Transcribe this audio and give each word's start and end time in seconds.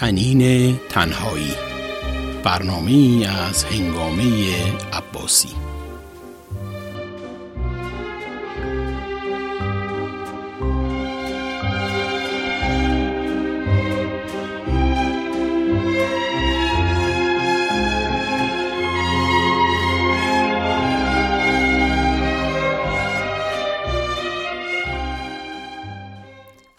تنین 0.00 0.76
تنهایی. 0.88 1.52
برنامه 2.44 3.28
از 3.28 3.64
هنگامه 3.64 4.22
عباسی. 4.92 5.48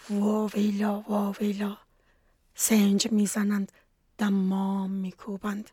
واویلا 0.09 1.03
واویلا. 1.09 1.70
سنج 2.71 3.07
می‌زنند 3.11 3.71
دمام 4.17 4.91
میکوبند. 4.91 5.69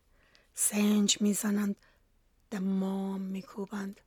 سنج 0.54 1.16
می‌زنند 1.20 1.76
دمام 2.50 3.20
میکوبند. 3.20 4.00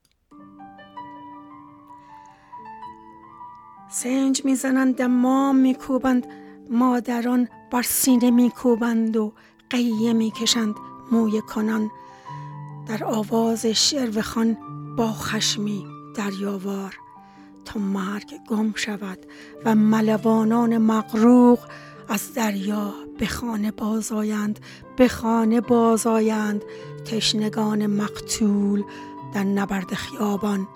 سنج 3.90 4.44
می‌زنند 4.44 4.96
دمام 4.96 5.56
میکوبند. 5.56 6.26
مادران 6.70 7.48
بر 7.70 7.82
سینه 7.82 8.30
میکوبند 8.30 9.16
و 9.16 9.32
قیه 9.70 10.12
می‌کشند 10.12 10.74
موی 11.12 11.40
کنان 11.40 11.90
در 12.86 13.04
آواز 13.04 13.66
شعر 13.66 14.20
خان 14.20 14.56
با 14.96 15.12
خشمی 15.12 15.86
دریاوار. 16.16 16.96
تا 17.64 17.80
مرگ 17.80 18.34
گم 18.48 18.72
شود 18.74 19.18
و 19.64 19.74
ملوانان 19.74 20.78
مغروق 20.78 21.58
از 22.12 22.34
دریا 22.34 22.94
به 23.18 23.26
خانه 23.26 23.70
بازآیند 23.70 24.60
به 24.96 25.08
خانه 25.08 25.60
بازآیند 25.60 26.62
تشنگان 27.04 27.86
مقتول 27.86 28.82
در 29.34 29.44
نبرد 29.44 29.94
خیابان. 29.94 30.68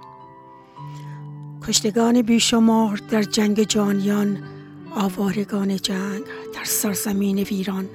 کشتگان 1.69 2.23
بیشمار 2.23 3.01
در 3.11 3.23
جنگ 3.23 3.62
جانیان 3.62 4.39
آوارگان 4.95 5.77
جنگ 5.77 6.23
در 6.55 6.64
سرزمین 6.64 7.39
ویران. 7.39 7.89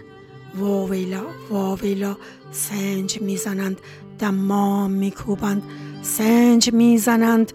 واویلا 0.56 1.23
واویلا 1.50 2.17
سنج 2.52 3.22
می‌زنند 3.22 3.78
دمام 4.19 4.92
میکوبند. 4.92 5.64
سنج 6.02 6.73
می‌زنند 6.73 7.52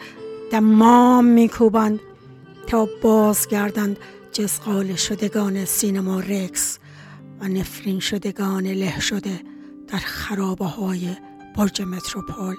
دمام 0.51 1.25
میکوبند 1.25 2.01
تا 2.67 2.89
بازگردند. 3.03 3.99
جزقال 4.37 4.97
شدگان 4.97 5.65
سینما 5.65 6.21
رکس 6.21 6.79
و 7.41 7.49
نفرین 7.49 8.01
شدگان 8.01 8.67
له 8.67 9.01
شده 9.01 9.41
در 9.89 9.99
خرابه 9.99 10.65
های 10.65 11.17
برج 11.57 11.83
متروپول. 11.83 12.57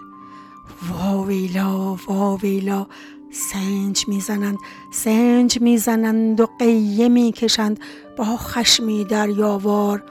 واویلا 0.90 1.98
واویلا 2.08 2.88
سنج 3.32 4.08
می‌زنند 4.08 4.58
سنج 4.94 5.62
می‌زنند 5.62 6.40
و 6.40 6.48
قیه 6.60 7.10
می‌کشند 7.10 7.80
با 8.18 8.38
خشمی 8.38 9.06
دریاوار. 9.06 10.04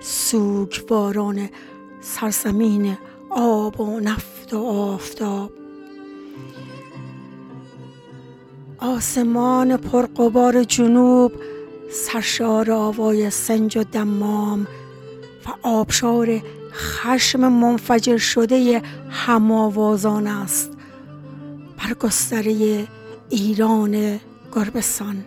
سوگواران 0.00 1.48
سرزمین 2.00 2.96
آب 3.30 3.80
و 3.80 4.00
نفت 4.00 4.54
و 4.54 4.58
آفتاب. 4.66 5.65
آسمان 8.78 9.76
پرقبار 9.76 10.64
جنوب 10.64 11.32
سرشار 11.92 12.70
آوای 12.70 13.30
سنج 13.30 13.78
و 13.78 13.84
دمام 13.84 14.66
و 15.46 15.68
آبشار 15.68 16.42
خشم 16.72 17.40
منفجر 17.52 18.16
شده 18.16 18.82
هماوازان 19.10 20.26
است. 20.26 20.70
بر 21.78 21.94
گستره 21.94 22.86
ایران 23.30 24.20
گربستان 24.52 25.24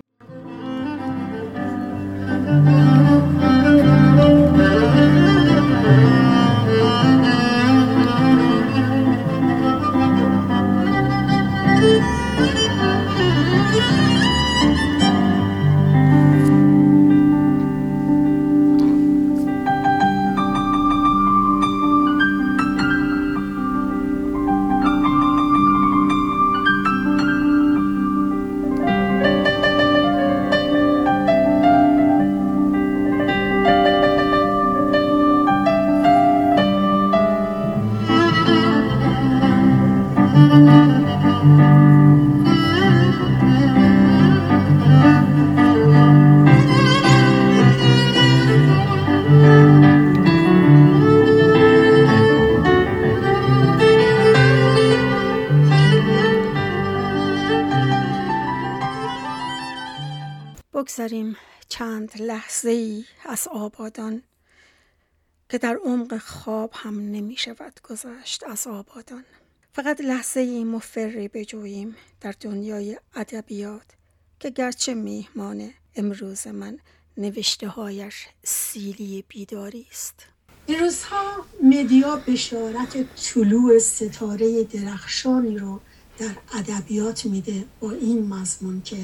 از 63.39 63.47
آبادان 63.47 64.23
که 65.49 65.57
در 65.57 65.79
عمق 65.85 66.17
خواب 66.17 66.71
هم 66.73 66.99
نمی 66.99 67.37
شود 67.37 67.79
گذشت 67.83 68.43
از 68.43 68.67
آبادان. 68.67 69.23
فقط 69.73 70.01
لحظه 70.01 70.39
ای 70.39 70.63
مفری 70.63 71.27
بجوییم 71.27 71.95
در 72.21 72.35
دنیای 72.39 72.97
ادبیات 73.15 73.85
که 74.39 74.49
گرچه 74.49 74.93
میهمان 74.93 75.71
امروز 75.95 76.47
من 76.47 76.79
نوشته 77.17 77.67
هایش 77.67 78.27
سیلی 78.43 79.23
بیداری 79.27 79.87
است. 79.91 80.25
این 80.65 80.79
روزها 80.79 81.45
مدیا 81.63 82.15
بشارت 82.15 83.15
طلوع 83.15 83.79
ستاره 83.79 84.63
درخشانی 84.63 85.57
رو 85.57 85.79
در 86.17 86.35
ادبیات 86.53 87.25
میده 87.25 87.65
با 87.79 87.91
این 87.91 88.27
مضمون 88.27 88.81
که 88.81 88.97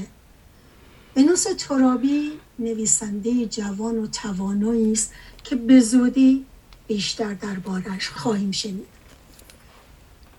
ونوس 1.15 1.45
ترابی 1.57 2.31
نویسنده 2.59 3.45
جوان 3.45 3.97
و 3.97 4.07
توانایی 4.07 4.91
است 4.91 5.13
که 5.43 5.55
به 5.55 5.79
زودی 5.79 6.45
بیشتر 6.87 7.33
دربارش 7.33 8.09
خواهیم 8.09 8.51
شنید 8.51 8.85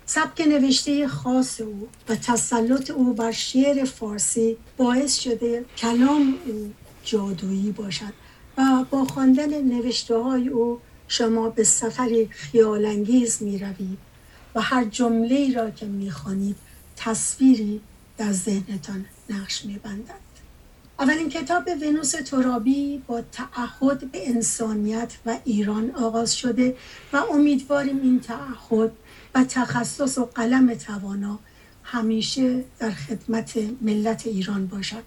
سبک 0.07 0.41
نوشته 0.41 1.09
خاص 1.09 1.61
او 1.61 1.89
و 2.09 2.17
تسلط 2.17 2.91
او 2.91 3.13
بر 3.13 3.33
شعر 3.33 3.85
فارسی 3.85 4.57
باعث 4.77 5.19
شده 5.19 5.65
کلام 5.77 6.35
او 6.47 6.73
جادویی 7.05 7.73
باشد 7.73 8.13
و 8.59 8.85
با 8.91 9.05
خواندن 9.05 9.61
نوشته 9.61 10.17
های 10.17 10.49
او 10.49 10.81
شما 11.09 11.49
به 11.49 11.65
سفری 11.65 12.27
خیالانگیز 12.27 13.43
می 13.43 13.59
روید 13.59 13.99
و 14.55 14.61
هر 14.61 14.85
جمله 14.85 15.55
را 15.55 15.71
که 15.71 15.87
می 15.87 16.11
خوانید 16.11 16.57
تصویری 16.97 17.81
در 18.19 18.33
ذهنتان 18.33 19.05
نقش 19.31 19.65
می 19.65 19.79
بندد. 19.79 20.26
اولین 20.99 21.29
کتاب 21.29 21.69
ونوس 21.83 22.11
ترابی 22.11 23.03
با 23.07 23.23
تعهد 23.33 24.13
به 24.13 24.29
انسانیت 24.29 25.13
و 25.27 25.39
ایران 25.45 25.91
آغاز 25.91 26.37
شده 26.37 26.77
و 27.13 27.17
امیدواریم 27.31 28.01
این 28.03 28.21
تعهد 28.21 28.93
و 29.35 29.45
تخصص 29.45 30.19
و 30.19 30.25
قلم 30.25 30.75
توانا 30.75 31.39
همیشه 31.83 32.65
در 32.79 32.91
خدمت 32.91 33.59
ملت 33.81 34.27
ایران 34.27 34.67
باشد 34.67 35.03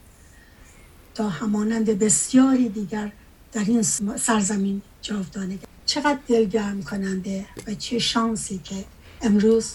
تا 1.15 1.29
همانند 1.29 1.85
بسیاری 1.99 2.69
دیگر 2.69 3.11
در 3.51 3.63
این 3.67 3.81
سرزمین 4.17 4.81
جاودانه 5.01 5.59
چقدر 5.85 6.19
دلگرم 6.27 6.83
کننده 6.83 7.45
و 7.67 7.73
چه 7.73 7.99
شانسی 7.99 8.61
که 8.63 8.85
امروز 9.21 9.73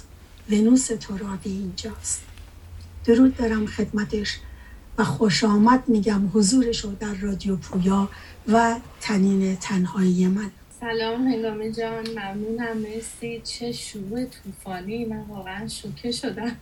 ونوس 0.50 0.86
ترابی 0.86 1.50
اینجاست. 1.50 2.22
درود 3.04 3.36
دارم 3.36 3.66
خدمتش. 3.66 4.38
و 4.98 5.04
خوش 5.04 5.44
آمد 5.44 5.88
میگم 5.88 6.30
حضورش 6.34 6.80
رو 6.80 6.94
در 6.94 7.14
رادیو 7.14 7.56
پویا 7.56 8.08
و 8.52 8.76
تنین 9.00 9.56
تنهایی 9.56 10.26
من. 10.26 10.50
سلام 10.80 11.28
هنگامه 11.28 11.72
جان 11.72 12.04
ممنونم. 12.10 12.76
مرسی. 12.76 13.40
چه 13.44 13.72
شروع 13.72 14.24
طوفانی. 14.24 15.04
من 15.04 15.20
واقعا 15.20 15.68
شوکه 15.68 16.10
شدم. 16.12 16.56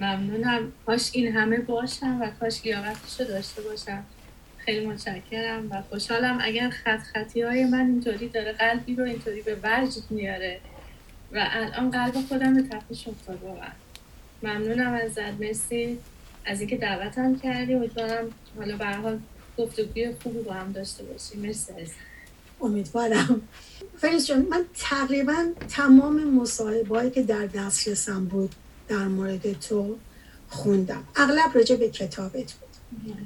ممنونم. 0.00 0.72
کاش 0.86 1.10
این 1.12 1.32
همه 1.36 1.58
باشم 1.58 2.20
و 2.20 2.30
کاش 2.40 2.64
لیاقتش 2.64 3.20
رو 3.20 3.26
داشته 3.26 3.62
باشم. 3.62 4.02
خیلی 4.58 4.86
متشکرم 4.86 5.70
و 5.70 5.82
خوشحالم. 5.90 6.38
اگر 6.42 6.70
خط 6.70 7.00
خطی 7.00 7.42
های 7.42 7.64
من 7.64 7.86
اینطوری 7.86 8.28
داره 8.28 8.52
قلبی 8.52 8.94
رو 8.94 9.04
اینطوری 9.04 9.42
به 9.42 9.56
وجد 9.62 10.10
میاره. 10.10 10.60
و 11.32 11.48
الان 11.50 11.90
قلب 11.90 12.14
خودم 12.28 12.54
به 12.54 12.62
تپش 12.62 13.08
افتاد 13.08 13.42
واقعا. 13.42 13.72
ممنونم 14.42 14.92
ازت. 14.92 15.40
مرسی. 15.40 15.98
از 16.46 16.60
اینکه 16.60 16.76
دعوتم 16.76 17.36
کردی 17.38 17.74
امیدوارم 17.74 18.28
حالا 18.56 18.76
به 18.76 18.86
حال 18.86 19.18
گفتگوی 19.58 20.14
خوبی 20.22 20.38
با 20.38 20.52
هم 20.52 20.72
داشته 20.72 21.04
باشیم. 21.04 21.40
مرسی 21.40 21.72
امیدوارم. 22.60 23.42
فریز 23.98 24.26
جان 24.26 24.46
من 24.50 24.64
تقریبا 24.74 25.46
تمام 25.68 26.24
مصاحبهایی 26.24 27.10
که 27.10 27.22
در 27.22 27.46
دسترسم 27.46 28.24
بود 28.24 28.54
در 28.88 29.08
مورد 29.08 29.60
تو 29.60 29.96
خوندم. 30.48 31.04
اغلب 31.16 31.50
راجع 31.54 31.76
به 31.76 31.90
کتابت 31.90 32.52
بود. 32.52 33.16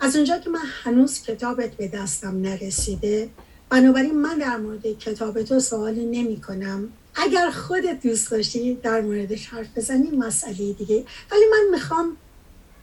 از 0.00 0.16
اونجا 0.16 0.38
که 0.38 0.50
من 0.50 0.64
هنوز 0.82 1.22
کتابت 1.22 1.70
به 1.70 1.88
دستم 1.88 2.40
نرسیده 2.40 3.28
بنابراین 3.70 4.14
من 4.14 4.38
در 4.38 4.56
مورد 4.56 4.98
کتاب 4.98 5.42
تو 5.42 5.60
سوالی 5.60 6.06
نمی 6.06 6.40
کنم. 6.40 6.88
اگر 7.14 7.50
خودت 7.50 8.02
دوست 8.02 8.30
داشتی 8.30 8.74
در 8.74 9.00
موردش 9.00 9.46
حرف 9.46 9.66
بزنی 9.76 10.10
مسئله 10.10 10.72
دیگه. 10.72 11.04
ولی 11.30 11.42
من 11.50 11.70
می‌خوام 11.72 12.16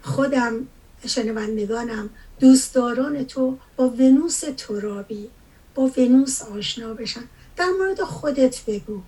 خودم 0.02 0.68
شنوندگانم 1.08 2.10
دوستداران 2.40 3.24
تو 3.24 3.58
با 3.76 3.90
ونوس 3.90 4.44
ترابی 4.58 5.30
با 5.76 5.92
ونوس 5.98 6.42
آشنا 6.42 6.94
بشن. 6.94 7.24
در 7.58 7.70
مورد 7.80 8.02
خودت 8.02 8.66
بگو. 8.66 9.02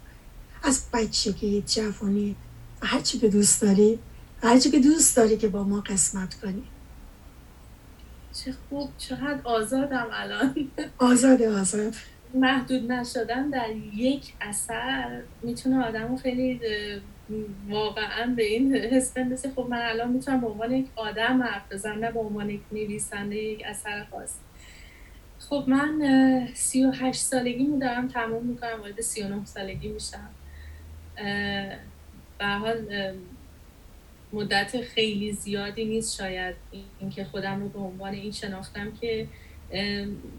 از 0.63 0.81
بچگی 0.93 1.63
جوانی 1.67 2.35
هرچی 2.81 3.19
که 3.19 3.29
دوست 3.29 3.61
داری 3.61 3.99
هرچی 4.43 4.71
که 4.71 4.79
دوست 4.79 5.17
داری 5.17 5.37
که 5.37 5.47
با 5.47 5.63
ما 5.63 5.81
قسمت 5.81 6.33
کنی. 6.33 6.63
چه 8.33 8.53
خوب 8.69 8.89
چقدر 8.97 9.39
آزادم 9.43 10.07
الان. 10.11 10.71
آزاد 10.97 11.41
آزاد. 11.41 11.93
محدود 12.33 12.91
نشدن 12.91 13.49
در 13.49 13.69
یک 13.95 14.33
اثر 14.41 15.21
می‌تونه 15.41 15.85
آدم 15.87 16.07
رو 16.07 16.17
خیلی 16.17 16.59
واقعا 17.69 18.33
به 18.35 18.43
این 18.43 18.75
حس 18.75 19.13
بندازه. 19.13 19.51
خب 19.55 19.67
من 19.69 19.81
الان 19.81 20.11
می‌تونم 20.11 20.41
به 20.41 20.47
عنوان 20.47 20.71
یک 20.71 20.87
آدم 20.95 21.43
حرف 21.43 21.71
بزنم 21.71 21.99
نه 21.99 22.11
به 22.11 22.19
عنوان 22.19 22.49
یک 22.49 22.61
نویسنده 22.71 23.35
یک 23.35 23.63
اثر 23.65 24.05
خاص. 24.11 24.35
خب 25.39 25.63
من 25.67 26.47
سی 26.53 26.85
و 26.85 26.91
هشت 26.91 27.21
سالگی 27.21 27.63
می 27.63 27.79
دارم 27.79 28.07
تمام 28.07 28.45
می‌کنم 28.45 28.79
وارد 28.81 29.01
سی 29.01 29.23
و 29.23 29.27
نه 29.27 29.45
سالگی 29.45 29.87
میشم. 29.87 30.29
به 32.39 32.45
حال 32.45 33.13
مدت 34.33 34.81
خیلی 34.81 35.31
زیادی 35.31 35.85
نیست 35.85 36.17
شاید 36.17 36.55
اینکه 36.99 37.23
خودم 37.23 37.61
رو 37.61 37.69
به 37.69 37.79
عنوان 37.79 38.13
این 38.13 38.31
شناختم 38.31 38.91
که 39.01 39.27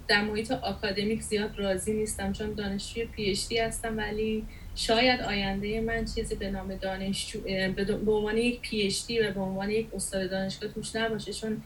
در 0.08 0.24
محیط 0.24 0.50
آکادمیک 0.50 1.22
زیاد 1.22 1.58
راضی 1.58 1.92
نیستم 1.92 2.32
چون 2.32 2.52
دانشجوی 2.52 3.04
پیشتی 3.04 3.58
هستم 3.58 3.96
ولی 3.96 4.44
شاید 4.76 5.20
آینده 5.20 5.80
من 5.80 6.04
چیزی 6.04 6.34
به 6.34 6.50
نام 6.50 6.74
دانشجو 6.74 7.40
به 7.76 8.12
عنوان 8.12 8.36
یک 8.36 8.60
پیشتی 8.60 9.20
و 9.20 9.32
به 9.32 9.40
عنوان 9.40 9.70
یک 9.70 9.86
استاد 9.94 10.30
دانشگاه 10.30 10.72
توش 10.72 10.96
نباشه 10.96 11.32
چون 11.32 11.62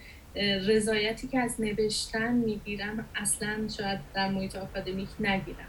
رضایتی 0.66 1.28
که 1.28 1.38
از 1.38 1.60
نوشتن 1.60 2.32
می‌گیرم 2.32 3.08
اصلا 3.14 3.68
شاید 3.76 3.98
در 4.14 4.28
محیط 4.28 4.56
آکادمیک 4.56 5.08
نگیرم. 5.20 5.68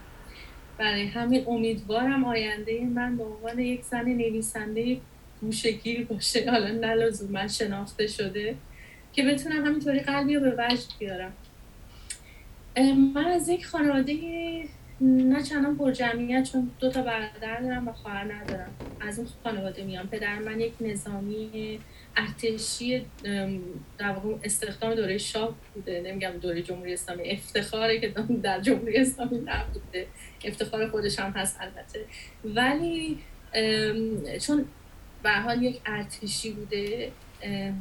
برای 0.78 1.06
همین 1.06 1.44
امیدوارم 1.48 2.24
آینده 2.24 2.80
من 2.80 3.16
به 3.16 3.24
عنوان 3.24 3.58
یک 3.58 3.82
زن 3.82 4.04
نویسنده 4.04 5.00
گوشگیر 5.40 6.04
باشه. 6.04 6.50
حالا 6.50 6.68
نه 6.68 7.10
من 7.30 7.48
شناخته 7.48 8.06
شده 8.06 8.54
که 9.12 9.22
بتونم 9.22 9.66
همینطوری 9.66 10.00
قلبی 10.00 10.34
رو 10.34 10.40
به 10.40 10.50
وجد 10.58 10.88
بیارم. 10.98 11.32
من 13.14 13.24
از 13.24 13.48
یک 13.48 13.66
خانواده 13.66 14.14
نه 15.02 15.42
چندان 15.42 15.76
پر 15.76 15.92
جمعیت 15.92 16.50
چون 16.52 16.70
دو 16.78 16.90
تا 16.90 17.02
برادر 17.02 17.60
دارم 17.60 17.88
و 17.88 17.92
خواهر 17.92 18.32
ندارم. 18.32 18.70
از 19.00 19.18
اون 19.18 19.28
خانواده 19.44 19.84
میام. 19.84 20.06
پدر 20.06 20.38
من 20.38 20.60
یک 20.60 20.72
نظامی 20.80 21.80
ارتشی 22.16 23.06
در 23.98 24.12
واقع 24.12 24.34
استخدام 24.44 24.94
دوره 24.94 25.18
شاه 25.18 25.54
بوده. 25.74 26.00
نمیگم 26.00 26.30
دوره 26.30 26.62
جمهوری 26.62 26.92
اسلامی 26.92 27.30
افتخاره 27.30 28.00
که 28.00 28.14
در 28.42 28.60
جمهوری 28.60 28.96
اسلامی 28.96 29.38
نبوده. 29.38 30.06
افتخار 30.44 30.88
خودش 30.88 31.18
هم 31.18 31.30
هست 31.30 31.58
البته. 31.60 32.04
ولی 32.44 33.18
چون 34.40 34.64
به 35.22 35.30
حال 35.30 35.62
یک 35.62 35.80
ارتشی 35.86 36.52
بوده 36.52 37.12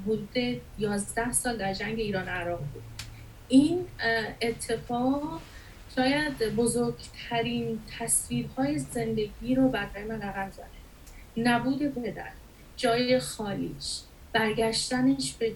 حدود 0.06 0.62
11 0.80 1.31
سال 1.31 1.57
در 1.57 1.74
جنگ 1.74 2.00
ایران 2.00 2.27
عراق 2.27 2.60
بود. 2.60 2.83
این 3.48 3.86
اتفاق 4.42 5.42
شاید 5.96 6.38
بزرگترین 6.56 7.80
تصویرهای 8.00 8.80
زندگی 8.80 9.56
رو 9.56 9.70
برای 9.70 10.04
من 10.04 10.22
رقم 10.22 10.52
زده 10.52 10.66
نبود 11.38 11.94
پدر 11.94 12.32
جای 12.78 13.20
خالیش 13.20 14.00
برگشتنش 14.34 15.34
به 15.34 15.54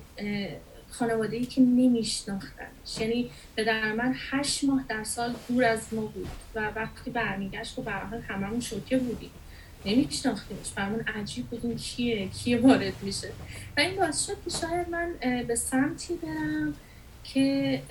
خانواده 0.90 1.38
ای 1.38 1.46
که 1.46 1.62
نمیشناختنش 1.62 3.00
یعنی 3.00 3.30
پدر 3.58 3.94
من 3.94 4.16
هشت 4.18 4.64
ماه 4.64 4.86
در 4.90 5.04
سال 5.04 5.36
دور 5.48 5.64
از 5.64 5.94
ما 5.94 6.02
بود 6.02 6.28
و 6.56 6.72
وقتی 6.76 7.12
برمیگشت 7.12 7.80
و 7.80 7.82
به 7.82 7.92
حال 7.92 8.22
هممون 8.22 8.60
شوکه 8.60 8.98
بودیم. 8.98 9.32
نمیشناختیمش. 9.86 10.72
برامون 10.76 11.00
عجیب 11.00 11.46
بود 11.46 11.78
کیه 11.78 12.28
کیه 12.28 12.62
وارد 12.62 12.94
میشه. 13.02 13.32
و 13.78 13.80
این 13.80 13.96
باعث 13.96 14.26
شد 14.26 14.38
که 14.44 14.50
شاید 14.50 14.90
من 14.90 15.14
به 15.48 15.56
سمتی 15.56 16.14
برم 16.16 16.74
که 17.24 17.82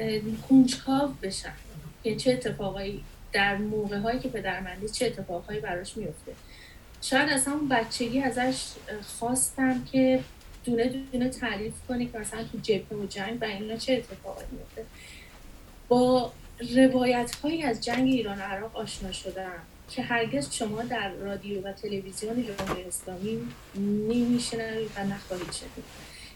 کنجکاو 0.48 1.14
بشم. 1.22 1.52
چه 2.02 2.32
اتفاقایی 2.32 3.04
در 3.32 3.56
موقع 3.56 3.98
هایی 3.98 4.18
که 4.18 4.28
پدر 4.28 4.60
من 4.60 4.76
چه 4.92 5.06
اتفاقهایی 5.06 5.60
براش 5.60 5.96
میفته 5.96 6.32
شاید 7.02 7.28
از 7.28 7.46
همون 7.46 7.68
بچگی 7.68 8.20
ازش 8.20 8.62
خواستم 9.18 9.84
که 9.84 10.20
دونه 10.64 10.88
دونه 11.12 11.28
تعریف 11.28 11.74
کنی 11.88 12.06
که 12.06 12.18
مثلا 12.18 12.44
تو 12.44 12.58
جبهه 12.58 12.98
و 12.98 13.06
جنگ 13.06 13.42
و 13.42 13.44
اینا 13.44 13.76
چه 13.76 13.92
اتفاقی 13.92 14.44
میفته 14.52 14.84
با 15.88 16.32
روایت 16.76 17.34
هایی 17.34 17.62
از 17.62 17.80
جنگ 17.80 18.08
ایران 18.08 18.38
و 18.38 18.42
عراق 18.42 18.76
آشنا 18.76 19.12
شدم 19.12 19.62
که 19.90 20.02
هرگز 20.02 20.54
شما 20.54 20.82
در 20.82 21.12
رادیو 21.12 21.62
و 21.62 21.72
تلویزیون 21.72 22.46
جمهوری 22.46 22.84
اسلامی 22.84 23.40
نمیشنوید 24.08 24.90
و 24.96 25.04
نخواهید 25.04 25.52
شنید. 25.52 25.84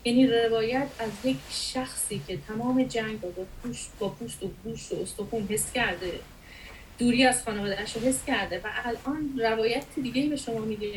یعنی 0.06 0.26
روایت 0.26 0.88
از 0.98 1.10
یک 1.24 1.36
شخصی 1.50 2.20
که 2.28 2.38
تمام 2.48 2.82
جنگ 2.82 3.20
با 3.20 3.28
پوست 3.62 3.92
با 3.98 4.08
پوست 4.08 4.42
و 4.42 4.50
گوشت 4.64 4.92
و 4.92 5.02
استخون 5.02 5.46
حس 5.50 5.72
کرده. 5.72 6.12
دوری 6.98 7.24
از 7.24 7.42
خانوادهش 7.42 7.96
رو 7.96 8.02
حس 8.02 8.24
کرده 8.24 8.58
و 8.64 8.68
الان 8.84 9.38
روایت 9.38 9.84
دیگه 10.02 10.26
به 10.26 10.36
شما 10.36 10.60
میگه 10.60 10.92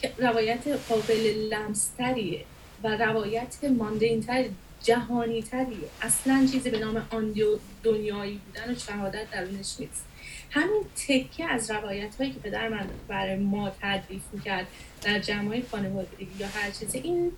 که 0.00 0.12
روایت 0.18 0.68
قابل 0.88 1.48
لمستریه 1.50 2.44
و 2.84 2.88
روایت 2.88 3.64
ماندینتر 3.78 4.44
جهانی 4.82 5.42
تریه 5.42 5.88
اصلا 6.02 6.48
چیزی 6.52 6.70
به 6.70 6.78
نام 6.78 7.06
آن 7.10 7.34
دنیایی 7.82 8.40
بودن 8.46 8.72
و 8.72 8.78
شهادت 8.78 9.30
درونش 9.30 9.74
نیست. 9.80 10.04
همین 10.50 10.84
تکه 11.08 11.44
از 11.44 11.70
روایت 11.70 12.14
هایی 12.16 12.32
که 12.32 12.38
پدر 12.38 12.68
من 12.68 12.86
برای 13.08 13.36
ما 13.36 13.70
تعریف 13.70 14.22
می‌کرد 14.32 14.66
در 15.02 15.18
جمعای 15.18 15.62
خانوادگی 15.62 16.28
یا 16.38 16.46
هر 16.46 16.70
چیزی 16.70 16.98
این 16.98 17.32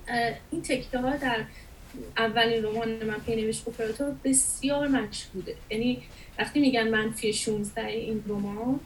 این 0.51 0.63
تکه 0.63 0.99
ها 0.99 1.17
در 1.17 1.45
اولین 2.17 2.65
رمان 2.65 2.89
من 3.05 3.19
پینوش 3.27 3.61
اپراتور 3.69 4.15
بسیار 4.25 4.89
مشهوده. 4.89 5.55
یعنی 5.71 6.03
وقتی 6.39 6.61
میگن 6.61 6.89
منفی 6.89 7.33
16 7.33 7.87
این 7.87 8.25
رمان 8.29 8.81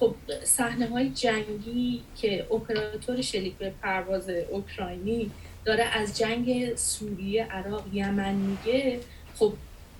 خب 0.00 0.14
صحنه 0.44 0.86
های 0.86 1.08
جنگی 1.08 2.02
که 2.16 2.46
اپراتور 2.52 3.22
شلیک 3.22 3.54
به 3.54 3.72
پرواز 3.82 4.28
اوکراینی 4.28 5.30
داره 5.64 5.84
از 5.84 6.18
جنگ 6.18 6.76
سوریه 6.76 7.44
عراق 7.44 7.84
یمن 7.92 8.34
میگه 8.34 9.00
خب 9.34 9.52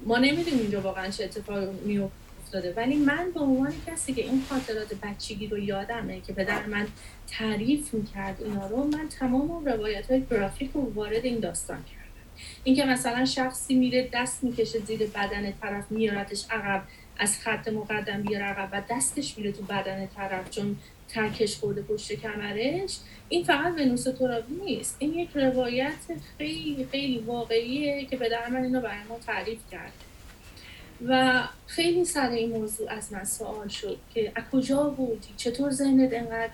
ما 0.06 0.18
نمی‌دونیم 0.18 0.60
اینجا 0.60 0.80
واقعا 0.80 1.10
چه 1.10 1.24
اتفاقی 1.24 1.66
میافتاده 2.56 2.86
ولی 2.86 2.96
من 2.96 3.30
به 3.34 3.40
عنوان 3.40 3.72
کسی 3.86 4.14
که 4.14 4.22
این 4.22 4.42
خاطرات 4.48 4.94
بچگی 5.02 5.46
رو 5.46 5.58
یادمه 5.58 6.20
که 6.20 6.32
پدر 6.32 6.66
من 6.66 6.86
تعریف 7.30 7.94
می‌کرد 7.94 8.42
اینا 8.42 8.66
رو 8.66 8.84
من 8.84 9.08
تمام 9.08 9.64
روایت 9.64 10.10
های 10.10 10.22
گرافیک 10.30 10.70
رو 10.74 10.92
وارد 10.94 11.24
این 11.24 11.40
داستان 11.40 11.84
کردم. 11.84 12.06
اینکه 12.64 12.84
مثلا 12.84 13.24
شخصی 13.24 13.74
میره 13.74 14.08
دست 14.12 14.44
می‌کشه 14.44 14.78
زیر 14.78 15.06
بدن 15.06 15.52
طرف 15.62 15.84
میارتش 15.90 16.44
عقب 16.50 16.82
از 17.18 17.38
خط 17.40 17.68
مقدم 17.68 18.22
بیاره 18.22 18.44
عقب 18.44 18.68
و 18.72 18.82
دستش 18.90 19.38
میره 19.38 19.52
تو 19.52 19.62
بدن 19.62 20.06
طرف 20.16 20.50
چون 20.50 20.76
ترکش 21.08 21.56
خورده 21.56 21.82
پشت 21.82 22.12
کمرش 22.12 22.98
این 23.28 23.44
فقط 23.44 23.72
ونوس 23.78 24.02
ترابی 24.02 24.54
نیست. 24.64 24.96
این 24.98 25.14
یک 25.14 25.28
روایت 25.34 25.92
خیلی 26.38 26.88
خیلی 26.90 27.18
واقعیه 27.18 28.04
که 28.04 28.16
پدر 28.16 28.48
من 28.48 28.64
اینو 28.64 28.80
برای 28.80 29.04
ما 29.08 29.18
تعریف 29.26 29.58
کرد. 29.70 29.92
و 31.04 31.42
خیلی 31.66 32.04
سر 32.04 32.30
این 32.30 32.50
موضوع 32.50 32.90
از 32.90 33.12
من 33.12 33.24
سوال 33.24 33.68
شد 33.68 33.98
که 34.14 34.32
از 34.34 34.44
کجا 34.52 34.82
بودی؟ 34.82 35.28
چطور 35.36 35.70
ذهنت 35.70 36.12
انقدر 36.12 36.50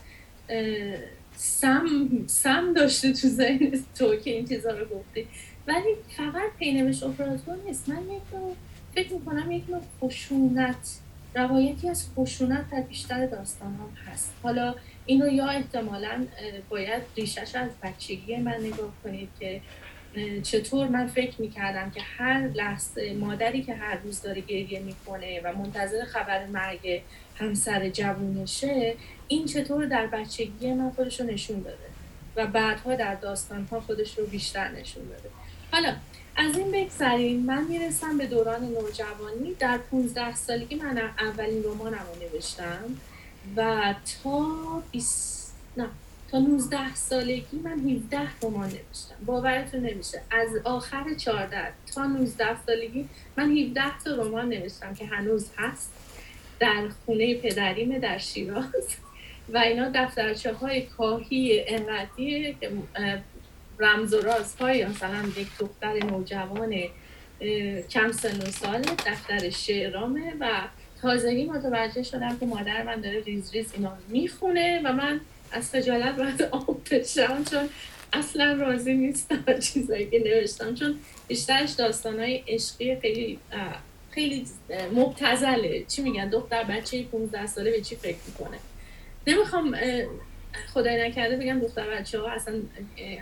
سم 1.36 2.08
سم 2.26 2.72
داشته 2.72 3.12
تو 3.12 3.28
ذهن 3.28 3.84
تو 3.94 4.16
که 4.16 4.30
این 4.30 4.48
چیزا 4.48 4.70
رو 4.70 4.84
گفتی؟ 4.84 5.28
ولی 5.66 5.94
فقط 6.16 6.50
پینوش 6.58 7.02
اپراتور 7.02 7.56
نیست. 7.66 7.88
من 7.88 8.02
یک 8.02 8.22
نوع 8.32 8.56
فکر 8.94 9.12
می‌کنم 9.12 9.50
یک 9.50 9.70
نوع 9.70 9.80
خشونت 10.00 10.98
روایتی 11.34 11.88
از 11.88 12.08
خشونت 12.16 12.70
در 12.70 12.80
بیشتر 12.80 13.26
داستان 13.26 13.74
هم 13.74 14.12
هست. 14.12 14.34
حالا 14.42 14.74
اینو 15.06 15.32
یا 15.32 15.46
احتمالا 15.46 16.26
باید 16.68 17.02
ریشش 17.16 17.54
از 17.54 17.70
بچگی 17.82 18.36
من 18.36 18.56
نگاه 18.56 18.92
کنید 19.04 19.28
که 19.40 19.60
چطور 20.42 20.88
من 20.88 21.06
فکر 21.06 21.40
می‌کردم 21.40 21.90
که 21.90 22.00
هر 22.00 22.48
لحظه 22.54 23.12
مادری 23.20 23.62
که 23.62 23.74
هر 23.74 23.96
روز 23.96 24.22
داره 24.22 24.40
گریه 24.40 24.80
می‌کنه 24.80 25.40
و 25.44 25.52
منتظر 25.52 26.04
خبر 26.04 26.46
مرگ 26.46 27.02
همسر 27.36 27.88
جوونشه 27.88 28.94
این 29.28 29.46
چطور 29.46 29.86
در 29.86 30.06
بچگی 30.06 30.72
من 30.72 30.90
خودش 30.90 31.20
رو 31.20 31.26
نشون 31.26 31.60
داده 31.60 31.92
و 32.36 32.46
بعدها 32.46 32.94
در 32.94 33.14
داستان 33.14 33.64
ها 33.64 33.80
خودش 33.80 34.18
رو 34.18 34.26
بیشتر 34.26 34.68
نشون 34.68 35.02
داده 35.08 35.30
حالا 35.72 35.96
از 36.36 36.58
این 36.58 36.70
بگذریم 36.72 37.40
من 37.40 37.64
می‌رسم 37.64 38.18
به 38.18 38.26
دوران 38.26 38.64
نوجوانی. 38.64 39.54
در 39.58 39.78
15 39.78 40.34
سالگی 40.34 40.74
من 40.74 40.98
اولین 41.18 41.64
رمانم 41.64 41.98
رو 42.14 42.28
نوشتم 42.28 42.96
و 43.56 43.94
تا 44.22 44.82
20 44.92 45.54
نه 45.76 45.88
تا 46.32 46.38
19 46.38 46.94
سالگی 46.94 47.58
من 47.64 47.78
17 47.78 48.18
رمان 48.42 48.64
نوشتم. 48.64 49.14
باورتون 49.26 49.80
نمیشه. 49.80 50.22
از 50.30 50.48
آخر 50.64 51.14
14 51.14 51.72
تا 51.94 52.06
19 52.06 52.44
سالگی 52.66 53.08
من 53.36 53.50
17 53.50 53.82
تا 54.04 54.14
رمان 54.14 54.48
نوشتم 54.48 54.94
که 54.94 55.06
هنوز 55.06 55.50
هست 55.58 55.92
در 56.60 56.88
خونه 57.06 57.34
پدریم 57.34 57.98
در 57.98 58.18
شیراز. 58.18 58.96
و 59.52 59.58
اینا 59.58 59.90
دفترچه 59.94 60.52
های 60.52 60.82
کاهی 60.82 61.64
انقدیه 61.68 62.54
که 62.60 62.70
رمز 63.78 64.14
و 64.14 64.20
رازهای 64.20 64.84
مثلا 64.84 65.24
یک 65.36 65.48
دختر 65.58 65.92
نوجوان 65.92 66.74
کم 67.90 68.12
سن 68.12 68.36
و 68.36 68.50
سال 68.50 68.80
دفتر 68.82 69.50
شعرامه 69.50 70.32
و 70.40 70.48
تازگی 71.02 71.44
متوجه 71.44 72.02
شدم 72.02 72.38
که 72.38 72.46
مادر 72.46 72.82
من 72.82 73.00
داره 73.00 73.20
ریز 73.20 73.52
ریز 73.52 73.72
اینا 73.74 73.92
می‌خونه 74.08 74.82
و 74.84 74.92
من 74.92 75.20
از 75.52 75.70
خجالت 75.70 76.16
باید 76.16 76.42
آب 76.42 76.80
بشم 76.90 77.44
چون 77.50 77.68
اصلا 78.12 78.52
راضی 78.52 78.94
نیستم 78.94 79.58
چیزایی 79.72 80.10
که 80.10 80.18
نوشتم 80.18 80.74
چون 80.74 80.98
بیشترش 81.28 81.70
داستانهای 81.70 82.44
عشقی 82.48 82.96
خیلی 82.96 83.38
خیلی 84.10 84.46
مبتزله 84.94 85.84
چی 85.88 86.02
میگن؟ 86.02 86.28
دختر 86.28 86.64
بچه 86.64 87.02
15 87.02 87.46
ساله 87.46 87.70
به 87.70 87.80
چی 87.80 87.96
فکر 87.96 88.18
می‌کنه؟ 88.26 88.58
نمی‌خوام 89.26 89.76
خدای 90.74 91.08
نکرده 91.08 91.36
بگم 91.36 91.60
دختر 91.60 91.90
بچه 91.90 92.20
ها 92.20 92.30
اصلا 92.30 92.54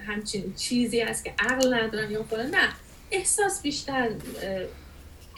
همچین 0.06 0.54
چیزی 0.54 1.00
هست 1.00 1.24
که 1.24 1.34
عقل 1.38 1.74
ندارن 1.74 2.10
یا 2.10 2.22
فلان. 2.22 2.46
نه 2.46 2.68
احساس 3.10 3.62
بیشتر 3.62 4.10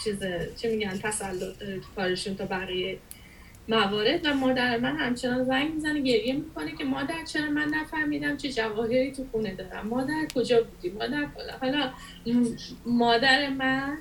چیز 0.04 0.18
چی 0.56 0.68
میگن 0.68 0.98
تسلط 0.98 1.54
کارشون 1.96 2.36
تا 2.36 2.46
بقیه 2.46 2.98
موارد 3.68 4.26
و 4.26 4.34
مادر 4.34 4.78
من 4.78 4.96
همچنان 4.96 5.44
زنگ 5.44 5.74
می‌زنه 5.74 6.00
گریه 6.00 6.32
می‌کنه 6.32 6.76
که 6.76 6.84
مادر 6.84 7.24
چرا 7.24 7.50
من 7.50 7.68
نفهمیدم 7.68 8.36
چه 8.36 8.52
جواهری 8.52 9.12
تو 9.12 9.26
خونه 9.32 9.54
دارم؟ 9.54 9.86
مادر 9.86 10.26
کجا 10.34 10.62
بودی؟ 10.62 10.90
مادر 10.90 11.26
حالا 11.60 11.90
مادر 12.86 13.48
من 13.48 13.98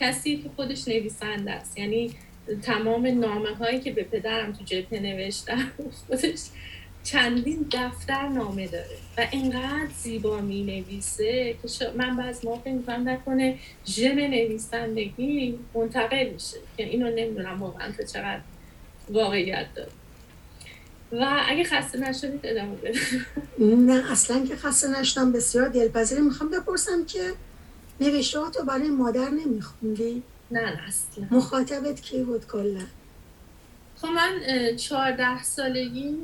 کسی 0.00 0.36
که 0.36 0.50
خودش 0.56 0.88
نویسنده 0.88 1.50
است. 1.50 1.78
یعنی 1.78 2.10
تمام 2.62 3.06
نامه 3.06 3.54
هایی 3.54 3.80
که 3.80 3.92
به 3.92 4.02
پدرم 4.02 4.52
تو 4.52 4.64
جبهه 4.64 5.00
نوشتم 5.00 5.70
خودش 6.06 6.40
چندین 7.04 7.66
دفتر 7.72 8.28
نامه 8.28 8.66
داره 8.66 8.96
و 9.18 9.26
اینقدر 9.30 9.88
زیبا 9.96 10.40
می 10.40 10.62
نویسه 10.62 11.54
که 11.62 11.68
من 11.96 12.16
بعض 12.16 12.44
موقع 12.44 12.72
می‌کنم 12.72 13.08
نکنه 13.08 13.58
ژن 13.86 14.14
نویسندگی 14.14 15.58
منتقل 15.74 16.28
میشه. 16.32 16.56
که 16.76 16.84
اینو 16.84 17.10
نمی‌دونم 17.10 17.62
واقعا 17.62 17.92
تو 17.92 18.02
چقدر 18.02 18.40
واقعیت 19.10 19.66
داره 19.74 19.90
و 21.12 21.44
اگه 21.48 21.64
خسته 21.64 21.98
نشدید 21.98 22.40
ادامه 22.42 22.74
بده 22.74 23.00
نه 23.58 24.12
اصلا 24.12 24.46
که 24.46 24.56
خسته 24.56 25.00
نشدم 25.00 25.32
بسیار 25.32 25.68
دلپذیری 25.68 26.20
می‌خوام 26.20 26.50
بپرسم 26.50 27.04
که 27.04 27.32
نوشته 28.00 28.38
تو 28.54 28.64
برای 28.64 28.88
مادر 28.88 29.28
نمیخوندی؟ 29.28 30.22
نه 30.50 30.80
اصلا. 30.88 31.26
مخاطبت 31.30 32.00
کی 32.00 32.22
بود 32.22 32.46
کلا؟ 32.46 32.80
خب 33.96 34.08
من 34.08 34.40
چهارده 34.76 35.42
سالگی 35.42 36.16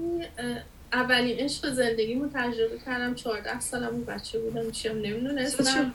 اولین 0.92 1.38
عشق 1.38 1.72
زندگیمو 1.74 2.28
تجربه 2.34 2.78
کردم. 2.86 3.14
چهارده 3.14 3.60
سالم 3.60 4.04
بچه 4.04 4.38
بودم 4.38 4.70
چیم 4.70 4.92
نمی‌دونستم. 4.92 5.94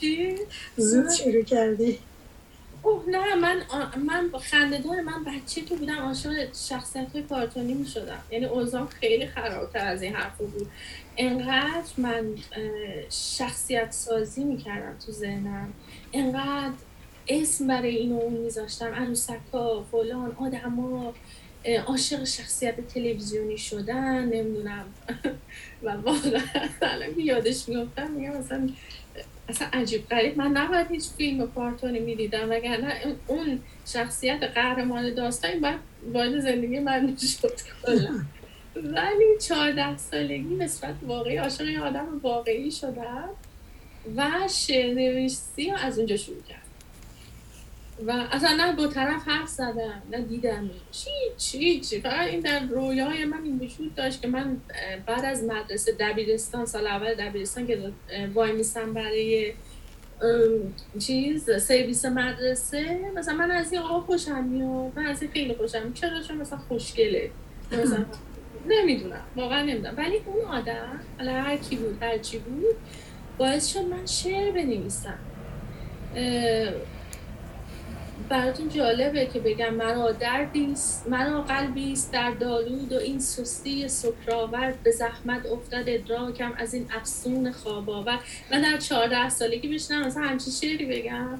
چی؟ 0.00 0.36
زود 0.76 1.10
شروع 1.10 1.42
کردی. 1.42 1.98
اوه 2.84 3.04
نه 3.08 3.34
من 3.34 3.62
من 3.96 4.38
خندهدار 4.38 5.00
من 5.00 5.24
بچه 5.24 5.62
تو 5.62 5.76
بودم 5.76 5.98
عاشق 5.98 6.54
شخصیت 6.68 7.28
کارتونی 7.28 7.74
می 7.74 7.86
شدم. 7.86 8.22
یعنی 8.30 8.44
اوضاع 8.44 8.86
خیلی 8.86 9.26
خرابتر 9.26 9.86
از 9.86 10.02
این 10.02 10.14
حرف 10.14 10.38
بود. 10.38 10.70
انقدر 11.16 11.90
من 11.96 12.34
شخصیت 13.10 13.92
سازی 13.92 14.44
می 14.44 14.56
کردم 14.56 14.98
تو 15.06 15.12
ذهنم. 15.12 15.72
انقدر 16.12 16.74
اسم 17.28 17.66
برای 17.66 17.96
این 17.96 18.12
اون 18.12 18.32
میذاشتم 18.32 18.94
عروسکا 18.94 19.84
فلان 19.92 20.32
ها 20.32 21.14
عاشق 21.86 22.24
شخصیت 22.24 22.88
تلویزیونی 22.88 23.58
شدن 23.58 24.24
نمی‌دونم. 24.24 24.84
و 25.82 25.90
واقعا 25.90 26.40
الان 26.82 27.14
که 27.14 27.22
یادش 27.22 27.68
میفتم 27.68 28.10
میگم 28.10 28.36
مثلا 28.36 28.68
اصلا 29.48 29.68
عجیب 29.72 30.08
غریب. 30.08 30.38
من 30.38 30.50
نباید 30.50 30.90
هیچ 30.90 31.04
فیلم 31.16 31.52
کارتونی 31.54 32.00
می‌دیدم 32.00 32.50
وگرنه 32.50 33.16
اون 33.26 33.60
شخصیت 33.86 34.42
قهرمان 34.42 35.14
داستانی 35.14 35.60
باید 35.60 35.78
وارد 36.12 36.40
زندگی 36.40 36.78
من 36.78 37.16
شد 37.16 37.58
ولی 38.76 39.38
چهارده 39.40 39.96
سالگی 39.96 40.54
نسبت 40.54 40.94
واقعی 41.02 41.36
عاشق 41.36 41.82
آدم 41.82 42.20
واقعی 42.22 42.70
شدم 42.70 43.28
و 44.16 44.30
شعر 44.48 44.94
نویسی 44.94 45.70
از 45.70 45.98
اونجا 45.98 46.16
شروع 46.16 46.42
کرد 46.42 46.63
و 48.06 48.10
اصلا 48.10 48.56
نه 48.56 48.72
با 48.72 48.86
طرف 48.86 49.28
حرف 49.28 49.48
زدم 49.48 50.02
نه 50.10 50.20
دیدم. 50.20 50.70
چی 50.92 51.10
چی 51.36 51.80
چی؟ 51.80 52.00
فقط 52.00 52.28
این 52.28 52.40
در 52.40 52.60
رویای 52.66 53.24
من 53.24 53.42
این 53.42 53.58
وجود 53.58 53.94
داشت 53.94 54.22
که 54.22 54.28
من 54.28 54.56
بعد 55.06 55.24
از 55.24 55.44
مدرسه 55.44 55.92
دبیرستان 55.92 56.66
سال 56.66 56.86
اول 56.86 57.14
دبیرستان 57.14 57.66
که 57.66 57.92
وای 58.34 58.52
میسم 58.52 58.94
برای 58.94 59.52
چیز 60.98 61.50
سرویس 61.62 62.04
مدرسه 62.04 63.00
مثلا 63.16 63.34
من 63.34 63.50
از 63.50 63.72
این 63.72 63.82
آقا 63.82 64.00
خوشم 64.00 64.44
میاد 64.44 64.92
من 64.96 65.06
از 65.06 65.22
این 65.22 65.30
خیلی 65.30 65.54
خوشم 65.54 65.92
چرا؟ 65.92 66.22
چون 66.22 66.36
مثلا 66.36 66.58
خوشگله. 66.58 67.30
مثلا 67.72 68.04
نمی‌دونم 68.70 69.24
واقعا 69.36 69.62
نمی‌دونم. 69.62 69.94
ولی 69.96 70.20
اون 70.26 70.44
آدم 70.44 71.00
حالا 71.18 71.32
هر 71.32 71.56
کی 71.56 71.76
بود 71.76 72.02
هر 72.02 72.18
چی 72.18 72.38
بود 72.38 72.76
باعث 73.38 73.66
شد 73.72 73.80
من 73.80 74.06
شعر 74.06 74.52
بنویسم. 74.52 75.18
براتون 78.28 78.68
جالبه 78.68 79.26
که 79.26 79.40
بگم 79.40 79.74
مرا 79.74 80.12
دردیست 80.12 81.08
مرا 81.08 81.42
قلبیست 81.42 82.12
در 82.12 82.30
دالود 82.30 82.92
و 82.92 82.96
این 82.96 83.20
سستی 83.20 83.88
سکرآور 83.88 84.74
به 84.82 84.90
زحمت 84.90 85.46
افتاد 85.46 85.84
ادراکم 85.86 86.52
از 86.56 86.74
این 86.74 86.86
افسون 86.96 87.52
خواب 87.52 87.90
آور 87.90 88.18
من 88.52 88.62
در 88.62 88.76
چهارده 88.76 89.28
سالگی 89.28 89.68
بشنم 89.68 90.06
مثلا 90.06 90.22
همچی 90.22 90.50
شعری 90.50 90.86
بگم. 90.86 91.38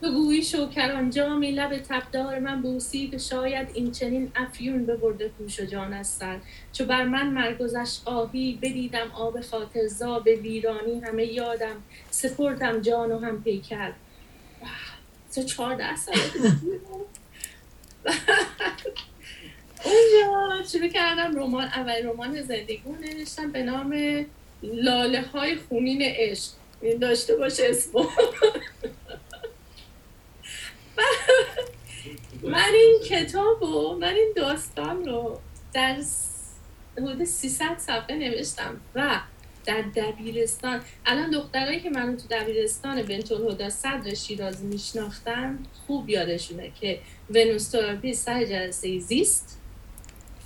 به 0.00 0.10
گویی 0.10 0.42
شوکران 0.42 1.10
جامی 1.10 1.50
لب 1.50 1.78
تبدار 1.88 2.38
من 2.38 2.62
بوسید. 2.62 3.18
شاید 3.18 3.68
این 3.74 3.92
چنین 3.92 4.32
افیون 4.36 4.86
ببرده 4.86 5.30
هوش 5.38 5.60
و 5.60 5.64
جان 5.64 5.92
از 5.92 6.06
سر. 6.06 6.38
چو 6.72 6.84
بر 6.84 7.04
من 7.04 7.26
مرگزش 7.26 7.98
آهی 8.04 8.58
بدیدم 8.62 9.10
آب 9.14 9.40
خاطر 9.40 9.86
زا. 9.86 10.18
به 10.18 10.34
ویرانی 10.34 11.00
همه 11.00 11.24
یادم 11.24 11.76
سپردم 12.10 12.80
جان 12.80 13.12
و 13.12 13.18
هم 13.18 13.42
پیکر. 13.42 13.92
سه 15.30 15.44
چهارده 15.44 15.96
سال 15.96 16.14
اونجا. 19.84 20.68
شروع 20.72 20.88
کردم 20.88 21.36
رمان 21.36 21.64
اول 21.64 22.06
رمان 22.06 22.42
زندگی 22.42 22.82
نوشتم 23.00 23.52
به 23.52 23.62
نام 23.62 23.94
لاله 24.62 25.22
های 25.22 25.56
خونین 25.56 26.02
عشق. 26.02 26.50
این 26.82 26.98
داشته 26.98 27.36
باشه 27.36 27.62
اسم 27.66 27.90
من 32.42 32.70
این 32.74 33.00
کتاب 33.04 33.62
و 33.62 33.94
من 33.94 34.14
این 34.14 34.32
داستان 34.36 35.04
رو 35.04 35.40
در 35.72 35.96
حدود 36.98 37.24
300 37.24 37.78
صفحه 37.78 38.16
نوشتم. 38.16 38.80
و 38.94 39.20
در 39.64 39.82
دبیرستان. 39.82 40.80
الان 41.06 41.30
دخترایی 41.30 41.80
که 41.80 41.90
منو 41.90 42.16
تو 42.16 42.28
دبیرستان 42.30 43.02
بنت 43.02 43.32
الهدا 43.32 43.70
صدر 43.70 44.14
شیراز 44.14 44.64
میشناختن 44.64 45.58
خوب 45.86 46.10
یادشونه 46.10 46.70
که 46.80 46.98
ونوس 47.30 47.68
تراپی 47.68 48.14
سر 48.14 48.44
جلسه 48.44 48.98
زیست. 48.98 49.56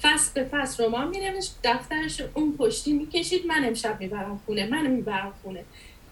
فصل 0.02 0.30
به 0.34 0.44
فصل 0.44 0.84
رمان 0.84 1.08
مینوشت 1.08 1.54
دفترش 1.64 2.22
اون 2.34 2.56
پشتی 2.56 2.92
می‌کشید 2.92 3.46
من 3.46 3.64
امشب 3.64 4.00
می‌برم 4.00 4.40
خونه 4.46 4.66
من 4.66 4.86
می‌برم 4.86 5.34
خونه. 5.42 5.64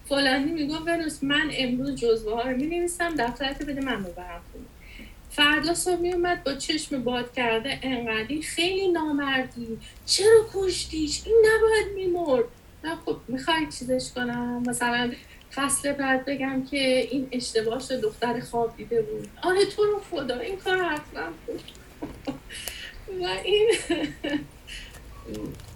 فلانی 0.09 0.53
می‌گفت 0.53 0.83
ونوس 0.87 1.25
من 1.25 1.51
امروز 1.53 1.95
جزوه 1.95 2.35
ها 2.35 2.43
رو 2.43 2.57
می 2.57 2.67
نویسم 2.67 3.15
دفترت 3.15 3.63
بده 3.63 3.81
من 3.81 4.03
ببرم 4.03 4.43
خونه. 4.53 4.65
فردا 5.31 5.75
صبح 5.75 6.01
می 6.01 6.13
اومد 6.13 6.45
با 6.45 6.55
چشم 6.55 7.05
باد 7.05 7.33
کرده 7.33 7.79
انقدی 7.83 8.43
خیلی 8.43 8.89
نامردی. 8.89 9.79
چرا 10.07 10.47
کشتیش؟ 10.55 11.23
این 11.27 11.37
نباید 11.47 11.95
میمرد. 11.95 12.45
نه 12.85 12.97
خب 13.07 13.17
می‌خوای 13.29 13.67
چیزش 13.67 14.13
کنم؟ 14.15 14.63
مثلا 14.67 15.13
فصل 15.55 15.93
بعد 15.93 16.25
بگم 16.25 16.65
که 16.71 17.09
این 17.11 17.29
اشتباهش 17.33 17.91
دختر 17.91 18.41
خواب 18.41 18.77
دیده 18.77 19.03
بود 19.03 19.29
آره 19.43 19.65
تو 19.65 19.85
رو 19.85 20.01
خدا 20.11 20.39
این 20.39 20.57
کار 20.57 20.85
حتما 20.85 21.23
بود 21.47 21.63
و 23.23 23.27
این 23.45 23.71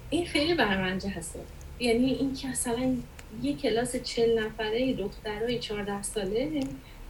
این 0.09 0.25
خیلی 0.25 0.53
برمنجه 0.53 1.09
هست. 1.09 1.35
یعنی 1.79 2.13
این 2.13 2.35
که 2.35 2.47
اصلا 2.47 2.95
یه 3.41 3.55
کلاس 3.55 3.95
چل 3.95 4.39
نفره 4.39 4.93
دخترای 4.93 5.59
چهارده 5.59 6.01
ساله 6.01 6.59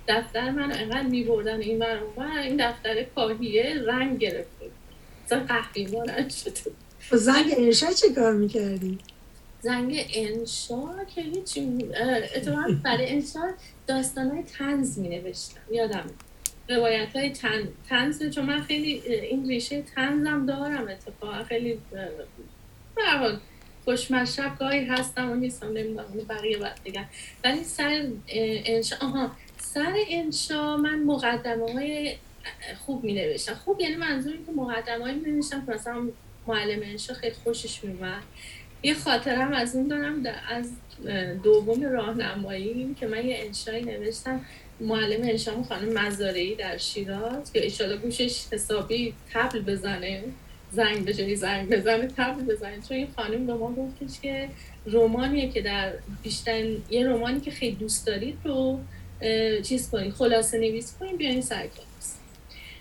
دفتر 0.07 0.51
من 0.51 0.71
انقدر 0.71 1.07
میبردن 1.07 1.61
این 1.61 1.79
بر 1.79 1.99
این 2.43 2.67
دفتر 2.69 3.03
کاهیه 3.03 3.75
رنگ 3.85 4.17
گرفته. 4.17 4.65
مثلا 5.25 5.45
قهوی 5.45 6.29
شده. 6.29 6.71
زنگ 7.11 7.53
انشا 7.57 7.93
چه 7.93 8.09
کار 8.15 8.33
می‌کردی؟ 8.33 8.99
زنگ 9.61 10.05
انشا 10.13 11.05
که 11.15 11.21
هیچی 11.21 11.85
اتفاقا 12.35 12.67
برای 12.83 13.09
انشا 13.09 13.39
داستان 13.87 14.31
های 14.31 14.43
تنز 14.43 14.99
می 14.99 15.09
نوشتم 15.09 15.61
یادم 15.71 16.05
روایت 16.69 17.15
های 17.15 17.29
تن... 17.29 17.67
تنز 17.89 18.29
چون 18.29 18.45
من 18.45 18.61
خیلی 18.61 18.93
این 19.11 19.47
ریشه 19.47 19.81
تنزم 19.81 20.45
دارم 20.45 20.87
اتفاقا. 20.87 21.43
خیلی 21.43 21.79
برحال 22.95 23.39
خوشمشرب 23.85 24.59
گاهی 24.59 24.85
هستم 24.85 25.31
و 25.31 25.35
نیستم 25.35 25.67
نمی‌دونم 25.67 26.05
بقیه 26.29 26.57
باید 26.57 26.83
بگم. 26.85 27.05
ولی 27.43 27.63
سر 27.63 28.07
انشا 28.27 28.95
آها. 29.01 29.31
سر 29.57 29.93
انشا 30.09 30.77
من 30.77 31.03
مقدمه 31.03 31.71
های 31.73 32.15
خوب 32.85 33.03
می 33.03 33.13
نوشتم 33.13 33.53
خوب 33.53 33.81
یعنی 33.81 33.95
منظور 33.95 34.33
که 34.33 34.51
مقدمه 34.55 35.03
های 35.03 35.13
می 35.13 35.31
نوشتم 35.31 35.65
که 35.65 35.71
مثلا 35.71 36.07
معلم 36.47 36.79
انشا 36.83 37.13
خیلی 37.13 37.35
خوشش 37.43 37.83
می 37.83 37.93
یه 38.87 38.93
خاطرم 38.93 39.53
از 39.53 39.75
اون 39.75 39.87
دارم 39.87 40.23
از 40.49 40.71
دوم 41.43 41.83
راهنمایی 41.83 42.95
که 42.99 43.07
من 43.07 43.27
یه 43.27 43.37
انشایی 43.39 43.83
نوشتم. 43.83 44.41
معلم 44.79 45.21
انشام 45.23 45.63
خانم 45.63 45.93
مزارعی 45.93 46.55
در 46.55 46.77
شیراز 46.77 47.53
که 47.53 47.63
ایشالا 47.63 47.97
گوشش 47.97 48.45
حسابی 48.51 49.13
تبل 49.33 49.61
بزنه. 49.61 50.23
زنگ 50.71 51.05
به 51.05 51.13
جایی 51.13 51.35
زنگ 51.35 51.69
بزنه 51.69 52.07
تبل 52.17 52.43
بزنه. 52.43 52.81
چون 52.87 52.97
این 52.97 53.07
خانم 53.15 53.47
به 53.47 53.53
ما 53.53 53.71
گفتش 53.71 54.19
که 54.19 54.49
رومانیه 54.85 55.49
که 55.49 55.61
در 55.61 55.93
بیشتر 56.23 56.65
یه 56.89 57.07
رومانی 57.07 57.39
که 57.39 57.51
خیلی 57.51 57.75
دوست 57.75 58.07
دارید 58.07 58.37
رو 58.43 58.79
چیز 59.63 59.89
کنید 59.89 60.13
خلاصه 60.13 60.57
نویس 60.57 60.97
کنید 60.99 61.17
بیاین 61.17 61.41
سر 61.41 61.67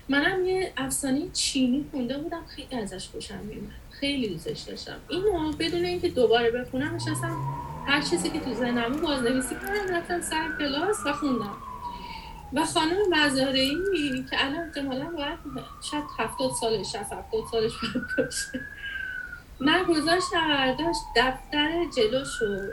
منم 0.08 0.46
یه 0.46 0.72
افسانه 0.76 1.22
چینی 1.32 1.84
خونده 1.90 2.18
بودم 2.18 2.42
خیلی 2.46 2.82
ازش 2.82 3.08
خوشم 3.08 3.38
میومد 3.38 3.85
خیلی 4.00 4.28
دوستش 4.28 4.60
داشتم. 4.60 4.96
اینو 5.08 5.52
بدون 5.52 5.84
اینکه 5.84 6.08
دوباره 6.08 6.50
بخونم 6.50 6.94
نشستم 6.94 7.36
هر 7.86 8.00
چیزی 8.00 8.30
که 8.30 8.40
تو 8.40 8.54
ذهنم 8.54 8.92
بازنویسی 8.96 9.54
کردم 9.54 9.94
رفتم 9.94 10.20
سر 10.20 10.48
کلاس 10.58 10.96
و 11.06 11.12
خوندم. 11.12 11.56
و 12.52 12.64
خانم 12.64 12.96
مزارعی 13.10 14.24
که 14.30 14.44
الان 14.44 14.66
احتمالا 14.66 15.04
باید 15.04 15.38
شاید 15.90 16.04
هفتاد 16.18 16.50
سالش 16.60 16.86
شست 16.86 17.12
هفتاد 17.12 17.44
سالش 17.50 17.72
باید 17.82 18.06
باشه. 18.18 18.60
من 19.60 19.82
گذاشت 19.82 20.26
داشت 20.78 21.00
دفتر 21.16 21.84
جلوشو 21.96 22.68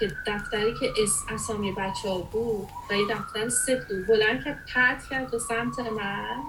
که 0.00 0.12
دفتری 0.26 0.74
که 0.80 0.92
اس 1.02 1.24
اسامی 1.28 1.72
بچه 1.72 2.08
ها 2.08 2.18
بود 2.18 2.68
و 2.90 2.94
یه 2.94 3.06
دفتر 3.08 3.48
سفت 3.48 3.88
بود 3.88 4.06
بلند 4.06 4.44
کرد 4.44 4.64
پرت 4.74 5.08
کرد 5.10 5.30
به 5.30 5.38
سمت 5.38 5.78
من 5.78 6.42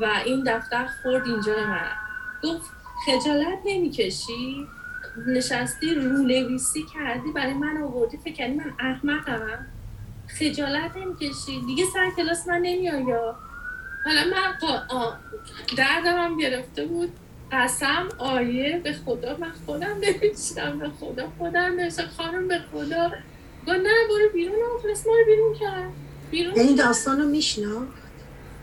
و 0.00 0.04
این 0.24 0.44
دفتر 0.46 0.86
خورد 1.02 1.26
اینجا 1.26 1.52
من. 1.52 1.90
گفت 2.42 2.70
خجالت 3.06 3.58
نمی‌کشی؟ 3.64 4.66
نشستی 5.26 5.94
رونویسی 5.94 6.86
کردی 6.94 7.32
برای 7.32 7.54
من 7.54 7.82
آوردی 7.82 8.16
فکر 8.16 8.34
کردی 8.34 8.54
من 8.54 8.74
احمقم. 8.80 9.66
خجالت 10.38 10.96
نمی‌کشی؟ 10.96 11.60
دیگه 11.66 11.84
سر 11.92 12.10
کلاس 12.16 12.48
من 12.48 12.56
نمیای 12.56 13.04
یا؟ 13.04 13.36
حالا 14.04 14.20
من 14.24 14.54
دردم 15.76 16.16
هم 16.16 16.36
گرفته 16.36 16.84
بود. 16.84 17.12
قسم 17.52 18.08
آیه 18.18 18.80
به 18.84 18.92
خدا 18.92 19.36
من 19.36 19.52
خودم 19.66 19.96
نمیشتم 20.00 20.78
به 20.78 20.88
خدا 21.00 21.32
خودم 21.38 21.80
نمیشتم 21.80 22.06
خانم 22.16 22.48
به 22.48 22.58
خدا. 22.72 23.08
گفت 23.66 23.78
نه 23.78 23.90
برو 24.08 24.28
بیرون 24.34 24.56
خلاص 24.82 25.06
ما 25.06 25.12
رو 25.12 25.24
بیرون 25.26 25.54
کرد. 25.54 25.92
بیرون 26.30 26.54
این 26.54 26.76
داستان 26.76 27.20
رو 27.20 27.28
میشناخت؟ 27.28 27.86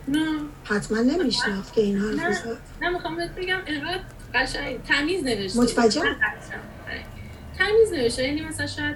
نه. 0.08 0.40
حتما 0.64 0.98
نمیشناخت 0.98 1.74
که 1.74 1.82
این 1.82 1.98
حرف 1.98 2.46
نه. 2.46 2.58
نه 2.82 2.90
می‌خوام 2.90 3.18
بگم 3.38 3.60
اینقدر 3.68 4.00
قشنگ. 4.36 4.84
تمیز 4.84 5.24
نوشته. 5.24 5.60
متوجه؟ 5.60 6.02
تمیز 7.58 7.94
نوشته. 7.94 8.24
یعنی 8.24 8.42
مثلا 8.42 8.68
شاید 8.68 8.96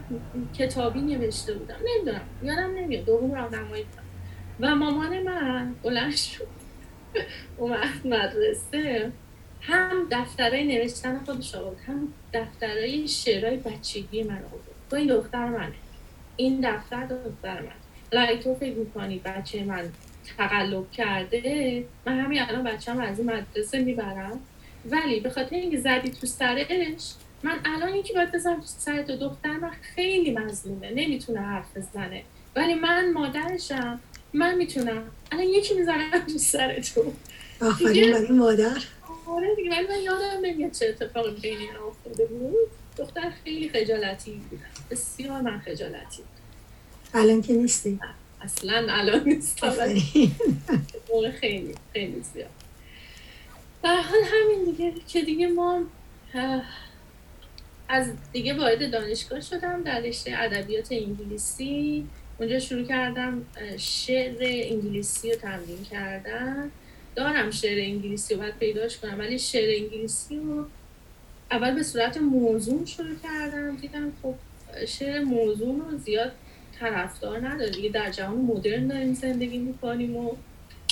کتابی 0.58 1.02
نوشته 1.02 1.54
بودم. 1.54 1.76
نمی‌دونم. 1.86 2.22
یادم 2.44 2.76
نمیاد. 2.76 3.06
دوم 3.06 3.34
راهنمایی 3.34 3.86
و 4.60 4.76
مامان 4.76 5.24
من 5.24 5.76
بلند 5.84 6.16
شد. 6.16 6.48
اومد 7.58 8.06
مدرسه. 8.06 9.12
هم 9.62 10.08
دفترهای 10.12 10.78
نوشتن 10.78 11.20
خودش 11.26 11.56
آورد. 11.56 11.78
هم 11.88 12.14
دفترهای 12.34 13.08
شعرهای 13.08 13.58
بچگی 13.58 14.24
من 14.24 14.36
آورد. 14.38 14.64
با 14.90 14.98
این 14.98 15.08
دختر 15.08 15.46
منه. 15.46 15.74
این 16.36 16.62
دفتر 16.62 17.06
دختر 17.06 17.62
من 17.62 17.72
لای 18.12 18.40
تو 18.40 18.56
فکر 18.56 18.76
می‌کنی 18.76 19.20
بچه 19.20 19.64
من 19.64 19.90
تقلب 20.38 20.92
کرده؟ 20.92 21.84
من 22.06 22.20
همین 22.20 22.42
الان 22.42 22.64
بچه 22.64 22.92
هم 22.92 23.00
از 23.00 23.20
این 23.20 23.32
مدرسه 23.32 23.80
می‌برم. 23.80 24.40
ولی 24.86 25.20
به 25.20 25.30
خاطر 25.30 25.56
اینکه 25.56 25.80
زدی 25.80 26.10
تو 26.10 26.28
سرش 26.28 27.14
من 27.44 27.60
الان 27.66 27.96
یکی 27.96 28.14
باید 28.14 28.32
بزنم 28.32 28.60
تو 28.60 28.66
سر 28.66 29.04
تو 29.04 29.16
دختر 29.16 29.58
من 29.58 29.72
خیلی 29.96 30.32
مظلومه 30.32 30.92
نمی‌تونه 30.92 31.40
حرف 31.40 31.78
بزنه. 31.78 32.24
ولی 32.56 32.74
من 32.74 33.12
مادرشم 33.12 34.00
من 34.34 34.56
می‌تونم. 34.56 35.04
الان 35.32 35.46
یکی 35.46 35.74
می‌زنم 35.74 36.20
تو 36.20 36.38
سر 36.38 36.80
تو. 36.80 37.14
آفرین 37.62 38.12
برای 38.12 38.32
مادر؟ 38.32 38.84
آره 39.28 39.56
دیگه 39.56 39.70
ولی 39.72 39.88
من 39.88 40.02
یادم 40.04 40.46
نمیاد 40.46 40.72
چه 40.72 40.86
اتفاقی 40.86 41.32
بین 41.42 41.58
این 41.58 41.70
افتاده 41.90 42.26
بود. 42.26 42.70
دختر 42.98 43.32
خیلی 43.44 43.70
خجالتی 43.70 44.32
بود. 44.32 44.60
بسیار 44.92 45.42
من 45.42 45.60
خجالتی. 45.60 46.24
الان 47.14 47.42
که 47.42 47.54
نیستی؟ 47.54 48.00
اصلا 48.42 48.88
الان 48.90 49.24
نیستم. 49.26 49.72
خیلی 51.40 51.76
خیلی 51.94 52.22
زیاد. 52.34 52.50
در 53.84 54.02
همین 54.04 54.64
دیگه 54.66 54.94
که 55.08 55.22
دیگه 55.22 55.48
ما 55.48 55.82
از 57.90 58.14
دیگه 58.34 58.54
وارد 58.54 58.92
دانشگاه 58.92 59.42
شدم 59.42 59.84
در 59.84 60.00
رشته 60.00 60.32
ادبیات 60.36 60.92
انگلیسی. 60.92 62.08
اونجا 62.40 62.60
شروع 62.60 62.84
کردم 62.84 63.46
شعر 63.78 64.38
انگلیسی 64.42 65.32
رو 65.32 65.38
تمرین 65.38 65.84
کردم 65.92 66.72
دارم 67.16 67.52
شعر 67.52 67.80
انگلیسی 67.80 68.34
رو 68.34 68.40
باید 68.40 68.58
پیداش 68.58 68.98
کنم 68.98 69.20
ولی 69.20 69.40
شعر 69.40 69.84
انگلیسی 69.84 70.38
رو 70.38 70.66
اول 71.52 71.76
به 71.76 71.84
صورت 71.84 72.18
موضوع 72.18 72.86
شروع 72.86 73.16
کردم. 73.24 73.76
دیدم 73.76 74.12
خب 74.22 74.36
شعر 74.86 75.24
موضوع 75.24 75.76
رو 75.76 75.98
زیاد 75.98 76.32
طرفدار 76.80 77.48
نداره. 77.48 77.72
دیگه 77.72 77.90
در 77.90 78.12
جهان 78.12 78.38
مدرن 78.38 78.88
داریم 78.88 79.14
زندگی 79.14 79.58
می‌کنیم 79.58 80.18
و 80.18 80.36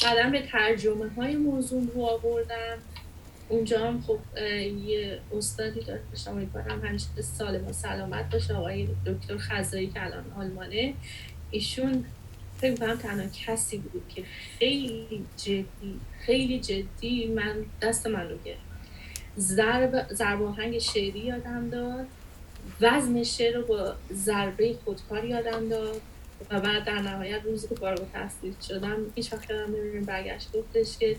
بعدم 0.03 0.31
به 0.31 0.41
ترجمه 0.41 1.09
های 1.09 1.35
موضوع 1.35 1.87
رو 1.95 2.01
آوردم. 2.01 2.77
اونجا 3.49 3.87
هم 3.87 4.01
خب 4.01 4.19
یه 4.85 5.19
استادی 5.37 5.79
داشتم 6.11 6.31
امیدوارم 6.31 6.85
همیشه 6.85 7.21
سالم 7.21 7.67
و 7.67 7.73
سلامت 7.73 8.29
باشه 8.29 8.53
آقای 8.53 8.87
دکتر 9.05 9.37
خزایی 9.37 9.87
که 9.87 10.05
الان 10.05 10.31
آلمانه. 10.37 10.93
ایشون 11.51 12.05
فکر 12.57 12.75
کنم 12.75 12.95
تنها 12.95 13.27
کسی 13.45 13.77
بود 13.77 14.03
که 14.15 14.23
خیلی 14.59 15.25
جدی 15.37 15.99
خیلی 16.19 16.59
جدی 16.59 17.27
من 17.27 17.65
دست 17.81 18.07
من 18.07 18.29
رو 18.29 18.37
گرفت. 18.45 18.67
ضرب 19.39 20.13
ضرب 20.13 20.79
شعری 20.79 21.19
یادم 21.19 21.69
داد. 21.69 22.07
وزن 22.81 23.23
شعر 23.23 23.55
رو 23.55 23.65
با 23.65 23.95
ضربه 24.13 24.75
خودکار 24.85 25.25
یادم 25.25 25.69
داد. 25.69 26.01
و 26.49 26.59
بعد 26.59 26.85
در 26.85 26.99
نهایت 26.99 27.41
روزی 27.43 27.67
که 27.67 27.75
فارغ 27.75 27.99
التحصیل 27.99 28.53
شدم 28.67 28.97
هیچ 29.15 29.33
وقت 29.33 29.49
یادم 29.49 29.75
نمیره 29.75 30.01
برگشت. 30.01 30.51
گفتش 30.51 30.97
که 30.97 31.15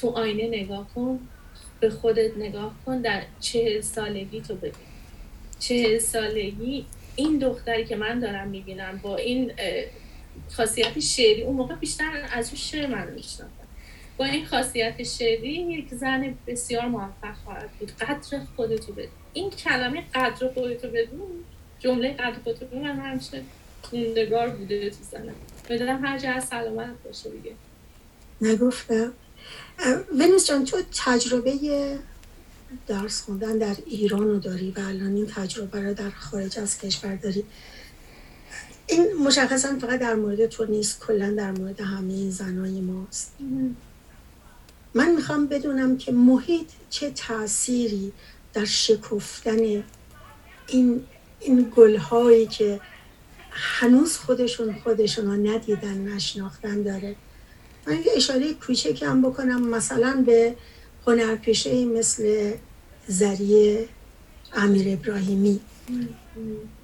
تو 0.00 0.08
آینه 0.08 0.48
نگاه 0.48 0.88
کن 0.94 1.20
به 1.80 1.90
خودت 1.90 2.36
نگاه 2.36 2.74
کن 2.86 3.00
در 3.00 3.22
چهل 3.40 3.80
سالگی 3.80 4.40
تو 4.40 4.54
ببین. 4.54 4.72
چهل 5.58 5.98
سالگی 5.98 6.86
این 7.16 7.38
دختری 7.38 7.84
که 7.84 7.96
من 7.96 8.20
دارم 8.20 8.48
می‌بینم 8.48 9.00
با 9.02 9.16
این 9.16 9.52
خاصیت 10.50 11.00
شعری 11.00 11.42
اون 11.42 11.56
موقع 11.56 11.74
بیشتر 11.74 12.28
از 12.32 12.46
اون 12.46 12.56
شعر 12.56 12.86
من 12.86 13.10
میشناختم. 13.10 13.68
با 14.16 14.24
این 14.24 14.46
خاصیت 14.46 15.02
شعری 15.02 15.48
یک 15.48 15.94
زن 15.94 16.34
بسیار 16.46 16.86
موفق 16.86 17.34
خواهد 17.44 17.70
بود. 17.78 17.92
قدر 18.00 18.40
خودتو 18.56 18.92
بدون. 18.92 19.08
این 19.32 19.50
کلمه 19.50 20.04
قدر 20.14 20.48
خودتو 20.48 20.88
بدون 20.88 21.44
جمله 21.78 22.12
قد 22.12 22.74
من 22.74 22.98
همیشه 22.98 23.42
موندگار 23.92 24.48
بوده 24.48 24.90
تو 24.90 24.96
زنم. 25.10 25.34
بدونم 25.68 26.04
هر 26.04 26.18
جا 26.18 26.40
سلامت 26.40 27.02
باشه 27.04 27.30
دیگه. 27.30 27.54
نگفتم 28.40 29.12
ونیس 30.18 30.46
جان 30.46 30.64
تو 30.64 30.76
تجربه 31.04 31.52
درس 32.86 33.22
خوندن 33.22 33.58
در 33.58 33.76
ایران 33.86 34.22
رو 34.22 34.38
داری 34.38 34.70
و 34.70 34.80
الان 34.80 35.14
این 35.14 35.26
تجربه 35.26 35.80
رو 35.80 35.94
در 35.94 36.10
خارج 36.10 36.58
از 36.58 36.78
کشور 36.78 37.16
داری. 37.16 37.44
این 38.86 39.06
مشخصا 39.12 39.78
فقط 39.78 40.00
در 40.00 40.14
مورد 40.14 40.46
تو 40.46 40.64
نیست 40.64 41.00
کلا 41.00 41.30
در 41.30 41.50
مورد 41.50 41.80
همه 41.80 42.30
زنای 42.30 42.80
ماست. 42.80 43.32
من 44.94 45.14
می‌خوام 45.14 45.46
بدونم 45.46 45.96
که 45.96 46.12
محیط 46.12 46.68
چه 46.90 47.10
تأثیری 47.10 48.12
در 48.54 48.64
شکفتن 48.64 49.84
این 50.66 51.04
این 51.40 51.72
گلهایی 51.76 52.46
که 52.46 52.80
هنوز 53.60 54.16
خودشون 54.16 54.74
خودشون 54.84 55.26
رو 55.26 55.32
ندیدن 55.32 55.98
نشناختن 55.98 56.82
داره. 56.82 57.16
من 57.86 57.96
یه 57.96 58.12
اشاره 58.16 58.54
کوچکی 58.54 59.04
هم 59.04 59.22
بکنم 59.22 59.68
مثلا 59.68 60.24
به 60.26 60.54
هنرپیشه 61.06 61.84
مثل 61.84 62.52
زریه 63.06 63.88
امیر 64.52 64.98
ابراهیمی. 64.98 65.60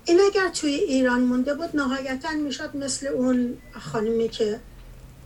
این 0.05 0.21
اگر 0.31 0.49
توی 0.49 0.71
ایران 0.71 1.21
مونده 1.21 1.55
بود 1.55 1.77
نهایتا 1.77 2.33
می‌شد 2.33 2.77
مثل 2.77 3.07
اون 3.07 3.57
خانمی 3.73 4.29
که 4.29 4.61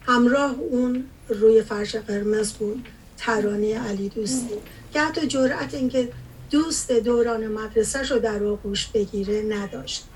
همراه 0.06 0.54
اون 0.58 1.04
روی 1.28 1.62
فرش 1.62 1.96
قرمز 1.96 2.52
بود 2.52 2.88
ترانه 3.16 3.78
علی 3.78 4.08
دوستی. 4.08 4.54
که 4.92 5.00
حتی 5.00 5.26
جرأت 5.26 5.74
اینکه 5.74 6.12
دوست 6.50 6.92
دوران 6.92 7.46
مدرسه 7.46 8.02
رو 8.02 8.18
در 8.18 8.44
آغوش 8.44 8.86
بگیره 8.86 9.42
نداشت. 9.42 10.07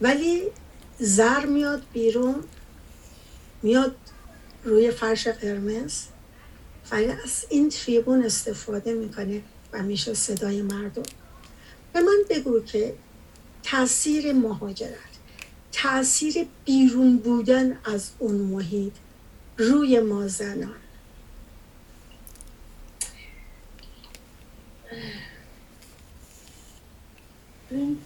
ولی 0.00 0.42
زر 0.98 1.46
میاد 1.46 1.82
بیرون 1.92 2.44
میاد 3.62 3.96
روی 4.64 4.90
فرش 4.90 5.28
قرمز 5.28 6.02
و 6.90 6.94
از 6.94 7.46
این 7.48 7.68
تریبون 7.68 8.24
استفاده 8.24 8.92
می‌کنه 8.94 9.42
و 9.72 9.82
میشه 9.82 10.14
صدای 10.14 10.62
مردم. 10.62 11.02
به 11.92 12.00
من 12.00 12.24
بگو 12.30 12.60
که 12.60 12.94
تاثیر 13.62 14.32
مهاجرت 14.32 15.18
تاثیر 15.72 16.46
بیرون 16.64 17.16
بودن 17.16 17.78
از 17.84 18.10
اون 18.18 18.34
محیط 18.34 18.92
روی 19.58 20.00
ما 20.00 20.28
زنان. 20.28 20.74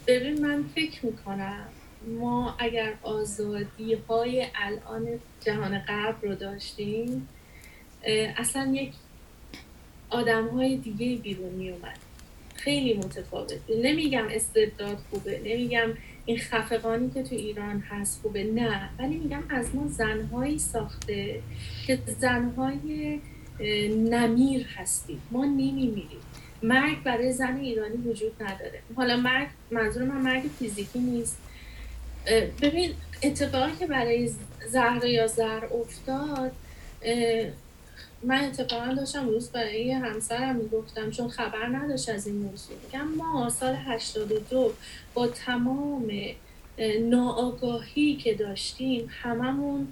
ببین 0.07 0.45
من 0.45 0.63
فکر 0.75 1.05
می‌کنم 1.05 1.69
ما 2.07 2.55
اگر 2.59 2.93
آزادی 3.01 3.93
های 3.93 4.47
الان 4.55 5.19
جهان 5.45 5.79
غرب 5.79 6.15
رو 6.21 6.35
داشتیم 6.35 7.27
اصلا 8.37 8.71
یک 8.73 8.93
آدم 10.09 10.47
های 10.47 10.77
دیگه 10.77 11.15
بیرون 11.15 11.49
می 11.49 11.69
اومد 11.69 11.97
خیلی 12.55 12.93
متفاوت. 12.93 13.53
نمیگم 13.83 14.27
استبداد 14.31 14.97
خوبه 15.09 15.41
نمیگم 15.45 15.89
این 16.25 16.37
خفقانی 16.37 17.09
که 17.09 17.23
تو 17.23 17.35
ایران 17.35 17.79
هست 17.79 18.21
خوبه 18.21 18.43
نه. 18.43 18.89
ولی 18.99 19.17
میگم 19.17 19.43
از 19.49 19.75
ما 19.75 19.87
زنهایی 19.87 20.59
ساخته 20.59 21.41
که 21.87 21.99
زنهای 22.19 23.19
نمیر 24.09 24.67
هستیم. 24.75 25.21
ما 25.31 25.45
نمیمیریم. 25.45 26.21
مرگ 26.63 27.03
برای 27.03 27.31
زن 27.31 27.57
ایرانی 27.57 27.95
وجود 27.95 28.43
نداره. 28.43 28.81
حالا 28.95 29.17
مرگ 29.17 29.47
منظور 29.71 30.03
من 30.03 30.21
مرگ 30.21 30.43
فیزیکی 30.59 30.99
نیست. 30.99 31.37
ببین 32.61 32.93
اتفاقی 33.23 33.71
که 33.79 33.87
برای 33.87 34.29
زهر 34.67 35.05
یا 35.05 35.27
زهر 35.27 35.65
افتاد 35.65 36.51
من 38.23 38.43
اتفاقا 38.43 38.93
داشتم 38.93 39.27
روز 39.27 39.49
برای 39.49 39.91
همسرم 39.91 40.55
می‌گفتم 40.55 41.11
چون 41.11 41.29
خبر 41.29 41.65
نداشت 41.65 42.09
از 42.09 42.27
این 42.27 42.35
موضوع. 42.35 42.75
میگم 42.85 43.07
ما 43.07 43.49
سال 43.49 43.75
82 43.85 44.73
با 45.13 45.27
تمام 45.27 46.11
ناآگاهی 47.01 48.15
که 48.15 48.33
داشتیم 48.33 49.09
هممون 49.09 49.87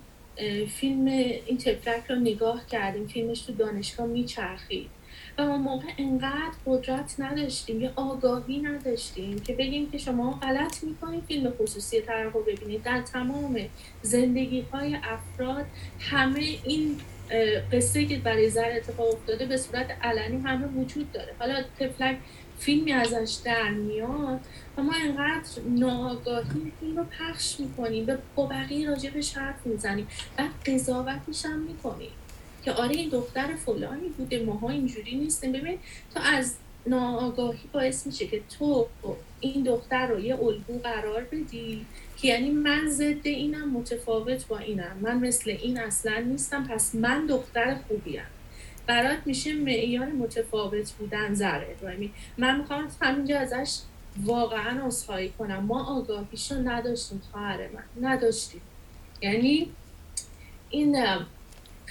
فیلم 0.76 1.06
این 1.06 1.58
تفلک 1.58 2.04
رو 2.10 2.16
نگاه 2.16 2.68
کردیم. 2.68 3.08
فیلمش 3.08 3.42
تو 3.42 3.54
دانشگاه 3.54 4.08
میچرخید. 4.08 4.90
و 5.38 5.46
ما 5.46 5.58
موقع 5.58 5.88
انقدر 5.98 6.52
قدرت 6.66 7.16
نداشتیم 7.20 7.82
یه 7.82 7.92
آگاهی 7.96 8.60
نداشتیم 8.60 9.40
که 9.40 9.54
بگیم 9.54 9.92
که 9.92 9.98
شما 9.98 10.32
غلط 10.32 10.84
می‌کنید 10.84 11.24
فیلم 11.24 11.54
خصوصی 11.62 12.02
طرح 12.02 12.34
رو 12.34 12.44
ببینید. 12.44 12.84
در 12.84 13.02
تمام 13.02 13.60
زندگی 14.02 14.62
های 14.62 14.96
افراد 14.96 15.66
همه 16.00 16.40
این 16.64 16.98
قصه 17.72 18.06
که 18.06 18.18
برای 18.18 18.50
زر 18.50 18.72
اتفاق 18.76 19.14
افتاده 19.14 19.46
به 19.46 19.58
صورت 19.58 19.92
علنی 20.02 20.38
همه 20.38 20.68
وجود 20.68 21.12
داره. 21.12 21.34
حالا 21.40 21.64
تفلک 21.80 22.18
فیلمی 22.60 22.94
ازش 22.94 23.38
در 23.46 23.70
میاد 23.70 24.40
و 24.78 24.84
ما 24.84 24.94
اینقدر 24.94 25.62
ناآگاهی 25.70 26.72
فیلم 26.80 26.98
رو 26.98 27.04
پخش 27.04 27.60
می‌کنیم 27.60 28.06
به 28.06 28.18
بقیه 28.38 28.90
راجبش 28.90 29.38
حرف 29.38 29.66
می‌زنیم. 29.66 30.08
و 30.40 30.44
قضاوتش 30.66 31.46
هم 31.46 31.60
می‌کنیم. 31.60 32.10
که 32.66 32.72
آره 32.72 32.96
این 32.96 33.10
دختر 33.10 33.56
فلانی 33.56 34.08
بوده 34.18 34.44
ماها 34.44 34.70
اینجوری 34.70 35.16
نیستیم. 35.16 35.52
ببین 35.52 35.80
تو 36.14 36.20
از 36.24 36.56
ناآگاهی 36.88 37.70
باعث 37.74 38.08
میشه 38.08 38.28
که 38.28 38.42
تو 38.60 38.88
این 39.40 39.64
دختر 39.64 40.08
رو 40.08 40.20
یه 40.20 40.36
الگو 40.36 40.80
قرار 40.84 41.24
بدی 41.24 41.86
که 42.18 42.28
یعنی 42.28 42.50
من 42.50 42.90
ضد 42.90 43.28
اینم 43.28 43.70
متفاوت 43.72 44.48
با 44.48 44.58
اینم. 44.58 44.98
من 45.02 45.18
مثل 45.18 45.50
این 45.50 45.80
اصلا 45.80 46.20
نیستم 46.20 46.64
پس 46.64 46.96
من 46.96 47.26
دختر 47.26 47.78
خوبیم. 47.88 48.24
برات 48.88 49.18
میشه 49.26 49.54
معیار 49.54 50.06
متفاوت 50.06 50.92
بودن 50.92 51.34
زره 51.34 51.76
من 52.38 52.58
می‌خوام 52.58 52.88
همینجا 53.02 53.40
ازش 53.40 53.80
واقعا 54.24 54.88
اصخایی 54.88 55.30
کنم. 55.30 55.64
ما 55.64 55.98
آگاهیشو 55.98 56.56
نداشتیم 56.56 57.22
خواهر 57.32 57.60
من. 57.68 58.10
نداشتیم. 58.10 58.62
یعنی 59.22 59.70
این 60.70 61.06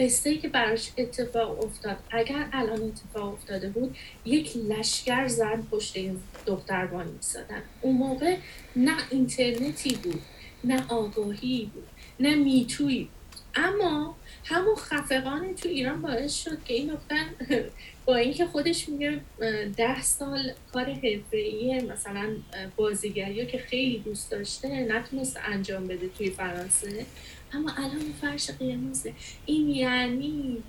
قصه 0.00 0.36
که 0.36 0.48
براش 0.48 0.90
اتفاق 0.98 1.64
افتاد 1.64 1.96
اگر 2.10 2.48
الان 2.52 2.82
اتفاق 2.82 3.32
افتاده 3.32 3.68
بود 3.68 3.96
یک 4.24 4.56
لشکر 4.56 5.28
زن 5.28 5.62
پشت 5.70 5.96
این 5.96 6.20
دختر 6.46 6.88
وان 6.92 7.06
میسادن. 7.06 7.62
اون 7.80 7.96
موقع 7.96 8.36
نه 8.76 8.96
اینترنتی 9.10 9.94
بود 10.02 10.22
نه 10.64 10.86
آگاهی 10.88 11.70
بود 11.74 11.88
نه 12.20 12.34
میتوی 12.34 13.08
اما 13.54 14.16
همون 14.44 14.74
خفقان 14.74 15.54
تو 15.54 15.68
ایران 15.68 16.02
باعث 16.02 16.42
شد 16.42 16.64
که 16.64 16.74
این 16.74 16.86
دختر 16.86 17.24
با 18.06 18.16
اینکه 18.16 18.46
خودش 18.46 18.88
میگه 18.88 19.20
ده 19.76 20.02
سال 20.02 20.52
کار 20.72 20.84
حرفه‌ای 20.84 21.80
مثلا 21.80 22.28
بازیگری 22.76 23.46
که 23.46 23.58
خیلی 23.58 23.98
دوست 23.98 24.30
داشته 24.30 24.68
نتونست 24.68 25.38
انجام 25.44 25.86
بده 25.86 26.08
توی 26.08 26.30
فرانسه. 26.30 27.06
اما 27.52 27.70
الان 27.76 28.12
فرش 28.20 28.50
قرمزه 28.50 29.14
این 29.46 29.68
یعنی 29.68 30.62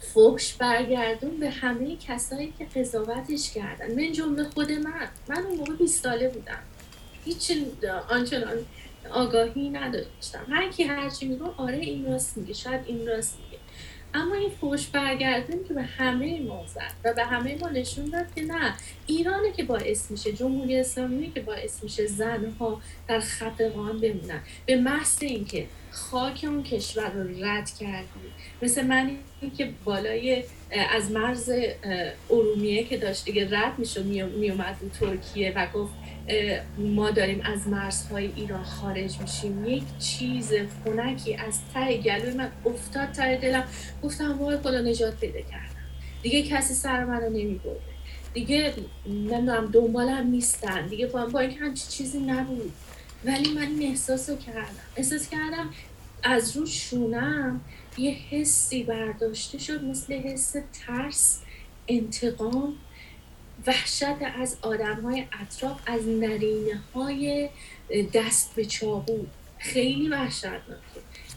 فوش 0.00 0.54
برگردون 0.54 1.36
به 1.40 1.50
همه 1.50 1.96
کسایی 1.96 2.52
که 2.58 2.64
قضاوتش 2.64 3.50
کردن. 3.52 3.94
من 3.94 4.12
جمله 4.12 4.44
خود 4.44 4.72
من. 4.72 5.08
من 5.28 5.46
اون 5.46 5.56
موقع 5.56 5.74
20 5.74 6.02
ساله 6.02 6.28
بودم. 6.28 6.62
هیچ 7.24 7.52
آنچنان 8.10 8.56
آگاهی 9.10 9.70
نداشتم. 9.70 10.46
هر 10.48 10.70
کی 10.70 10.82
هرچی 10.82 11.26
میگو 11.26 11.54
آره 11.56 11.78
این 11.78 12.06
راست 12.06 12.36
میگه. 12.36 12.52
شاید 12.52 12.80
این 12.86 13.06
راست 13.06 13.38
میگه. 13.44 13.51
اما 14.14 14.34
این 14.34 14.50
فوش 14.60 14.86
برگردون 14.86 15.64
که 15.68 15.74
به 15.74 15.82
همه 15.82 16.40
ما 16.40 16.64
زد 16.66 16.92
و 17.04 17.12
به 17.14 17.24
همه 17.24 17.58
ما 17.60 17.68
نشون 17.68 18.04
داد 18.04 18.26
که 18.34 18.42
نه 18.42 18.74
ایرانه 19.06 19.52
که 19.52 19.64
باعث 19.64 20.10
میشه 20.10 20.32
جمهوری 20.32 20.76
اسلامی 20.76 21.32
که 21.32 21.40
باعث 21.40 21.84
میشه 21.84 22.06
زنها 22.06 22.80
در 23.08 23.20
خفقان 23.20 24.00
بمونن. 24.00 24.40
به 24.66 24.76
محض 24.76 25.18
اینکه 25.20 25.66
خاک 25.90 26.44
اون 26.44 26.62
کشور 26.62 27.10
رو 27.10 27.44
رد 27.44 27.70
کردی 27.80 28.32
مثل 28.62 28.86
من 28.86 29.16
که 29.56 29.70
بالای 29.84 30.44
از 30.90 31.10
مرز 31.10 31.50
ارومیه 32.30 32.84
که 32.84 32.96
داشت 32.96 33.24
دیگه 33.24 33.58
رد 33.58 33.78
میشه 33.78 34.02
میومد 34.02 34.76
ترکیه 35.00 35.52
و 35.56 35.66
گفت 35.74 35.92
ما 36.78 37.10
داریم 37.10 37.40
از 37.44 37.68
مرزهای 37.68 38.32
ایران 38.36 38.62
خارج 38.62 39.20
میشیم. 39.20 39.66
یک 39.66 39.82
چیز 39.98 40.52
خونکی 40.84 41.34
از 41.34 41.58
ته 41.74 41.96
گلوی 41.96 42.34
من 42.34 42.50
افتاد 42.66 43.12
ته 43.12 43.36
دلم. 43.36 43.64
گفتم 44.02 44.38
وای 44.38 44.56
خدا 44.56 44.80
نجات 44.80 45.20
پیدا 45.20 45.40
کردم. 45.40 45.76
دیگه 46.22 46.42
کسی 46.42 46.74
سر 46.74 47.04
منو 47.04 47.28
نمیبرده. 47.30 47.80
دیگه 48.34 48.74
نمی‌دونم 49.06 49.66
دنبالم 49.66 50.26
نیستن. 50.26 50.86
دیگه 50.86 51.06
با, 51.06 51.26
با 51.26 51.40
اینکه 51.40 51.60
همچی 51.60 51.88
چیزی 51.88 52.18
نبود. 52.18 52.72
ولی 53.24 53.52
من 53.52 53.62
این 53.62 53.82
احساس 53.82 54.30
رو 54.30 54.36
کردم. 54.36 54.66
احساس 54.96 55.28
کردم 55.28 55.70
از 56.22 56.56
رو 56.56 56.66
شونم 56.66 57.60
یه 57.98 58.10
حسی 58.30 58.82
برداشته 58.82 59.58
شد 59.58 59.84
مثل 59.84 60.14
حس 60.14 60.56
ترس 60.86 61.40
انتقام. 61.88 62.74
وحشت 63.66 64.22
از 64.38 64.56
آدم 64.62 65.00
های 65.00 65.24
اطراف 65.40 65.80
از 65.86 66.06
نرینه 66.06 66.80
های 66.94 67.48
دست 68.14 68.54
به 68.54 68.64
چاقو. 68.64 69.18
خیلی 69.58 70.08
وحشتناکه 70.08 70.62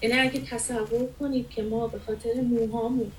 یعنی 0.02 0.20
اگه 0.20 0.40
تصور 0.40 1.10
کنید 1.20 1.50
که 1.50 1.64
ما 1.64 1.88
به 1.88 2.00
خاطر 2.00 2.34
موهامون 2.42 3.12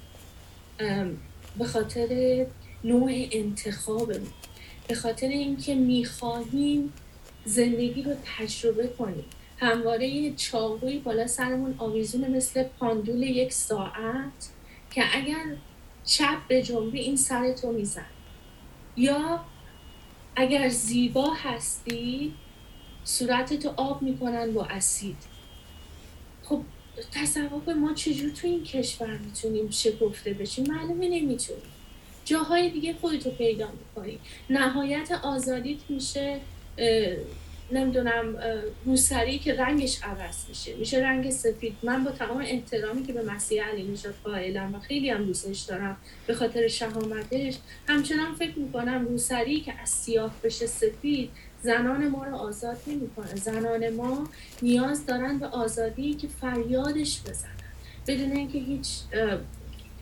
به 1.58 1.64
خاطر 1.64 2.46
نوع 2.84 3.10
انتخابمون 3.32 4.32
به 4.88 4.94
خاطر 4.94 5.28
اینکه 5.28 5.74
می‌خواهیم 5.74 6.92
زندگی 7.44 8.02
رو 8.02 8.12
تجربه 8.38 8.88
کنیم. 8.98 9.24
همواره 9.58 10.32
چاقوی 10.32 10.98
بالا 10.98 11.26
سرمون 11.26 11.74
آویزون 11.78 12.30
مثل 12.36 12.62
پاندول 12.62 13.22
یک 13.22 13.52
ساعت 13.52 14.50
که 14.90 15.04
اگر 15.14 15.44
چپ 16.04 16.46
به 16.48 16.62
جنبی 16.62 17.00
این 17.00 17.16
سرتو 17.16 17.72
میزن 17.72 18.06
یا 18.96 19.44
اگر 20.36 20.68
زیبا 20.68 21.30
هستی 21.34 22.34
صورتتو 23.04 23.72
آب 23.76 24.02
می‌کنن 24.02 24.52
با 24.52 24.64
اسید. 24.64 25.16
خب 26.42 26.62
تصور 27.12 27.74
ما 27.74 27.94
چجور 27.94 28.30
تو 28.30 28.46
این 28.46 28.64
کشور 28.64 29.18
می‌تونیم 29.18 29.70
شکفته 29.70 30.32
بشیم؟ 30.32 30.72
معلومه 30.72 31.08
نمی‌تونیم. 31.08 31.62
جاهای 32.24 32.70
دیگه 32.70 32.94
خودتو 33.00 33.30
پیدا 33.30 33.68
می‌کنی. 33.72 34.18
نهایت 34.50 35.12
آزادیت 35.12 35.78
میشه 35.88 36.40
نمی‌دونم 37.70 38.36
روسری 38.84 39.38
که 39.38 39.54
رنگش 39.54 40.02
عوض 40.02 40.48
میشه. 40.48 40.74
میشه 40.76 40.98
رنگ 40.98 41.30
سفید. 41.30 41.76
من 41.82 42.04
با 42.04 42.10
تمام 42.10 42.38
احترامی 42.38 43.06
که 43.06 43.12
به 43.12 43.22
مسیح 43.22 43.64
علی 43.64 43.82
نژاد 43.82 44.14
قائلم 44.24 44.74
و 44.74 44.80
خیلی 44.80 45.10
هم 45.10 45.24
دوستش 45.24 45.60
دارم 45.60 45.96
به 46.26 46.34
خاطر 46.34 46.68
شهامتش 46.68 47.58
همچنان 47.88 48.34
فکر 48.34 48.58
می‌کنم 48.58 49.06
روسری 49.08 49.60
که 49.60 49.80
از 49.82 49.88
سیاه 49.88 50.34
بشه 50.42 50.66
سفید 50.66 51.30
زنان 51.62 52.08
ما 52.08 52.24
رو 52.24 52.36
آزاد 52.36 52.76
نمی‌کنه. 52.86 53.36
زنان 53.36 53.90
ما 53.90 54.28
نیاز 54.62 55.06
دارن 55.06 55.38
به 55.38 55.46
آزادی 55.46 56.14
که 56.14 56.28
فریادش 56.40 57.20
بزنن. 57.20 57.50
بدون 58.06 58.32
اینکه 58.32 58.58
هیچ 58.58 58.88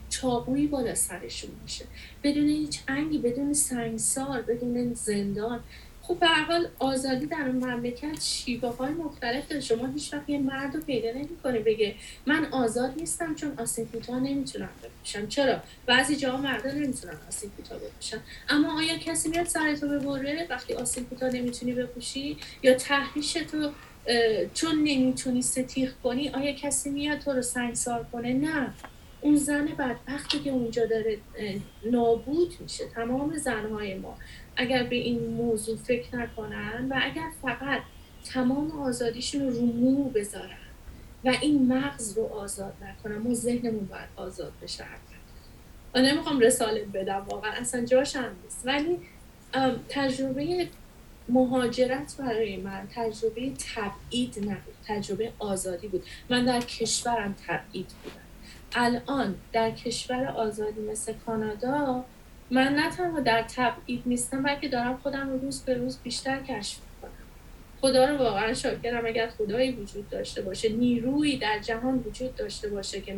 چاقویی 0.09 0.67
بالا 0.67 0.95
سرشون 0.95 1.49
میشه. 1.63 1.85
بدون 2.23 2.47
هیچ 2.47 2.79
انگی 2.87 3.17
بدون 3.17 3.53
سنگسار 3.53 4.41
بدون 4.41 4.93
زندان. 4.93 5.59
خب 6.07 6.19
به 6.19 6.27
حال 6.27 6.67
آزادی 6.79 7.25
در 7.25 7.37
اون 7.37 7.55
مملکت 7.55 8.21
شیوه 8.21 8.75
های 8.75 8.93
مختلف 8.93 9.47
داره. 9.47 9.61
شما 9.61 9.87
هیچ 9.87 10.13
وقت 10.13 10.29
یه 10.29 10.39
مرد 10.39 10.75
رو 10.75 10.81
پیدا 10.81 11.11
نمی‌کنه 11.11 11.59
بگه 11.59 11.95
من 12.25 12.45
آزاد 12.45 12.93
نیستم 12.97 13.35
چون 13.35 13.53
آسین 13.57 13.85
کوتاه 13.85 14.19
نمی‌تونم 14.19 14.69
بپوشم. 14.83 15.27
چرا؟ 15.27 15.59
بعضی 15.85 16.15
جاها 16.15 16.37
مردا 16.37 16.71
نمی‌تونن 16.71 17.17
آسین 17.27 17.49
کوتاه 17.57 17.79
بپوشن. 17.79 18.17
اما 18.49 18.77
آیا 18.77 18.97
کسی 18.97 19.29
میاد 19.29 19.45
سرتو 19.45 19.87
ببره 19.87 20.47
وقتی 20.49 20.73
آسین 20.73 21.05
کوتاه 21.05 21.29
نمی‌تونی 21.29 21.73
بپوشی؟ 21.73 22.37
یا 22.63 22.73
تحریش 22.73 23.33
تو 23.33 23.71
چون 24.53 24.75
نمی‌تونی 24.83 25.41
ستیخ 25.41 25.93
کنی 26.03 26.29
آیا 26.29 26.51
کسی 26.53 26.89
میاد 26.89 27.19
تو 27.19 27.31
رو 27.31 27.41
سنگسار 27.41 28.05
کنه؟ 28.11 28.33
نه. 28.33 28.73
اون 29.21 29.35
زن 29.35 29.65
بدبختی 29.65 30.39
که 30.39 30.49
اونجا 30.49 30.85
داره 30.85 31.17
نابود 31.91 32.53
میشه. 32.59 32.83
تمام 32.95 33.37
زنهای 33.37 33.93
ما. 33.93 34.17
اگر 34.57 34.83
به 34.83 34.95
این 34.95 35.27
موضوع 35.27 35.77
فکر 35.77 36.15
نکنن 36.15 36.87
و 36.89 36.99
اگر 37.01 37.29
فقط 37.41 37.81
تمام 38.33 38.71
آزادیشون 38.71 39.41
رو 39.41 39.53
رو 39.53 39.65
مو 39.65 40.09
بذارن 40.09 40.57
و 41.25 41.33
این 41.41 41.73
مغز 41.73 42.17
رو 42.17 42.25
آزاد 42.25 42.73
نکنن 42.81 43.17
ما 43.17 43.33
ذهنمون 43.33 43.85
باید 43.85 44.09
آزاد 44.15 44.51
بشه 44.61 44.83
و 45.95 46.01
نمی‌خوام 46.01 46.39
رساله 46.39 46.85
بدم 46.85 47.25
واقعا 47.29 47.51
اصلا 47.51 47.85
جاش 47.85 48.15
هم 48.15 48.31
نیست. 48.43 48.61
ولی 48.65 48.99
تجربه 49.89 50.67
مهاجرت 51.29 52.15
برای 52.19 52.57
من 52.57 52.87
تجربه 52.95 53.51
تبعید 53.75 54.39
نبود 54.39 54.75
تجربه 54.87 55.31
آزادی 55.39 55.87
بود. 55.87 56.03
من 56.29 56.45
در 56.45 56.61
کشورم 56.61 57.35
تبعید 57.47 57.87
بودم. 58.03 58.25
الان 58.75 59.35
در 59.53 59.71
کشور 59.71 60.25
آزادی 60.25 60.81
مثل 60.81 61.13
کانادا 61.25 62.05
من 62.51 62.75
نه 62.75 62.91
تنها 62.91 63.19
در 63.19 63.45
تبعید 63.55 64.03
نیستم 64.05 64.43
بلکه 64.43 64.67
دارم 64.67 64.97
خودم 64.97 65.29
رو 65.29 65.39
روز 65.39 65.61
به 65.61 65.73
روز 65.73 65.97
بیشتر 66.03 66.39
کشف 66.39 66.77
کنم 67.01 67.11
خدا 67.81 68.05
رو 68.05 68.17
واقعا 68.17 68.53
شاکرم 68.53 69.05
اگر 69.05 69.27
خدایی 69.27 69.71
وجود 69.71 70.09
داشته 70.09 70.41
باشه 70.41 70.69
نیرویی 70.69 71.37
در 71.37 71.59
جهان 71.59 71.97
وجود 71.97 72.35
داشته 72.35 72.69
باشه 72.69 73.01
که 73.01 73.15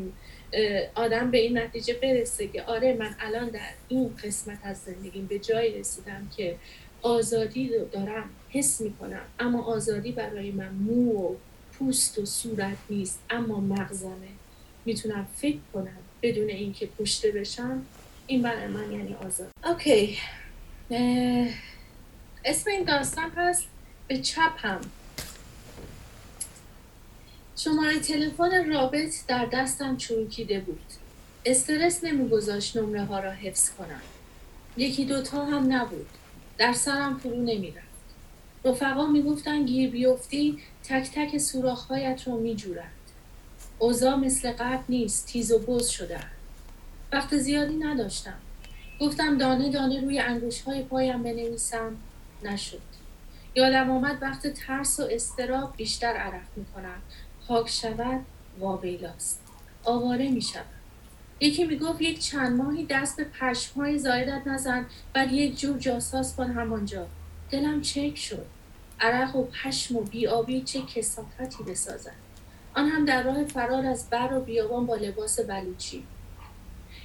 آدم 0.96 1.32
به 1.32 1.38
این 1.38 1.58
نتیجه 1.58 1.94
برسه 1.94 2.48
که 2.48 2.64
آره 2.64 2.94
من 2.94 3.16
الان 3.20 3.50
در 3.50 3.70
این 3.88 4.16
قسمت 4.24 4.58
از 4.64 4.78
زندگیم 4.78 5.26
به 5.26 5.40
جایی 5.40 5.80
رسیدم 5.80 6.30
که 6.38 6.56
آزادی 7.02 7.70
رو 7.70 7.86
دارم 7.86 8.30
حس 8.50 8.82
می‌کنم. 8.82 9.22
اما 9.40 9.64
آزادی 9.64 10.12
برای 10.12 10.52
من 10.52 10.70
مو 10.70 11.12
و 11.12 11.36
پوست 11.74 12.20
و 12.20 12.26
صورت 12.26 12.78
نیست 12.90 13.20
اما 13.30 13.60
مغزمه. 13.60 14.28
می‌تونم 14.86 15.28
فکر 15.36 15.60
کنم 15.74 15.98
بدون 16.22 16.50
اینکه 16.50 16.90
کشته 17.00 17.32
بشم 17.32 17.86
این 18.28 18.42
برای 18.42 18.68
من 18.68 18.92
یعنی 18.92 19.14
آزاد. 19.14 19.52
اوکی. 19.66 20.18
اسم 22.46 22.70
این 22.72 22.84
داستان 22.84 23.32
هست 23.36 23.64
به 24.08 24.18
چپم 24.18 24.82
شماره 27.56 28.00
تلفن 28.00 28.70
رابط 28.74 29.14
در 29.28 29.46
دستم 29.46 29.98
چروکیده 29.98 30.60
بود. 30.60 30.82
استرس 31.46 32.04
نمیگذاشت 32.04 32.78
نمره 32.78 33.06
ها 33.06 33.20
را 33.20 33.32
حفظ 33.32 33.70
کنم. 33.70 34.02
یکی 34.78 35.06
دوتا 35.06 35.46
هم 35.46 35.74
نبود. 35.74 36.10
در 36.58 36.74
سرم 36.74 37.18
فرو 37.18 37.36
نمی‌رفت. 37.36 37.88
رفقا 38.66 39.08
می‌گفتن 39.08 39.66
گیر 39.66 39.90
بیفتی 39.90 40.60
تک 40.84 41.12
تک 41.16 41.38
سوراخهایت 41.38 42.22
را 42.28 42.36
میجورد 42.36 42.92
اوضاع 43.80 44.16
مثل 44.16 44.52
قبل 44.52 44.84
نیست. 44.90 45.28
تیز 45.28 45.52
و 45.52 45.60
بز 45.60 45.88
شده 45.88 46.20
وقت 47.12 47.38
زیادی 47.38 47.76
نداشتم. 47.76 48.38
گفتم 49.02 49.38
دانه 49.38 49.70
دانه 49.70 50.02
روی 50.02 50.20
انگوش 50.20 50.62
های 50.62 50.84
پایم 50.84 51.24
بنویسم. 51.24 51.98
نشد. 52.44 52.82
یادم 53.56 53.90
آمد 53.90 54.18
وقت 54.22 54.48
ترس 54.48 55.00
و 55.00 55.04
استراب 55.12 55.74
بیشتر 55.78 56.14
عرق 56.14 56.48
می‌کنم. 56.56 57.02
پاک 57.48 57.70
شود 57.70 58.22
وابیلاست 58.60 59.42
آواره 59.84 60.30
می 60.30 60.42
شود 60.42 60.66
یکی 61.40 61.66
می‌گفت 61.66 62.02
یک 62.02 62.20
چند 62.20 62.58
ماهی 62.58 62.86
دست 62.86 63.18
به 63.18 63.24
پشم 63.24 63.82
های 63.82 64.00
زایدت 64.00 64.42
نزن 64.48 64.86
بعد 65.14 65.34
یک 65.34 65.60
جور 65.60 65.78
جاساس 65.78 66.36
کن 66.36 66.52
همانجا. 66.52 67.08
دلم 67.52 67.82
چک 67.82 68.18
شد. 68.18 68.46
عرق 69.00 69.36
و 69.36 69.44
پشم 69.44 69.96
و 69.96 70.02
بیابی 70.02 70.62
چه 70.62 70.82
کسافتی 70.82 71.64
بسازد. 71.64 72.16
آن 72.74 72.90
هم 72.90 73.06
در 73.06 73.24
راه 73.24 73.44
فرار 73.44 73.86
از 73.86 74.10
بر 74.10 74.34
و 74.34 74.40
بیابان 74.40 74.86
با 74.86 74.96
لباس 74.96 75.40
بلوچی. 75.40 76.04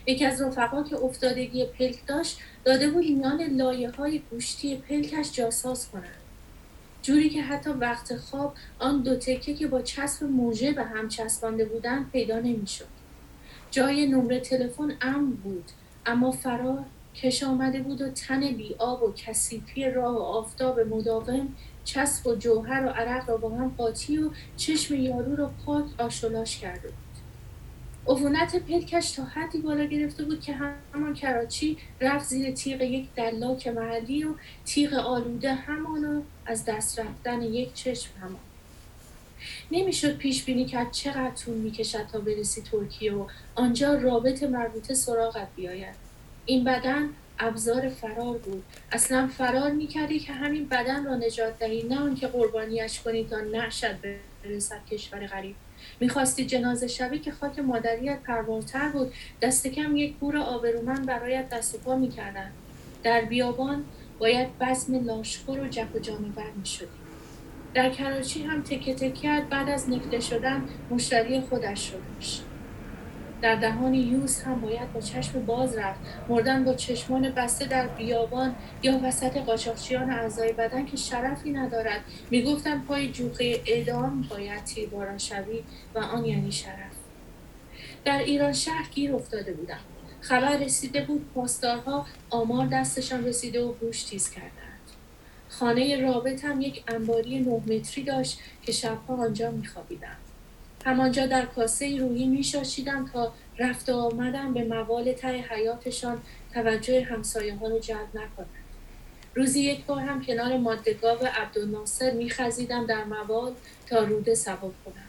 یکی 0.07 0.25
از 0.25 0.43
رفقا 0.43 0.83
که 0.83 0.97
افتادگی 0.97 1.65
پلک 1.65 2.07
داشت 2.07 2.39
داده 2.65 2.91
بود 2.91 3.05
میان 3.05 3.43
لایه 3.43 3.91
های 3.91 4.23
گوشتی 4.31 4.77
پلکش 4.77 5.33
جاساز 5.33 5.89
کنند. 5.89 6.23
جوری 7.03 7.31
که 7.31 7.43
حتی 7.43 7.71
وقت 7.71 8.17
خواب 8.17 8.55
آن 8.79 9.03
دو 9.03 9.17
تکه 9.17 9.55
که 9.55 9.67
با 9.67 9.83
چسب 9.83 10.27
موژه 10.27 10.73
به 10.73 10.85
هم 10.85 11.09
چسبانده 11.09 11.65
بودند 11.65 12.11
پیدا 12.11 12.39
نمی‌شد. 12.39 13.03
جای 13.71 14.07
نمره 14.07 14.41
تلفن 14.41 14.97
امن 15.01 15.31
بود 15.31 15.65
اما 16.07 16.31
فرار 16.31 16.85
کش 17.15 17.43
آمده 17.43 17.81
بود 17.81 18.01
و 18.01 18.11
تن 18.11 18.41
بی 18.41 18.75
آب 18.79 19.03
و 19.03 19.13
کثیفی 19.13 19.91
راه 19.91 20.15
و 20.17 20.19
آفتاب 20.19 20.81
مداوم 20.81 21.55
چسب 21.85 22.27
و 22.27 22.35
جوهر 22.35 22.87
و 22.87 22.89
عرق 22.89 23.31
را 23.31 23.37
با 23.37 23.51
هم 23.51 23.75
قاطی 23.79 24.19
و 24.19 24.31
چشم 24.57 24.95
یارو 24.95 25.37
را 25.37 25.51
پاک 25.67 25.85
آشولاش 25.99 26.59
کرده 26.59 26.89
بود 26.89 27.12
عفونت 28.07 28.57
پلکش 28.57 29.11
تا 29.11 29.25
حدی 29.25 29.59
بالا 29.59 29.85
گرفته 29.85 30.25
بود 30.25 30.41
که 30.41 30.53
همان 30.53 31.15
کراچی 31.15 31.79
رفت 32.01 32.29
زیر 32.29 32.51
تیغ 32.51 32.83
یک 32.83 33.15
دلاک 33.15 33.69
محلی 33.69 34.25
و 34.25 34.35
تیغ 34.65 34.95
آلوده 34.95 35.55
همانو 35.55 36.23
از 36.47 36.65
دست 36.65 36.99
رفتن 36.99 37.43
یک 37.43 37.75
چشم 37.75 38.11
همان. 38.21 38.41
نمی‌شد 39.71 40.17
پیش 40.17 40.45
بینی 40.45 40.65
کرد 40.65 40.91
چقدر 40.91 41.31
طول 41.31 41.55
می‌کشد 41.55 42.07
تا 42.13 42.19
برسی 42.19 42.63
ترکیه 42.63 43.13
و 43.15 43.27
آنجا 43.55 43.95
رابط 43.95 44.43
مربوطه 44.43 44.95
سراغت 44.95 45.49
بیاید. 45.57 45.95
این 46.47 46.65
بدن 46.65 47.09
ابزار 47.39 47.89
فرار 47.89 48.39
بود. 48.39 48.65
اصلا 48.93 49.27
فرار 49.27 49.71
می‌کردی 49.71 50.19
که 50.19 50.33
همین 50.33 50.69
بدن 50.69 51.05
را 51.05 51.17
نجات 51.17 51.59
دهی 51.59 51.83
نه 51.83 52.01
آنکه 52.01 52.27
قربانیش 52.27 53.01
کنی 53.01 53.25
تا 53.25 53.41
نشد 53.41 53.97
برسد 54.45 54.85
کشور 54.91 55.27
غریب. 55.27 55.55
می‌خواستی 56.03 56.47
جنازه 56.47 56.87
شوی 56.87 57.19
که 57.19 57.33
خاک 57.33 57.59
مادریت 57.59 58.19
پروارتر 58.23 58.89
بود. 58.89 59.13
دست 59.43 59.67
کم 59.67 59.97
یک 59.97 60.19
گور 60.19 60.37
آبرومن 60.37 61.03
برایت 61.07 61.49
دست 61.49 61.81
پا 61.81 61.97
می‌کردن. 61.97 62.51
در 63.03 63.21
بیابان 63.21 63.85
باید 64.19 64.59
بزم 64.59 65.05
لاشخور 65.05 65.61
و 65.61 65.69
جک 65.69 65.95
و 65.95 65.99
جانور 65.99 66.51
می‌شدی. 66.57 66.87
در 67.75 67.91
کراچی 67.91 68.43
هم 68.43 68.63
تکه 68.63 68.95
تکه 68.95 69.43
بعد 69.51 69.69
از 69.69 69.91
نکته 69.91 70.21
شدن 70.21 70.69
مشتری 70.91 71.41
خودش 71.41 71.89
شده 71.89 72.52
در 73.43 73.55
دهان 73.55 73.95
یوز 73.95 74.43
هم 74.43 74.61
باید 74.61 74.93
با 74.93 75.01
چشم 75.01 75.47
باز 75.47 75.77
رفت. 75.77 76.01
مردن 76.29 76.65
با 76.65 76.75
چشمان 76.75 77.31
بسته 77.31 77.67
در 77.67 77.87
بیابان 77.87 78.55
یا 78.83 79.01
وسط 79.03 79.37
قاچاقچیان 79.37 80.11
اعضای 80.11 80.53
بدن 80.53 80.87
که 80.87 80.97
شرفی 80.97 81.51
ندارد. 81.51 82.01
می‌گفتن 82.31 82.81
پای 82.81 83.09
جوخه 83.13 83.61
اعدام 83.67 84.23
باید 84.31 84.65
تیرباران 84.65 85.19
شوی 85.19 85.63
و 85.95 85.99
آن 85.99 86.25
یعنی 86.25 86.53
شرف. 86.53 86.93
در 88.05 88.19
ایران 88.19 88.53
شهر 88.53 88.89
گیر 88.95 89.15
افتاده 89.15 89.53
بودم 89.53 89.81
خبر 90.21 90.57
رسیده 90.57 91.05
بود 91.05 91.31
پاسدارها 91.35 92.07
آمار 92.31 92.67
دستشان 92.67 93.25
رسیده 93.25 93.65
و 93.65 93.73
گوش 93.73 94.03
تیز 94.03 94.31
کردند. 94.31 94.53
خانه 95.49 96.01
رابط 96.01 96.45
هم 96.45 96.61
یک 96.61 96.85
انباری 96.89 97.39
نه 97.39 97.63
متری 97.67 98.05
داشت 98.05 98.39
که 98.63 98.73
شبها 98.73 99.17
آنجا 99.17 99.51
میخوابیدم. 99.51 100.17
همانجا 100.85 101.27
در 101.27 101.45
کاسه 101.45 101.97
روحی 101.97 102.27
میشاشیدم 102.27 103.11
تا 103.13 103.33
رفت 103.59 103.89
و 103.89 103.97
آمدم 103.97 104.55
به 104.55 104.65
موال 104.65 105.13
ته 105.13 105.29
حیاتشان 105.29 106.23
توجه 106.55 107.05
همسایه 107.05 107.57
ها 107.57 107.69
رو 107.69 107.79
جلب 107.79 108.09
نکنند 108.15 108.49
روزی 109.35 109.61
یک 109.61 109.85
بار 109.85 110.01
هم 110.01 110.25
کنار 110.25 110.57
مادگاه 110.57 111.27
عبدالناصر 111.27 112.11
میخزیدم 112.11 112.87
در 112.87 113.05
موال 113.05 113.53
تا 113.87 114.03
روده 114.03 114.35
سوار 114.35 114.73
کنم. 114.85 115.09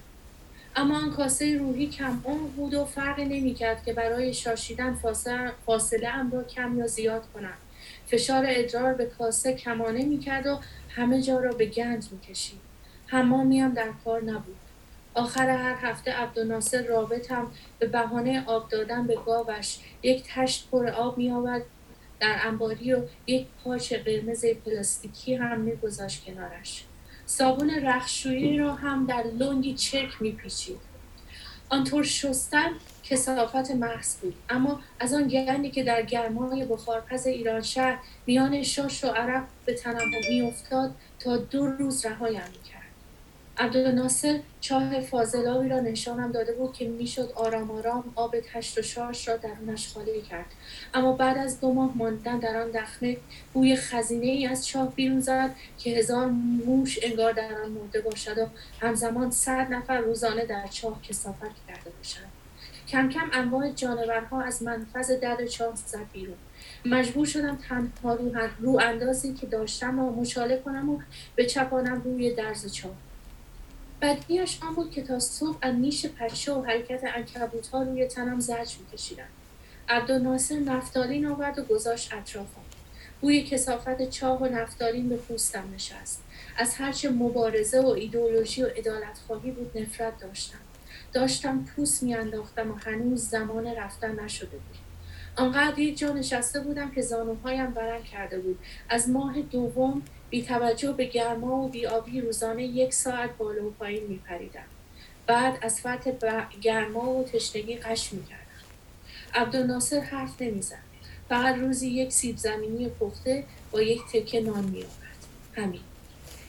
اما 0.76 0.98
آن 0.98 1.12
کاسه 1.12 1.58
روحی 1.58 1.88
کم 1.88 2.22
اون 2.24 2.48
بود 2.48 2.74
و 2.74 2.86
فرقی 2.86 3.26
نمی‌کرد 3.26 3.86
که 3.86 3.94
برای 3.94 4.34
شاشیدن 4.34 5.00
فاصله 5.66 6.10
ام 6.10 6.32
را 6.32 6.44
کم 6.44 6.78
یا 6.78 6.88
زیاد 6.88 7.24
کنم. 7.34 7.54
فشار 8.08 8.46
ادرار 8.48 8.94
به 8.94 9.06
کاسه 9.06 9.54
کمانه 9.54 10.06
می‌کرد 10.06 10.48
و 10.48 10.60
همه 10.90 11.22
جا 11.22 11.40
را 11.40 11.52
به 11.52 11.66
گنج 11.66 12.06
می‌کشید. 12.12 12.60
حمامی 13.08 13.60
هم 13.60 13.74
در 13.74 13.90
کار 14.06 14.24
نبود. 14.24 14.56
آخر 15.14 15.50
هر 15.50 15.76
هفته 15.82 16.12
عبدالناصر 16.12 16.82
رابطم 16.82 17.52
به 17.80 17.88
بهانه 17.88 18.44
آب 18.46 18.70
دادن 18.70 19.08
به 19.08 19.16
گاوش 19.26 19.78
یک 20.04 20.24
تشت 20.28 20.70
پر 20.72 20.88
آب 20.88 21.18
می 21.18 21.32
آورد 21.32 21.62
در 22.20 22.40
انباری 22.44 22.94
و 22.94 23.02
یک 23.28 23.48
پاچ 23.64 23.94
قرمز 23.94 24.46
پلاستیکی 24.46 25.36
هم 25.36 25.60
میگذاشت 25.60 26.26
کنارش. 26.26 26.84
صابون 27.26 27.70
رخشویی 27.70 28.58
را 28.58 28.74
هم 28.74 29.06
در 29.06 29.24
لنگی 29.24 29.74
چرک 29.74 30.22
میپیچید. 30.22 30.80
آنطور 31.70 32.04
شستن 32.04 32.70
کسافت 33.04 33.72
محض 33.72 34.16
بود. 34.16 34.36
اما 34.50 34.80
از 35.00 35.14
آن 35.14 35.28
گندی 35.28 35.70
که 35.70 35.84
در 35.84 36.02
گرمای 36.02 36.66
بخارپز 36.66 37.28
ایران 37.28 37.62
شهر 37.62 38.00
میان 38.26 38.64
شاش 38.64 39.04
و 39.04 39.08
عرق 39.08 39.44
به 39.66 39.74
تنم 39.74 40.10
میافتاد 40.30 40.96
تا 41.20 41.38
دو 41.38 41.66
روز 41.66 42.06
رهایم 42.06 42.42
عبدالناصر 43.58 44.40
چاه 44.62 45.00
فاضلابی 45.00 45.70
را 45.70 45.80
نشانم 45.80 46.32
داده 46.32 46.54
بود 46.54 46.74
که 46.74 46.88
می‌شد 46.88 47.32
آرام 47.36 47.72
آرام 47.72 48.04
آب 48.16 48.36
تشت 48.40 48.78
و 48.78 48.82
شاش 48.82 49.28
را 49.28 49.38
درونش 49.38 49.94
خالی 49.94 50.22
کرد. 50.22 50.46
اما 50.94 51.14
بعد 51.14 51.38
از 51.38 51.60
دو 51.60 51.74
ماه 51.74 51.92
ماندن 51.98 52.40
در 52.40 52.62
آن 52.62 52.72
دخمه 52.72 53.18
بوی 53.54 53.76
خزینه 53.76 54.26
ای 54.26 54.48
از 54.48 54.68
چاه 54.68 54.92
بیرون 54.96 55.20
زد 55.20 55.56
که 55.78 55.90
هزار 55.90 56.26
موش 56.66 57.00
انگار 57.04 57.32
در 57.32 57.62
آن 57.64 57.72
مرده 57.72 58.02
باشد 58.02 58.38
و 58.38 58.48
همزمان 58.82 59.32
صد 59.32 59.68
نفر 59.74 59.98
روزانه 59.98 60.46
در 60.46 60.68
چاه 60.68 61.02
کسافت 61.02 61.68
کرده 61.68 61.90
باشند. 61.98 62.32
کم 62.88 63.10
کم 63.10 63.30
انواع 63.34 63.72
جانورها 63.72 64.42
از 64.42 64.64
منفذ 64.64 65.12
در 65.12 65.46
چاه 65.46 65.76
زد 65.76 66.06
بیرون. 66.14 66.38
مجبور 66.86 67.26
شدم 67.26 67.58
تنها 67.70 68.14
رو, 68.16 68.32
رو 68.60 68.80
اندازی 68.84 69.34
که 69.34 69.48
داشتم 69.48 70.00
و 70.00 70.22
مشاله 70.22 70.58
کنم 70.66 70.90
و 70.90 71.00
به 71.36 71.46
چپانم 71.46 72.02
روی 72.02 72.34
درز 72.34 72.72
چاه. 72.74 72.92
بدیش 74.04 74.60
آن 74.62 74.76
بود 74.76 74.92
که 74.92 75.02
تا 75.02 75.20
صبح 75.20 75.58
از 75.62 75.76
نیش 75.76 76.06
پشه 76.06 76.54
و 76.54 76.62
حرکت 76.62 77.02
انکبوت 77.16 77.68
ها 77.68 77.84
روی 77.84 78.06
تنم 78.06 78.40
زرج 78.40 78.78
میکشیدم. 78.80 79.28
عبدالناصر 79.90 80.56
نفتالین 80.56 81.26
آورد 81.26 81.60
و 81.60 81.64
گذاشت 81.64 82.14
اطرافم. 82.14 82.62
بوی 83.22 83.44
کسافت 83.44 84.10
چاه 84.10 84.40
و 84.42 84.46
نفتالین 84.46 85.10
به 85.10 85.16
پوستم 85.18 85.64
نشست. 85.76 86.24
از 86.58 86.76
هرچه 86.76 87.10
مبارزه 87.10 87.82
و 87.82 87.88
ایدئولوژی 87.88 88.64
و 88.64 88.70
ادالت 88.76 89.20
خواهی 89.28 89.52
بود 89.52 89.78
نفرت 89.78 90.20
داشتم. 90.20 90.60
داشتم 91.14 91.66
پوست 91.66 92.04
میانداختم 92.04 92.72
و 92.72 92.76
هنوز 92.76 93.30
زمان 93.30 93.68
رفتن 93.68 94.20
نشده 94.20 94.58
بود. 94.58 94.78
آنقدر 95.36 95.80
یک 95.80 95.98
جا 95.98 96.14
نشسته 96.14 96.60
بودم 96.60 96.92
که 96.92 97.02
زانوهایم 97.02 97.74
ورم 97.76 98.04
کرده 98.04 98.40
بود. 98.40 98.60
از 98.90 99.10
ماه 99.10 99.42
دوم 99.42 100.02
بی 100.34 100.44
توجه 100.44 100.92
به 100.92 101.06
گرما 101.06 101.56
و 101.56 101.70
بیابی 101.70 102.22
روزانه 102.22 102.64
یک 102.64 102.94
ساعت 102.94 103.38
بالا 103.38 103.66
و 103.66 103.72
پایین 103.72 104.04
می 104.08 104.18
پریدم. 104.18 104.66
بعد 105.28 105.58
از 105.62 105.82
فرط 105.82 106.08
گرما 106.62 107.10
و 107.10 107.24
تشنگی 107.24 107.76
قش 107.76 108.14
می 108.14 108.26
کردم. 108.26 108.64
عبدالناصر 109.34 110.00
حرف 110.00 110.42
نمی‌زد. 110.42 110.84
فقط 111.30 111.56
روزی 111.56 111.90
یک 111.90 112.12
سیب 112.12 112.38
زمینی 112.38 112.90
پخته 112.90 113.44
با 113.72 113.82
یک 113.82 114.02
تکه 114.14 114.42
نان 114.42 114.64
می 114.64 114.78
آورد. 114.78 115.18
همین. 115.56 115.82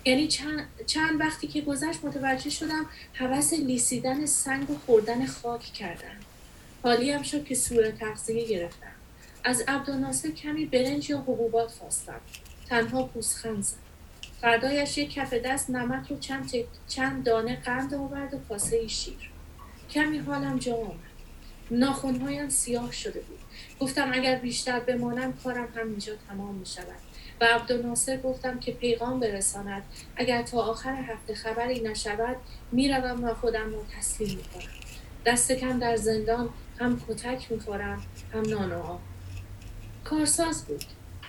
یعنی 0.05 0.29
چند, 0.29 0.67
چند 0.87 1.21
وقتی 1.21 1.47
که 1.47 1.61
گذشت 1.61 2.05
متوجه 2.05 2.51
شدم 2.51 2.87
حوث 3.15 3.53
لیسیدن 3.53 4.27
سنگ 4.27 4.71
و 4.71 4.75
خوردن 4.87 5.27
خاک 5.27 5.61
کردم. 5.61 6.17
حالی 6.83 7.11
هم 7.11 7.23
شد 7.23 7.45
که 7.45 7.55
سور 7.55 7.91
تغذیه 7.91 8.47
گرفتم. 8.47 8.95
از 9.45 9.65
عبدالناصر 9.69 10.31
کمی 10.31 10.67
برنج 10.67 11.11
یا 11.11 11.19
حبوبات 11.19 11.71
خواستم. 11.71 12.21
تنها 12.69 13.03
پوزخند 13.03 13.63
زد. 13.63 13.77
فردایش 14.41 14.99
یک 14.99 15.13
کف 15.13 15.35
دست 15.35 15.71
نمک 15.71 16.11
رو 16.11 16.19
چند, 16.19 16.51
چند 16.89 17.25
دانه 17.25 17.57
قند 17.57 17.95
آورد 17.95 18.35
و 18.35 18.39
کاسه 18.49 18.87
شیر. 18.87 19.31
کمی 19.91 20.19
حالم 20.19 20.59
جا 20.59 20.77
آمد. 20.77 20.95
ناخونهایم 21.71 22.49
سیاه 22.49 22.93
شده 22.93 23.21
بود. 23.21 23.39
گفتم 23.81 24.11
اگر 24.13 24.37
بیشتر 24.37 24.81
بمانم 24.81 25.33
کارم 25.33 25.69
همینجا 25.77 26.13
تمام 26.29 26.55
می 26.55 26.67
شود 26.67 27.05
و 27.41 27.45
عبدالناصر 27.45 28.17
گفتم 28.17 28.59
که 28.59 28.73
پیغام 28.73 29.21
برساند. 29.21 29.83
اگر 30.17 30.43
تا 30.43 30.59
آخر 30.59 30.95
هفته 30.95 31.35
خبری 31.35 31.81
نشود 31.81 32.37
می‌روم 32.73 33.25
و 33.25 33.35
خودم 33.35 33.73
را 33.73 33.85
تسلیم 33.99 34.37
می‌کنم. 34.37 34.73
دست 35.27 35.53
کم 35.53 35.79
در 35.79 35.97
زندان 35.97 36.49
هم 36.79 37.01
کتک 37.09 37.53
می‌خورم 37.53 38.03
هم 38.33 38.41
نان 38.41 38.73
و 38.73 38.83
آب. 38.83 39.01
کارساز 40.05 40.65
بود. 40.65 40.85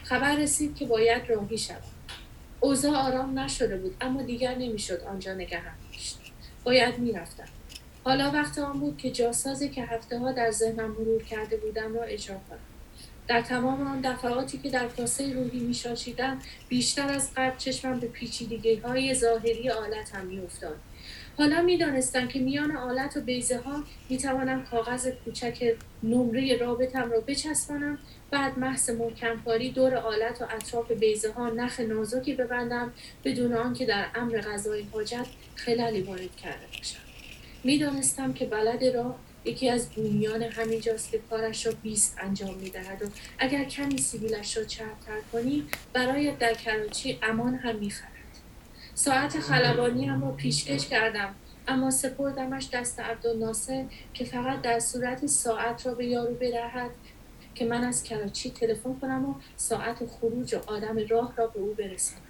خبر 0.06 0.36
رسید 0.36 0.76
که 0.76 0.86
باید 0.86 1.30
راهی 1.30 1.58
شوم 1.58 1.76
اوضاع 2.60 2.96
آرام 2.96 3.40
نشده 3.40 3.78
بود 3.78 3.96
اما 4.02 4.22
دیگر 4.22 4.56
نمی‌شد 4.56 5.02
آنجا 5.02 5.34
نگهم 5.34 5.76
داشت. 5.92 6.20
باید 6.64 7.00
می‌رفتم. 7.00 7.48
حالا 8.04 8.32
وقت 8.32 8.60
آن 8.60 8.80
بود 8.80 8.98
که 8.98 9.12
جاسازی 9.12 9.70
که 9.70 9.84
هفته 9.84 10.20
ها 10.20 10.32
در 10.32 10.52
ذهنم 10.52 10.92
مرور 10.92 11.24
کرده 11.24 11.58
بودم 11.58 11.94
را 11.94 12.04
اجرا 12.04 12.36
کنم. 12.50 12.60
در 13.28 13.42
تمام 13.42 13.88
آن 13.88 14.02
دفعاتی 14.02 14.58
که 14.58 14.70
در 14.70 14.88
کاسه 14.88 15.34
روحی 15.34 15.60
میشاشیدم 15.60 16.40
بیشتر 16.70 17.10
از 17.10 17.30
قبل 17.36 17.58
چشمم 17.58 18.00
به 18.00 18.08
پیچیدگی 18.08 18.76
های 18.76 19.14
ظاهری 19.14 19.70
آلتم 19.70 20.26
میافتاد. 20.26 20.76
حالا 21.38 21.62
می‌دانستم 21.62 22.28
که 22.28 22.40
میان 22.40 22.78
آلت 22.78 23.18
و 23.18 23.22
بیزه 23.22 23.58
ها 23.58 23.84
می‌توانم 24.10 24.64
کاغذ 24.64 25.08
کوچک 25.26 25.76
نمره 26.04 26.58
رابطم 26.58 27.12
را 27.12 27.20
بچسبانم 27.20 28.00
بعد 28.32 28.60
محض 28.60 28.90
محکمکاری 28.90 29.72
دور 29.72 29.96
آلت 29.96 30.42
و 30.42 30.46
اطراف 30.50 30.92
بیزه 30.92 31.32
ها 31.32 31.50
نخ 31.50 31.80
نازکی 31.80 32.34
ببندم 32.34 32.94
بدون 33.24 33.54
آنکه 33.54 33.86
در 33.86 34.06
امر 34.16 34.42
غذای 34.42 34.84
حاجت 34.94 35.26
خلالی 35.56 36.02
وارد 36.02 36.36
کرده 36.36 36.68
باشم. 36.78 37.00
می‌دانستم 37.64 38.34
که 38.34 38.46
بلد 38.46 38.84
راه 38.86 39.16
یکی 39.46 39.70
از 39.70 39.90
بومیان 39.90 40.44
همینجاست 40.44 41.12
که 41.12 41.22
کارش 41.30 41.66
را 41.66 41.74
بیست 41.84 42.18
انجام 42.22 42.56
می‌دهد 42.56 43.02
و 43.02 43.06
اگر 43.40 43.64
کمی 43.64 43.98
سیبیلش 43.98 44.58
را 44.58 44.64
چربتر 44.64 45.20
کنی 45.32 45.68
برای 45.94 46.32
در 46.32 46.54
کراچی 46.54 47.20
امان 47.24 47.56
هم 47.56 47.76
می‌خرد. 47.76 48.12
ساعت 48.94 49.40
خلبانی 49.40 50.06
هم 50.06 50.22
را 50.22 50.32
پیشکش 50.32 50.88
کردم 50.88 51.36
اما 51.68 51.92
سپردمش 51.92 52.70
دست 52.74 53.00
عبدالناصر 53.00 53.86
که 54.14 54.26
فقط 54.26 54.62
در 54.62 54.80
صورت 54.80 55.26
ساعت 55.26 55.86
را 55.86 55.94
به 55.94 56.06
یارو 56.06 56.34
بدهد 56.34 56.92
که 57.56 57.66
من 57.66 57.84
از 57.84 58.04
کراچی 58.04 58.50
تلفن 58.50 59.00
کنم 59.00 59.30
و 59.30 59.34
ساعت 59.58 60.06
خروج 60.06 60.56
و 60.56 60.60
آدم 60.68 61.08
راه 61.10 61.34
را 61.38 61.48
به 61.48 61.60
او 61.60 61.74
برسانم. 61.74 62.22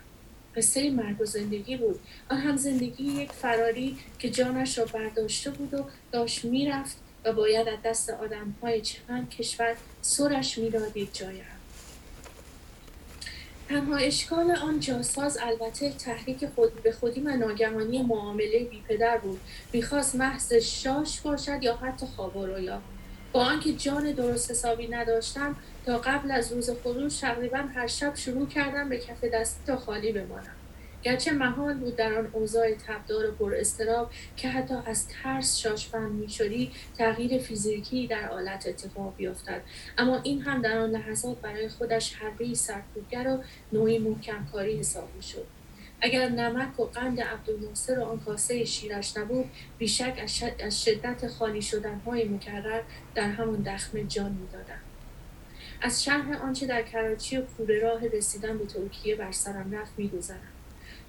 قصه 0.55 0.89
مرگ 0.89 1.21
و 1.21 1.26
زندگی 1.26 1.78
بود. 1.78 1.99
آن 2.30 2.38
هم 2.38 2.57
زندگی 2.57 3.03
یک 3.03 3.32
فراری 3.32 3.97
که 4.19 4.30
جانش 4.30 4.78
را 4.78 4.86
برداشته 4.86 5.51
بود 5.51 5.73
و 5.73 5.86
داشت 6.11 6.45
می‌رفت 6.45 6.97
و 7.26 7.34
باید 7.34 7.67
از 7.67 7.78
دست 7.86 8.09
آدم 8.09 8.55
های 8.61 8.82
چند 8.82 9.30
کشور 9.30 9.76
سرش 10.01 10.57
می‌دادید 10.57 11.09
جایم 11.13 11.45
تنها 13.69 13.95
اشکال 13.95 14.51
آن 14.51 14.80
جاساز 14.80 15.38
البته 15.41 15.89
تحریک 15.89 16.45
خود 16.55 16.84
به 16.84 16.91
خودی 16.91 17.21
و 17.21 17.38
ناگهانی 17.38 18.01
معامله 18.01 18.59
بی 18.59 18.82
پدر 18.88 19.17
بود. 19.17 19.39
می‌خواست 19.73 20.15
محض 20.15 20.53
شاش 20.53 21.21
باشد 21.21 21.63
یا 21.63 21.76
حتی 21.76 22.05
خواب 22.05 22.38
رویا 22.38 22.82
با 23.36 23.41
آنکه 23.41 23.73
جان 23.73 24.11
درست 24.11 24.51
حسابی 24.51 24.88
نداشتم 24.88 25.55
تا 25.86 25.97
قبل 25.97 26.31
از 26.31 26.51
روز 26.51 26.69
خروج 26.83 27.19
تقریبا 27.19 27.57
هر 27.57 27.88
شب 27.88 28.15
شروع 28.15 28.47
کردم 28.47 28.89
به 28.89 28.97
کف 28.97 29.23
دستی 29.23 29.59
تا 29.67 29.77
خالی 29.77 30.11
بمانم. 30.11 30.55
گرچه 31.03 31.31
محال 31.31 31.73
بود 31.73 31.95
در 31.95 32.13
آن 32.13 32.29
اوضاع 32.33 32.73
تبدار 32.88 33.29
و 33.29 33.31
پر 33.31 33.55
استراب 33.55 34.11
که 34.38 34.49
حتی 34.49 34.73
از 34.86 35.07
ترس 35.07 35.57
شاشفند 35.57 36.11
می‌شدی 36.11 36.71
تغییر 36.97 37.41
فیزیکی 37.41 38.07
در 38.07 38.29
آلت 38.29 38.67
اتفاق 38.67 39.13
بیفتد. 39.17 39.61
اما 39.97 40.21
این 40.23 40.41
هم 40.41 40.61
در 40.61 40.77
آن 40.77 40.89
لحظات 40.89 41.38
برای 41.38 41.69
خودش 41.69 42.13
حربهای 42.13 42.55
سرکوبگر 42.55 43.27
و 43.27 43.43
نوعی 43.73 43.97
محکمکاری 43.97 44.79
حساب 44.79 45.07
می‌شد. 45.15 45.45
اگر 46.01 46.29
نمک 46.29 46.79
و 46.79 46.85
قند 46.85 47.21
عبدالناصر 47.21 47.99
و 47.99 48.03
آن 48.03 48.19
کاسه 48.19 48.65
شیرش 48.65 49.17
نبود 49.17 49.49
بیشک 49.77 50.23
از 50.63 50.83
شدت 50.85 51.27
خالی 51.27 51.61
شدنهای 51.61 52.23
مکرر 52.23 52.81
در 53.15 53.29
همون 53.29 53.61
دخمه 53.61 54.03
جان 54.03 54.31
می‌دادم 54.31 54.79
از 55.81 56.03
شهر 56.03 56.37
آنچه 56.37 56.67
در 56.67 56.81
کراچی 56.81 57.37
و 57.37 57.41
کوره 57.41 57.79
راه 57.79 58.07
رسیدن 58.07 58.57
به 58.57 58.65
ترکیه 58.65 59.15
بر 59.15 59.31
سرم 59.31 59.75
رفت 59.75 59.91
میگذرم. 59.97 60.39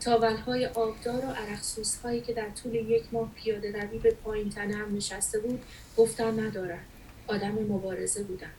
تاولهای 0.01 0.67
آبدار 0.67 1.25
و 1.25 1.31
عرقسوس 1.31 1.97
هایی 1.97 2.21
که 2.21 2.33
در 2.33 2.51
طول 2.51 2.75
یک 2.75 3.03
ماه 3.13 3.31
پیاده 3.35 3.83
روی 3.83 3.99
به 3.99 4.11
پایین 4.11 4.51
تنم 4.51 4.97
نشسته 4.97 5.39
بود 5.39 5.63
گفتن 5.97 6.41
ندارد. 6.41 6.85
آدم 7.27 7.53
مبارزه 7.53 8.23
بودم. 8.23 8.51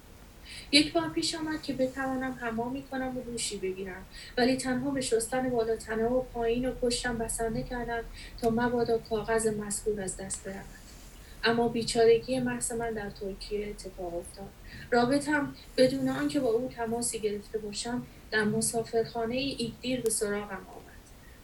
یک 0.72 0.94
بار 0.94 1.10
پیش 1.10 1.36
آمد 1.36 1.62
که 1.62 1.74
بتوانم 1.74 2.38
حمامی 2.42 2.84
کنم 2.84 3.18
و 3.18 3.22
دوشی 3.22 3.58
بگیرم. 3.58 4.06
ولی 4.38 4.58
تنها 4.58 4.92
به 4.92 5.02
شستن 5.02 5.50
بالا 5.50 5.76
تنه 5.76 6.06
و 6.06 6.22
پایین 6.22 6.70
و 6.70 6.72
پشتم 6.72 7.18
بسنده 7.18 7.64
کردم 7.64 8.04
تا 8.42 8.50
مبادا 8.50 8.98
کاغذ 8.98 9.48
مذکور 9.48 10.02
از 10.02 10.18
دست 10.18 10.44
برود. 10.44 10.66
اما 11.44 11.68
بیچارگی 11.68 12.40
محض 12.40 12.72
من 12.72 12.92
در 12.92 13.10
ترکیه 13.10 13.68
اتفاق 13.68 14.16
افتاد. 14.16 14.50
رابطم 14.92 15.56
بدون 15.78 16.10
آنکه 16.10 16.40
با 16.40 16.50
او 16.50 16.70
تماسی 16.76 17.20
گرفته 17.20 17.58
باشم 17.58 18.04
در 18.32 18.44
مسافرخانه 18.44 19.36
ایگدیر 19.36 20.02
به 20.02 20.10
سراغم 20.10 20.42
آمد. 20.52 20.88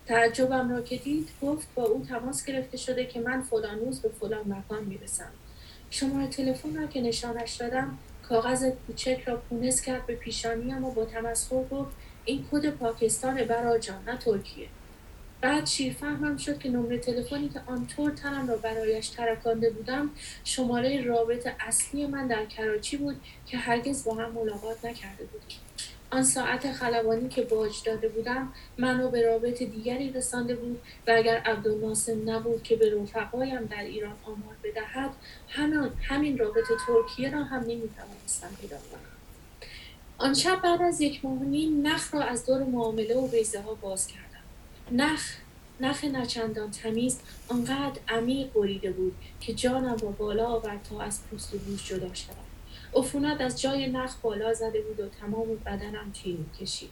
تعجبم 0.06 0.72
را 0.72 0.82
که 0.82 0.98
دید 0.98 1.30
گفت 1.42 1.68
با 1.76 1.84
او 1.84 2.06
تماس 2.10 2.46
گرفته 2.46 2.78
شده 2.78 3.06
که 3.06 3.20
من 3.20 3.42
فلان 3.42 3.80
روز 3.80 4.00
به 4.00 4.10
فلان 4.10 4.54
مکان 4.54 4.84
می‌رسم. 4.84 5.32
شماره 5.90 6.28
تلفن 6.28 6.76
را 6.76 6.88
که 6.88 7.02
نشانش 7.02 7.54
دادم 7.54 7.98
کاغذ 8.30 8.66
کوچک 8.88 9.24
را 9.26 9.38
پونس 9.38 9.82
کرد 9.82 10.06
به 10.06 10.16
پیشانیم 10.16 10.84
و 10.86 10.92
با 10.92 11.06
تمسخر 11.06 11.64
گفت 11.64 11.92
این 12.26 12.46
کد 12.52 12.70
پاکستان 12.70 13.44
برا 13.44 13.78
جان 13.78 14.04
نه 14.08 14.18
ترکیه. 14.18 14.68
بعد 15.42 15.66
شیرفهمم 15.66 16.38
شد 16.38 16.58
که 16.58 16.70
نمره 16.70 16.98
تلفنی 16.98 17.50
که 17.50 17.62
آنطور 17.66 18.12
تنم 18.12 18.50
را 18.50 18.58
برایش 18.58 19.08
ترکانده 19.08 19.70
بودم 19.70 20.10
شماره 20.44 21.04
رابط 21.04 21.48
اصلی 21.60 22.08
من 22.08 22.28
در 22.28 22.46
کراچی 22.46 22.98
بود 22.98 23.16
که 23.46 23.58
هرگز 23.58 24.04
با 24.04 24.16
هم 24.16 24.32
ملاقات 24.32 24.86
نکرده 24.86 25.24
بودیم. 25.24 25.58
آن 26.14 26.24
ساعت 26.24 26.72
خلبانی 26.72 27.30
که 27.30 27.42
باج 27.42 27.84
داده 27.86 28.10
بودم 28.10 28.54
منو 28.78 29.10
به 29.10 29.22
رابط 29.22 29.64
دیگری 29.64 30.12
رسانده 30.12 30.56
بود 30.56 30.82
و 31.08 31.12
اگر 31.12 31.38
عبدالناصر 31.38 32.16
نبود 32.16 32.64
که 32.64 32.76
به 32.76 32.96
رفقایم 33.02 33.66
در 33.66 33.84
ایران 33.84 34.16
آمار 34.24 34.56
بدهد 34.64 35.10
همین, 35.50 35.90
همین 36.02 36.38
رابط 36.38 36.64
ترکیه 36.88 37.32
را 37.32 37.44
هم 37.44 37.60
نمی‌توانستم 37.60 38.48
پیدا 38.62 38.78
کنم. 38.78 39.00
آن 40.18 40.34
شب 40.34 40.62
بعد 40.62 40.82
از 40.82 41.02
یک 41.02 41.26
ماه 41.26 41.44
نخ 41.84 42.14
را 42.14 42.22
از 42.22 42.46
دور 42.46 42.64
معامله 42.64 43.16
و 43.16 43.28
بیزه 43.28 43.62
ها 43.62 43.74
باز 43.74 44.08
کردم. 44.08 45.04
نخ 45.04 45.34
نخ 45.80 46.04
نچندان 46.04 46.72
تمیز 46.72 47.20
آنقدر 47.48 48.00
عمیق 48.08 48.54
بریده 48.54 48.92
بود 48.92 49.14
که 49.40 49.54
جانم 49.54 49.98
را 50.02 50.10
بالا 50.10 50.46
آورد 50.46 50.88
تا 50.90 51.02
از 51.02 51.20
پوست 51.24 51.54
و 51.54 51.58
گوش 51.58 51.90
جدا 51.90 52.10
عفونت 52.96 53.42
از 53.42 53.62
جای 53.62 53.88
نخ 53.88 54.16
بالا 54.22 54.54
زده 54.54 54.82
بود 54.82 55.00
و 55.00 55.10
تمام 55.10 55.48
بدنم 55.66 56.12
تین 56.14 56.46
کشید. 56.62 56.90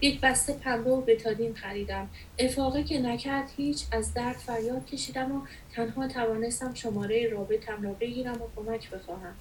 یک 0.00 0.20
بسته 0.20 0.52
پنبه 0.52 0.90
و 0.90 1.00
بتادین 1.00 1.54
خریدم. 1.54 2.08
افاقه 2.38 2.84
که 2.84 2.98
نکرد 2.98 3.50
هیچ 3.56 3.84
از 3.92 4.14
درد 4.14 4.36
فریاد 4.36 4.86
کشیدم 4.86 5.32
و 5.32 5.40
تنها 5.74 6.08
توانستم 6.08 6.74
شماره 6.74 7.28
رابطم 7.28 7.82
را 7.82 7.92
بگیرم 7.92 8.42
و 8.42 8.46
کمک 8.56 8.90
بخواهم. 8.90 9.34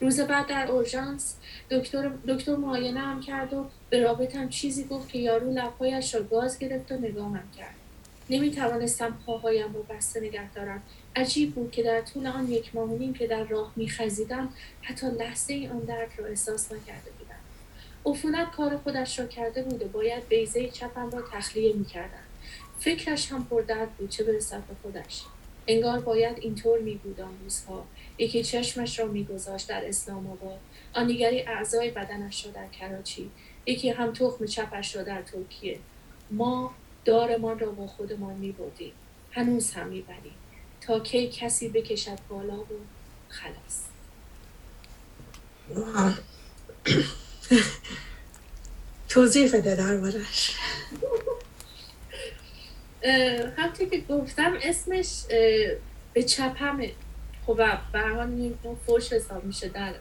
روز 0.00 0.20
بعد 0.20 0.46
در 0.46 0.70
اورژانس 0.70 1.36
دکتر 1.70 2.10
دکتر 2.28 2.56
معاینه 2.56 3.00
هم 3.00 3.20
کرد 3.20 3.52
و 3.52 3.66
به 3.90 4.02
رابطم 4.02 4.48
چیزی 4.48 4.84
گفت 4.84 5.08
که 5.08 5.18
یارو 5.18 5.50
لبهایش 5.50 6.14
را 6.14 6.22
گاز 6.22 6.58
گرفت 6.58 6.92
و 6.92 6.96
نگاهم 6.96 7.50
کرد. 7.58 7.74
نمی 8.32 8.50
توانستم 8.50 9.18
پاهایم 9.26 9.74
را 9.74 9.82
بسته 9.82 10.20
نگه 10.20 10.52
دارم. 10.52 10.82
عجیب 11.16 11.54
بود 11.54 11.70
که 11.70 11.82
در 11.82 12.00
طول 12.00 12.26
آن 12.26 12.48
یک 12.48 12.74
ماه 12.74 12.90
نیم 12.90 13.14
که 13.14 13.26
در 13.26 13.44
راه 13.44 13.72
میخزیدم 13.76 14.48
حتی 14.82 15.06
لحظه 15.06 15.52
ای 15.52 15.68
آن 15.68 15.78
درد 15.78 16.10
را 16.16 16.26
احساس 16.26 16.72
نکرده 16.72 17.10
بودم. 17.18 17.40
عفونت 18.06 18.50
کار 18.50 18.76
خودش 18.76 19.18
را 19.18 19.26
کرده 19.26 19.62
بود 19.62 19.82
و 19.82 19.88
باید 19.88 20.28
بیزه 20.28 20.68
چپم 20.68 21.10
را 21.10 21.22
تخلیه 21.32 21.72
می‌کردم. 21.72 22.22
فکرش 22.80 23.32
هم 23.32 23.44
پردرد 23.44 23.90
بود 23.90 24.10
چه 24.10 24.24
برسد 24.24 24.62
به 24.62 24.74
خودش. 24.82 25.22
انگار 25.66 26.00
باید 26.00 26.38
اینطور 26.40 26.78
می 26.78 26.94
بود 26.94 27.20
آن 27.20 27.38
روزها. 27.42 27.84
یکی 28.18 28.44
چشمش 28.44 28.98
را 28.98 29.06
میگذاشت 29.06 29.68
در 29.68 29.88
اسلام 29.88 30.26
آباد. 30.26 30.58
آن 30.94 31.06
دیگری 31.06 31.42
اعضای 31.42 31.90
بدنش 31.90 32.46
را 32.46 32.52
در 32.52 32.66
کراچی. 32.68 33.30
یکی 33.66 33.90
هم 33.90 34.12
تخم 34.12 34.46
چپش 34.46 34.96
را 34.96 35.02
در 35.02 35.22
ترکیه. 35.22 35.78
ما 36.30 36.74
دارمان 37.04 37.58
را 37.58 37.70
با 37.70 37.86
خودمان 37.86 38.34
می 38.34 38.52
بودیم. 38.52 38.92
هنوز 39.32 39.72
هم 39.72 39.86
می‌بریم. 39.86 40.34
تا 40.80 41.00
کی 41.00 41.28
کسی 41.28 41.68
بکشد 41.68 42.18
بالا 42.28 42.60
و 42.60 42.66
خلاص. 43.28 43.82
توضیح 49.08 49.52
بده 49.52 49.76
دربارش. 49.76 50.56
همطور 53.56 53.88
که 53.88 54.00
گفتم 54.08 54.58
اسمش 54.62 55.22
به 56.12 56.22
چپمه 56.22 56.92
خب 57.46 57.56
به 57.92 58.00
حال 58.00 58.28
نوع 58.28 58.76
فوش 58.86 59.12
حساب 59.12 59.44
میشه 59.44 59.68
در 59.68 59.94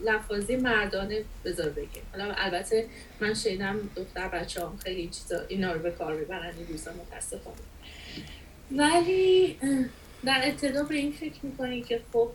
لفاظی 0.00 0.56
مردانه 0.56 1.24
بذار 1.44 1.68
بگیم 1.68 2.02
حالا 2.12 2.34
البته 2.36 2.86
من 3.20 3.34
شنیدم 3.34 3.90
دختر 3.96 4.28
بچه 4.28 4.60
هم 4.60 4.78
خیلی 4.84 5.08
چیزا 5.08 5.40
اینا 5.48 5.72
رو 5.72 5.78
به 5.78 5.90
کار 5.90 6.14
می‌برن 6.14 6.54
این 6.58 6.66
روزا 6.68 6.90
متاسفانه. 6.92 7.56
ولی 8.72 9.58
در 10.24 10.40
ابتدا 10.44 10.82
به 10.82 10.94
این 10.94 11.12
فکر 11.12 11.38
می‌کنی 11.42 11.82
که 11.82 12.00
خب 12.12 12.30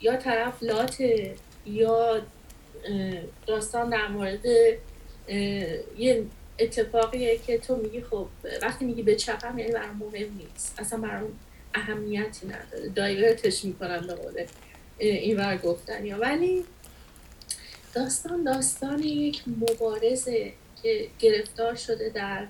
یا 0.00 0.16
طرف 0.16 0.62
لاته 0.62 1.34
یا 1.66 2.22
داستان 3.46 3.90
در 3.90 4.08
مورد 4.08 4.46
یه 5.98 6.24
اتفاقیه 6.58 7.38
که 7.38 7.58
تو 7.58 7.76
میگی 7.76 8.02
خب 8.02 8.26
وقتی 8.62 8.84
میگی 8.84 9.02
به 9.02 9.14
چپم 9.14 9.58
یعنی 9.58 9.72
برام 9.72 9.96
مهم 9.96 10.36
نیست. 10.36 10.74
اصلا 10.78 10.98
برام 10.98 11.38
اهمیتی 11.76 12.46
نداره. 12.46 12.88
دایورتش 12.88 13.64
می‌کنن 13.64 14.06
به 14.06 14.14
قول 14.14 14.46
این 14.98 15.36
ور 15.36 15.56
گفتن 15.56 16.06
یا 16.06 16.18
ولی 16.18 16.64
داستان 17.94 18.44
داستان 18.44 19.02
یک 19.02 19.42
مبارزه 19.46 20.52
که 20.82 21.08
گرفتار 21.18 21.74
شده 21.74 22.08
در 22.08 22.46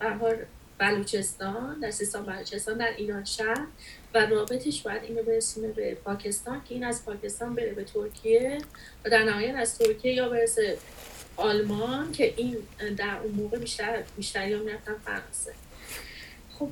بهار 0.00 0.46
بلوچستان 0.78 1.80
در 1.80 1.90
سیستان 1.90 2.26
بلوچستان 2.26 2.78
در 2.78 2.94
ایران 2.96 3.24
شهر 3.24 3.66
و 4.14 4.26
رابطش 4.26 4.82
باید 4.82 5.02
اینو 5.02 5.22
برسونه 5.22 5.68
به 5.68 5.94
پاکستان 5.94 6.62
که 6.68 6.74
این 6.74 6.84
از 6.84 7.04
پاکستان 7.04 7.54
بره 7.54 7.74
به 7.74 7.84
ترکیه 7.84 8.58
و 9.04 9.10
در 9.10 9.24
نهایت 9.24 9.54
از 9.54 9.78
ترکیه 9.78 10.12
یا 10.12 10.28
برسه 10.28 10.78
آلمان 11.36 12.12
که 12.12 12.34
این 12.36 12.56
در 12.96 13.18
اون 13.24 13.32
موقع 13.32 13.58
بیشتر 13.58 14.02
بیشتر 14.16 14.48
یا 14.48 14.58
می‌رفتن 14.58 14.94
فرانسه. 15.04 15.52
خب 16.58 16.68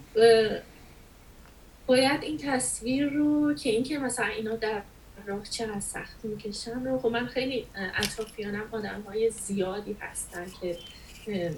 باید 1.87 2.22
این 2.22 2.39
تصویر 2.39 3.09
رو 3.09 3.55
که 3.55 3.70
اینکه 3.70 3.99
مثلا 3.99 4.26
اینا 4.26 4.57
در 4.57 4.82
راه 5.26 5.43
چقدر 5.51 5.80
سخت 5.80 6.24
می‌کشن 6.24 6.85
رو 6.85 6.99
خب 6.99 7.09
من 7.09 7.26
خیلی 7.26 7.66
اطرافیانم 7.74 8.68
آدم 8.72 9.03
های 9.07 9.30
زیادی 9.30 9.97
هستن 10.01 10.47
که 10.61 11.51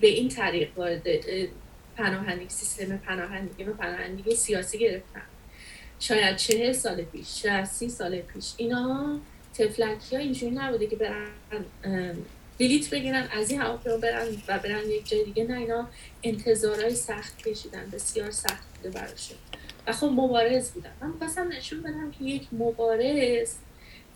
به 0.00 0.06
این 0.06 0.28
طریق 0.28 0.78
وارد 0.78 1.02
پناهندگی 1.96 2.48
سیستم 2.48 2.96
پناهندگی 2.96 3.64
و 3.64 3.72
پناهندگی 3.72 4.34
سیاسی 4.34 4.78
گرفتن. 4.78 5.22
شاید 6.00 6.36
چهل 6.36 6.72
سال 6.72 7.02
پیش 7.02 7.42
شاید 7.42 7.64
سی 7.64 7.88
سال 7.88 8.20
پیش. 8.20 8.54
اینا 8.56 9.20
تفلکی 9.54 10.16
ها 10.16 10.22
اینجوری 10.22 10.54
نبوده 10.54 10.86
که 10.86 10.96
برن 10.96 11.28
بلیت 12.58 12.90
بگیرن 12.90 13.28
از 13.32 13.50
این 13.50 13.60
هواپیما 13.60 13.96
برن 13.96 14.26
و 14.48 14.58
برن 14.58 14.90
یک 14.90 15.08
جای 15.08 15.24
دیگه. 15.24 15.44
نه 15.44 15.58
اینا 15.58 15.88
انتظارهای 16.22 16.94
سخت 16.94 17.48
کشیدن 17.48 17.90
بسیار 17.92 18.30
سخت 18.30 18.76
بوده 18.76 18.90
براشون. 18.90 19.36
و 19.86 19.92
خب 19.92 20.06
مبارز 20.06 20.70
بودن. 20.70 20.92
من 21.00 21.10
می‌خواستم 21.10 21.48
نشون 21.48 21.82
بدم 21.82 22.10
که 22.10 22.24
یک 22.24 22.48
مبارز 22.52 23.54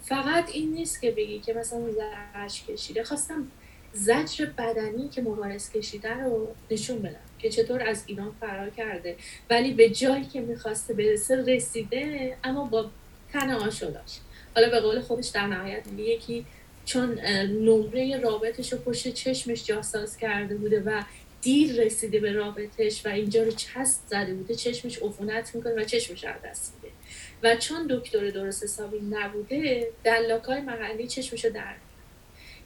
فقط 0.05 0.51
این 0.53 0.73
نیست 0.73 1.01
که 1.01 1.11
بگی 1.11 1.41
که 1.41 1.55
مثلا 1.55 1.91
زجر 1.91 2.73
کشیده. 2.73 3.05
خواستم 3.05 3.49
زجر 3.93 4.47
بدنی 4.47 5.09
که 5.09 5.23
مبارز 5.23 5.71
کشیده 5.71 6.15
رو 6.15 6.49
نشون 6.71 6.99
بدم 6.99 7.21
که 7.39 7.51
چطور 7.51 7.83
از 7.83 8.03
ایران 8.07 8.35
فرار 8.41 8.71
کرده. 8.71 9.17
ولی 9.51 9.73
به 9.73 9.91
جایی 9.91 10.25
که 10.25 10.41
می‌خواسته 10.41 10.95
برسه 10.95 11.37
رسیده 11.37 12.37
اما 12.45 12.65
با 12.65 12.91
تن 13.33 13.51
آشو 13.51 13.91
داشت 13.91 14.21
حالا 14.55 14.71
به 14.71 14.81
قول 14.81 15.01
خودش 15.01 15.29
در 15.29 15.47
نهایت 15.47 15.83
یکی 15.97 16.47
چون 16.85 17.21
نمره 17.47 18.21
رابطش 18.21 18.73
رو 18.73 18.79
پشت 18.79 19.09
چشمش 19.09 19.65
جاساز 19.65 20.17
کرده 20.17 20.55
بوده 20.55 20.81
و 20.81 21.03
دیر 21.41 21.85
رسیده 21.85 22.21
به 22.21 22.33
رابطش 22.33 23.07
و 23.07 23.09
اینجا 23.09 23.43
رو 23.43 23.51
چست 23.51 24.05
زده 24.07 24.35
بوده. 24.35 24.55
چشمش 24.55 24.99
عفونت 24.99 25.55
می‌کنه 25.55 25.75
و 25.75 25.85
چشمش 25.85 26.25
از 26.25 26.35
دست 26.45 26.75
میده. 26.75 26.95
و 27.43 27.57
چون 27.57 27.87
دکتر 27.91 28.31
درست 28.31 28.65
حسابی 28.65 29.01
نبوده 29.11 29.89
دلاکای 30.05 30.61
محلی 30.61 31.07
چشمشو 31.07 31.51
در 31.51 31.75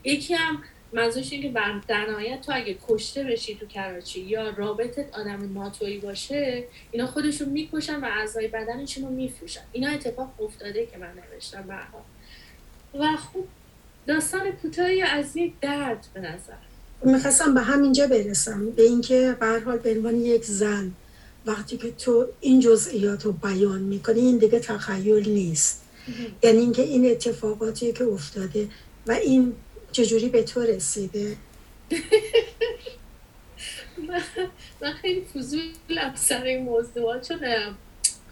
یکی 0.03 0.33
هم 0.33 0.63
منظورش 0.93 1.31
این 1.31 1.41
که 1.41 1.61
در 1.87 2.05
نهایت 2.05 2.41
تو 2.41 2.51
اگه 2.55 2.77
کشته 2.87 3.23
بشی 3.23 3.55
تو 3.55 3.65
کراچی 3.65 4.19
یا 4.19 4.49
رابطت 4.49 5.15
آدم 5.15 5.53
ناتویی 5.53 5.97
باشه 5.97 6.63
اینا 6.91 7.07
خودشون 7.07 7.49
می‌کشن 7.49 7.95
و 7.95 8.05
اعضای 8.05 8.47
بدنشون 8.47 9.03
رو 9.03 9.09
میفروشن. 9.09 9.61
اینا 9.71 9.89
اتفاق 9.89 10.41
افتاده 10.41 10.85
که 10.85 10.97
من 10.97 11.13
نوشتم 11.33 11.61
برها 11.61 12.05
و 12.93 13.17
خوب 13.17 13.47
داستان 14.07 14.51
کوتاهی 14.51 15.01
از 15.01 15.37
یک 15.37 15.53
درد 15.61 16.07
به 16.13 16.19
نظر. 16.19 16.53
می‌خواستم 17.03 17.53
به 17.53 17.61
همینجا 17.61 18.07
برسم 18.07 18.71
به 18.71 18.83
اینکه 18.83 19.37
به 19.39 19.61
حال 19.65 19.77
به 19.77 19.91
عنوان 19.91 20.15
یک 20.15 20.45
زن 20.45 20.91
وقتی 21.45 21.77
که 21.77 21.91
تو 21.91 22.27
این 22.39 22.59
جزئیات 22.59 23.25
رو 23.25 23.31
بیان 23.31 23.81
می‌کنی 23.81 24.19
این 24.19 24.37
دیگه 24.37 24.59
تخیل 24.59 25.29
نیست. 25.29 25.83
یعنی 26.43 26.57
اینکه 26.57 26.81
این 26.81 27.11
اتفاقاتی 27.11 27.93
که 27.93 28.03
افتاده 28.03 28.67
و 29.07 29.11
این 29.11 29.53
چجوری 29.91 30.29
به 30.29 30.43
تو 30.43 30.61
رسیده. 30.61 31.35
من 34.81 34.93
خیلی 35.01 35.21
فضولم 35.21 36.15
سر 36.15 36.43
این 36.43 36.63
موضوع. 36.63 37.19
چون 37.19 37.39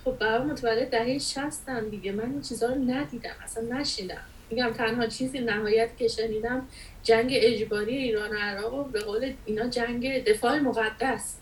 خب 0.05 0.19
بابا 0.19 0.45
متولد 0.45 0.89
دهه 0.89 1.19
شستم 1.19 1.89
دیگه. 1.89 2.11
من 2.11 2.31
این 2.31 2.41
چیزها 2.41 2.69
رو 2.69 2.75
ندیدم 2.75 3.35
اصلا 3.43 3.79
نشیدم. 3.79 4.23
میگم 4.51 4.73
تنها 4.73 5.07
چیزی 5.07 5.39
نهایت 5.39 5.97
که 5.97 6.07
شنیدم 6.07 6.67
جنگ 7.03 7.29
اجباری 7.33 7.97
ایران 7.97 8.31
و 8.31 8.39
عراق 8.39 8.73
و 8.73 8.83
به 8.83 8.99
قول 8.99 9.33
اینا 9.45 9.67
جنگ 9.67 10.23
دفاع 10.23 10.59
مقدس. 10.59 11.35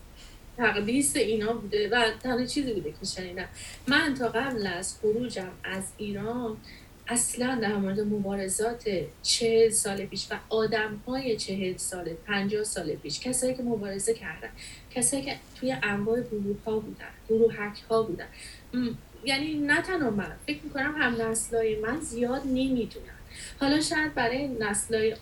تقدیس 0.56 1.16
اینا 1.16 1.52
بوده 1.52 1.88
و 1.88 2.10
تنها 2.22 2.46
چیزی 2.46 2.72
بوده 2.72 2.90
که 2.90 3.06
شنیدم. 3.06 3.48
من 3.88 4.14
تا 4.14 4.28
قبل 4.28 4.66
از 4.66 4.98
خروجم 5.00 5.50
از 5.64 5.84
ایران 5.96 6.56
اصلا 7.08 7.58
در 7.62 7.76
مورد 7.76 8.00
مبارزات 8.00 8.84
چهل 9.22 9.70
سال 9.70 10.06
پیش 10.06 10.26
و 10.30 10.34
آدم 10.48 11.00
های 11.06 11.36
چهل 11.36 11.76
سال 11.76 12.12
پنجاه 12.26 12.64
سال 12.64 12.94
پیش 12.94 13.20
کسایی 13.20 13.54
که 13.54 13.62
مبارزه 13.62 14.14
کردن 14.14 14.48
کسایی 14.90 15.22
که 15.22 15.36
توی 15.60 15.76
انواع 15.82 16.20
گروه 16.20 16.56
ها 16.66 16.78
بودن 16.78 17.04
گروه 17.28 17.54
ها 17.90 18.02
بودن 18.02 18.28
یعنی 19.24 19.54
نه 19.54 19.82
تنها 19.82 20.10
من 20.10 20.32
فکر 20.46 20.58
می‌کنم 20.64 20.94
هم 20.98 21.22
نسلای 21.22 21.80
من 21.80 22.00
زیاد 22.00 22.42
نمی‌دونن. 22.46 23.14
حالا 23.60 23.80
شاید 23.80 24.14
برای 24.14 24.48
نسلای 24.48 25.16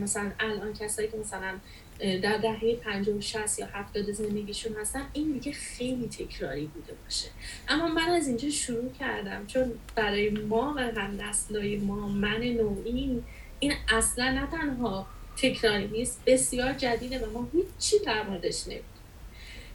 مثلا 0.00 0.32
الان 0.40 0.72
کسایی 0.72 1.08
که 1.08 1.16
مثلا 1.16 1.54
در 1.98 2.36
دهه 2.38 2.76
50 2.76 3.16
و 3.16 3.20
60 3.20 3.58
یا 3.58 3.66
70 3.66 4.12
زندگیشون 4.12 4.76
هستن 4.76 5.06
این 5.12 5.32
دیگه 5.32 5.52
خیلی 5.52 6.08
تکراری 6.08 6.66
بوده 6.66 6.92
باشه. 7.04 7.28
اما 7.68 7.88
من 7.88 8.08
از 8.08 8.28
اینجا 8.28 8.50
شروع 8.50 8.92
کردم 9.00 9.46
چون 9.46 9.72
برای 9.94 10.30
ما 10.30 10.74
و 10.76 10.80
هم 10.80 11.22
نسلای 11.22 11.76
ما 11.76 12.08
من 12.08 12.42
نوعی 12.42 13.22
این 13.60 13.72
اصلا 13.88 14.30
نه 14.30 14.46
تنها 14.46 15.06
تکراری 15.36 15.86
نیست 15.86 16.22
بسیار 16.26 16.72
جدیده 16.72 17.26
و 17.26 17.30
ما 17.30 17.48
هیچی 17.52 18.04
در 18.04 18.22
موردش 18.22 18.68
نمید 18.68 18.84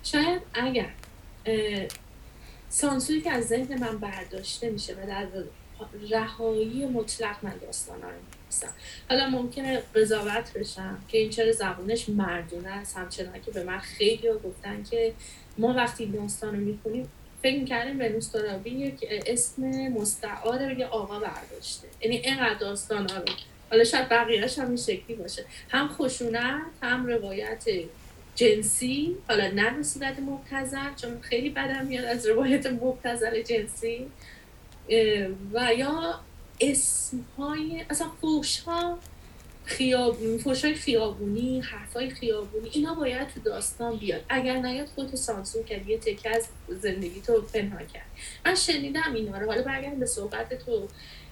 شاید 0.03 0.41
اگر 0.53 0.89
سانسوری 2.69 3.21
که 3.21 3.31
از 3.31 3.47
ذهن 3.47 3.79
من 3.79 3.97
برداشته 3.97 4.69
میشه 4.69 4.93
و 4.93 5.07
در 5.07 5.27
رهایی 6.11 6.85
مطلق 6.85 7.35
من 7.41 7.53
داستان 7.61 8.01
رو 8.01 8.09
حالا 9.09 9.29
ممکنه 9.29 9.83
قضاوت 9.95 10.53
بشم 10.53 11.03
که 11.07 11.17
این 11.17 11.29
چرا 11.29 11.51
زبونش 11.51 12.09
مردونه 12.09 12.69
است 12.69 12.97
همچنان 12.97 13.41
که 13.45 13.51
به 13.51 13.63
من 13.63 13.79
خیلی 13.79 14.29
گفتن 14.43 14.83
که 14.83 15.13
ما 15.57 15.73
وقتی 15.73 16.05
داستان 16.05 16.55
رو 16.55 16.61
می‌خونیم 16.61 17.09
فکر 17.43 17.59
می‌کردیم 17.59 17.97
به 17.97 18.19
ترابی 18.33 18.69
یک 18.69 19.07
اسم 19.25 19.63
مستعار 19.87 20.71
یه 20.71 20.85
آقا 20.85 21.19
برداشته. 21.19 21.87
یعنی 22.01 22.17
اینقدر 22.17 22.53
داستان 22.59 23.09
ها 23.09 23.17
رو. 23.17 23.33
حالا 23.71 23.83
شاید 23.83 24.09
بقیهش 24.09 24.59
هم 24.59 24.67
این 24.67 24.77
شکلی 24.77 25.15
باشه. 25.15 25.45
هم 25.69 25.87
خشونت 25.87 26.61
هم 26.81 27.05
روایت 27.05 27.65
جنسی 28.39 29.17
حالا 29.27 29.51
نه 29.51 29.69
به 29.69 29.83
صورت 29.83 30.19
مبتزل 30.19 30.93
چون 31.01 31.21
خیلی 31.21 31.49
بدم 31.49 31.85
میاد 31.85 32.05
از 32.05 32.27
روایت 32.27 32.65
مبتزل 32.67 33.41
جنسی 33.41 34.07
و 35.53 35.73
یا 35.77 36.19
اسم 36.61 37.25
های 37.37 37.85
اصلا 37.89 38.07
فوش 38.21 38.59
ها 38.59 38.99
خیاب... 39.65 40.37
فوش 40.37 40.65
های 40.65 40.73
خیابونی 40.73 41.61
حرف 41.61 41.93
های 41.93 42.09
خیابونی 42.09 42.69
اینا 42.69 42.93
باید 42.93 43.27
تو 43.27 43.39
داستان 43.39 43.97
بیاد. 43.97 44.21
اگر 44.29 44.55
نیاد 44.55 44.87
خودتو 44.87 45.17
سانسور 45.17 45.63
کرد 45.63 45.89
یه 45.89 45.97
تکه 45.97 46.29
از 46.29 46.47
زندگی 46.69 47.21
تو 47.21 47.41
پنهان 47.41 47.87
کرد 47.87 48.05
من 48.45 48.55
شنیدم 48.55 49.13
اینا 49.13 49.37
رو. 49.37 49.47
حالا 49.47 49.61
برگرد 49.61 49.99
به 49.99 50.05
صحبت 50.05 50.65
تو. 50.65 50.87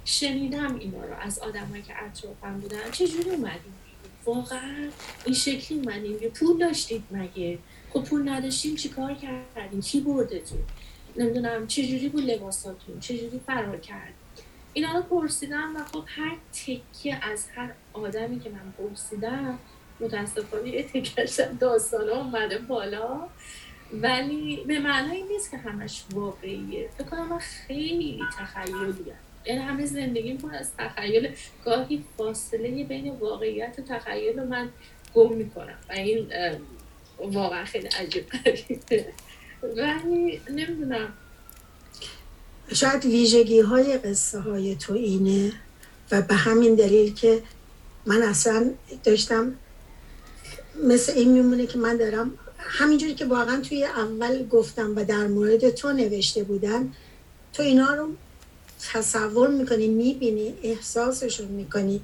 شنیدم 0.05 0.79
اینا 0.79 1.05
رو 1.05 1.13
از 1.21 1.39
آدمایی 1.39 1.83
که 1.83 2.03
اطرافم 2.03 2.59
بودن. 2.59 2.91
چجوری 2.91 3.29
اومدیم 3.29 3.73
واقعا 4.27 4.89
این 5.25 5.35
شکلی 5.35 5.79
اومدیم. 5.79 6.17
پول 6.17 6.57
داشتید 6.57 7.03
مگه؟ 7.11 7.57
خب 7.93 8.03
پول 8.03 8.29
نداشتیم 8.29 8.75
چیکار 8.75 9.13
کردیم؟ 9.13 9.81
کی 9.81 10.01
بردتون؟ 10.01 10.59
نمی‌دونم 11.17 11.67
چجوری 11.67 12.09
بود 12.09 12.23
لباساتون؟ 12.23 12.99
چجوری 12.99 13.41
فرار 13.47 13.77
کرد؟ 13.77 14.13
اینا 14.73 14.93
رو 14.93 15.01
پرسیدم 15.01 15.75
و 15.75 15.83
خب 15.83 16.03
هر 16.07 16.37
تکیه 16.51 17.19
از 17.21 17.45
هر 17.55 17.73
آدمی 17.93 18.39
که 18.39 18.49
من 18.49 18.73
پرسیدم 18.77 19.59
متاسفانه 19.99 20.69
یه 20.69 20.83
تکیش 20.83 21.39
داستان 21.59 22.09
اومده 22.09 22.57
بالا. 22.57 23.27
ولی 23.93 24.63
به 24.67 24.79
معنای 24.79 25.23
نیست 25.23 25.51
که 25.51 25.57
همش 25.57 26.03
واقعیه. 26.13 26.89
فکر 26.97 27.07
کنم 27.07 27.27
من 27.27 27.39
خیلی 27.39 28.19
تخیلیه 28.39 29.15
یعنی 29.45 29.61
همه 29.61 29.85
زندگی 29.85 30.33
پر 30.33 30.55
از 30.55 30.69
تخیل 30.77 31.29
گاهی 31.65 32.03
فاصله 32.17 32.83
بین 32.83 33.09
واقعیت 33.09 33.75
و 33.79 33.81
تخیل 33.81 34.39
رو 34.39 34.45
من 34.45 34.69
گم 35.13 35.33
می‌کنم 35.33 35.77
و 35.89 35.93
این 35.93 36.27
واقعا 37.19 37.65
خیلی 37.65 37.87
عجیب 37.87 38.25
ولی 39.63 40.41
نمی‌دونم. 40.49 41.13
شاید 42.73 43.05
ویژگی 43.05 43.59
های 43.59 43.97
قصه 43.97 44.39
های 44.39 44.75
تو 44.75 44.93
اینه 44.93 45.51
و 46.11 46.21
به 46.21 46.35
همین 46.35 46.75
دلیل 46.75 47.13
که 47.13 47.43
من 48.05 48.21
اصلا 48.21 48.71
داشتم 49.03 49.55
مثل 50.83 51.11
این 51.11 51.31
میمونه 51.31 51.65
که 51.65 51.77
من 51.77 51.97
دارم 51.97 52.31
همینجوری 52.57 53.13
که 53.13 53.25
واقعا 53.25 53.61
توی 53.61 53.83
اول 53.83 54.47
گفتم 54.47 54.95
و 54.95 55.05
در 55.05 55.27
مورد 55.27 55.69
تو 55.69 55.91
نوشته 55.91 56.43
بودن 56.43 56.93
تو 57.53 57.63
اینا 57.63 57.93
رو 57.93 58.09
تصور 58.93 59.47
می‌کنی 59.47 59.87
می‌بینی 59.87 60.53
احساسشون 60.63 61.47
می‌کنی 61.47 62.01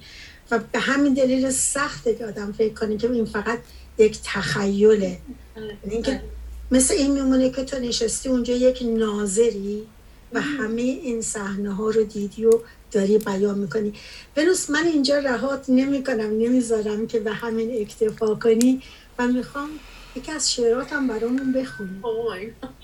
و 0.51 0.59
به 0.71 0.79
همین 0.79 1.13
دلیل 1.13 1.49
سخته 1.49 2.15
که 2.15 2.25
آدم 2.25 2.51
فکر 2.51 2.73
کنی 2.73 2.97
که 2.97 3.11
این 3.11 3.25
فقط 3.25 3.59
یک 3.97 4.19
تخیله. 4.23 5.19
آره. 5.57 5.77
یعنی 5.91 6.19
مثل 6.71 6.93
این 6.93 7.11
میمونه 7.11 7.49
که 7.49 7.63
تو 7.63 7.79
نشستی 7.79 8.29
اونجا 8.29 8.53
یک 8.53 8.83
ناظری 8.85 9.87
و 10.33 10.41
همه 10.41 10.81
این 10.81 11.21
صحنه 11.21 11.73
ها 11.73 11.89
رو 11.89 12.03
دیدی 12.03 12.45
و 12.45 12.59
داری 12.91 13.17
بیان 13.17 13.59
می‌کنی. 13.59 13.93
بنوس 14.35 14.69
من 14.69 14.85
اینجا 14.85 15.19
رهات 15.19 15.65
نمی 15.69 16.03
کنم 16.03 16.37
نمی‌ذارم 16.37 17.07
که 17.07 17.19
به 17.19 17.31
همین 17.31 17.81
اکتفا 17.81 18.35
کنی 18.35 18.81
و 19.19 19.27
می‌خوام 19.27 19.69
یکی 20.15 20.31
از 20.31 20.53
شعراتم 20.53 21.07
برامون 21.07 21.51
بخونی. 21.51 22.01
Oh 22.03 22.67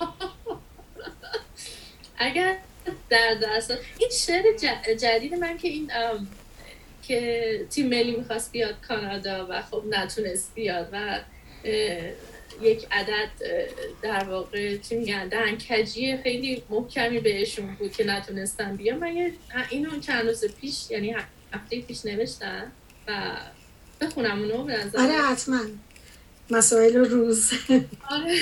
اگر 2.18 2.56
در 3.08 3.34
درست 3.34 3.70
این 3.98 4.10
شعر 4.10 4.42
جدید 4.94 5.34
من 5.34 5.58
که 5.58 5.68
این 5.68 5.90
که 7.02 7.66
تیم 7.70 7.88
ملی 7.88 8.16
می‌خواست 8.16 8.52
بیاد 8.52 8.74
کانادا 8.88 9.46
و 9.50 9.62
خب 9.62 9.82
نتونست 9.90 10.54
بیاد 10.54 10.88
و 10.92 11.20
یک 12.62 12.86
عدد 12.90 13.28
در 14.02 14.24
واقع 14.24 14.76
چی 14.76 14.96
میگن 14.96 15.28
دهنکجی 15.28 16.16
خیلی 16.16 16.62
محکمی 16.70 17.20
بهشون 17.20 17.74
بود 17.74 17.92
که 17.92 18.04
نتونستن 18.04 18.76
بیان. 18.76 18.98
من 18.98 19.32
اینو 19.70 20.00
چند 20.00 20.26
روز 20.26 20.44
پیش 20.44 20.90
یعنی 20.90 21.16
هفته 21.52 21.80
پیش 21.80 22.04
نوشتم 22.04 22.72
و 23.08 23.36
بخونم 24.00 24.38
اونو 24.38 24.64
به 24.64 24.78
آره 24.98 25.12
حتما. 25.12 25.60
مسائل 26.50 26.96
روز. 26.96 27.50
آره. 28.10 28.34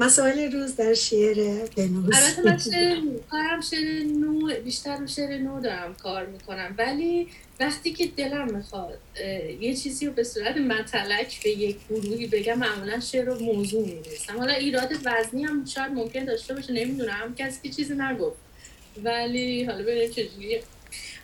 مسائل 0.00 0.52
روز 0.52 0.76
در 0.76 0.94
شعر 0.94 1.66
بنوز 1.76 2.14
البته 2.14 2.42
من 2.42 2.58
شعر 2.58 3.00
کارم 3.30 3.60
شعر 3.60 4.04
نو 4.04 4.50
بیشتر 4.64 4.96
رو 4.96 5.06
شعر 5.06 5.38
نو 5.38 5.60
دارم 5.60 5.94
کار 5.94 6.26
می‌کنم. 6.26 6.74
ولی 6.78 7.28
وقتی 7.60 7.92
که 7.92 8.06
دلم 8.06 8.56
می‌خواد 8.56 8.98
یه 9.60 9.74
چیزی 9.74 10.06
رو 10.06 10.12
به 10.12 10.24
صورت 10.24 10.56
مطلق 10.56 11.26
به 11.44 11.50
یک 11.50 11.76
گروهی 11.90 12.26
بگم 12.26 12.58
معمولا 12.58 13.00
شعر 13.00 13.24
رو 13.24 13.38
موضوع 13.38 13.86
می‌رسم 13.86 14.38
حالا 14.38 14.52
ایراد 14.52 14.92
وزنی 15.04 15.44
هم 15.44 15.64
شاید 15.64 15.92
ممکن 15.92 16.24
داشته 16.24 16.54
باشه 16.54 16.72
نمی‌دونم. 16.72 17.34
کسی 17.38 17.58
که 17.62 17.74
چیزی 17.74 17.94
نگفت. 17.94 18.36
ولی 19.04 19.64
حالا 19.64 19.82
ببینیم 19.82 20.10
چجوریه. 20.10 20.62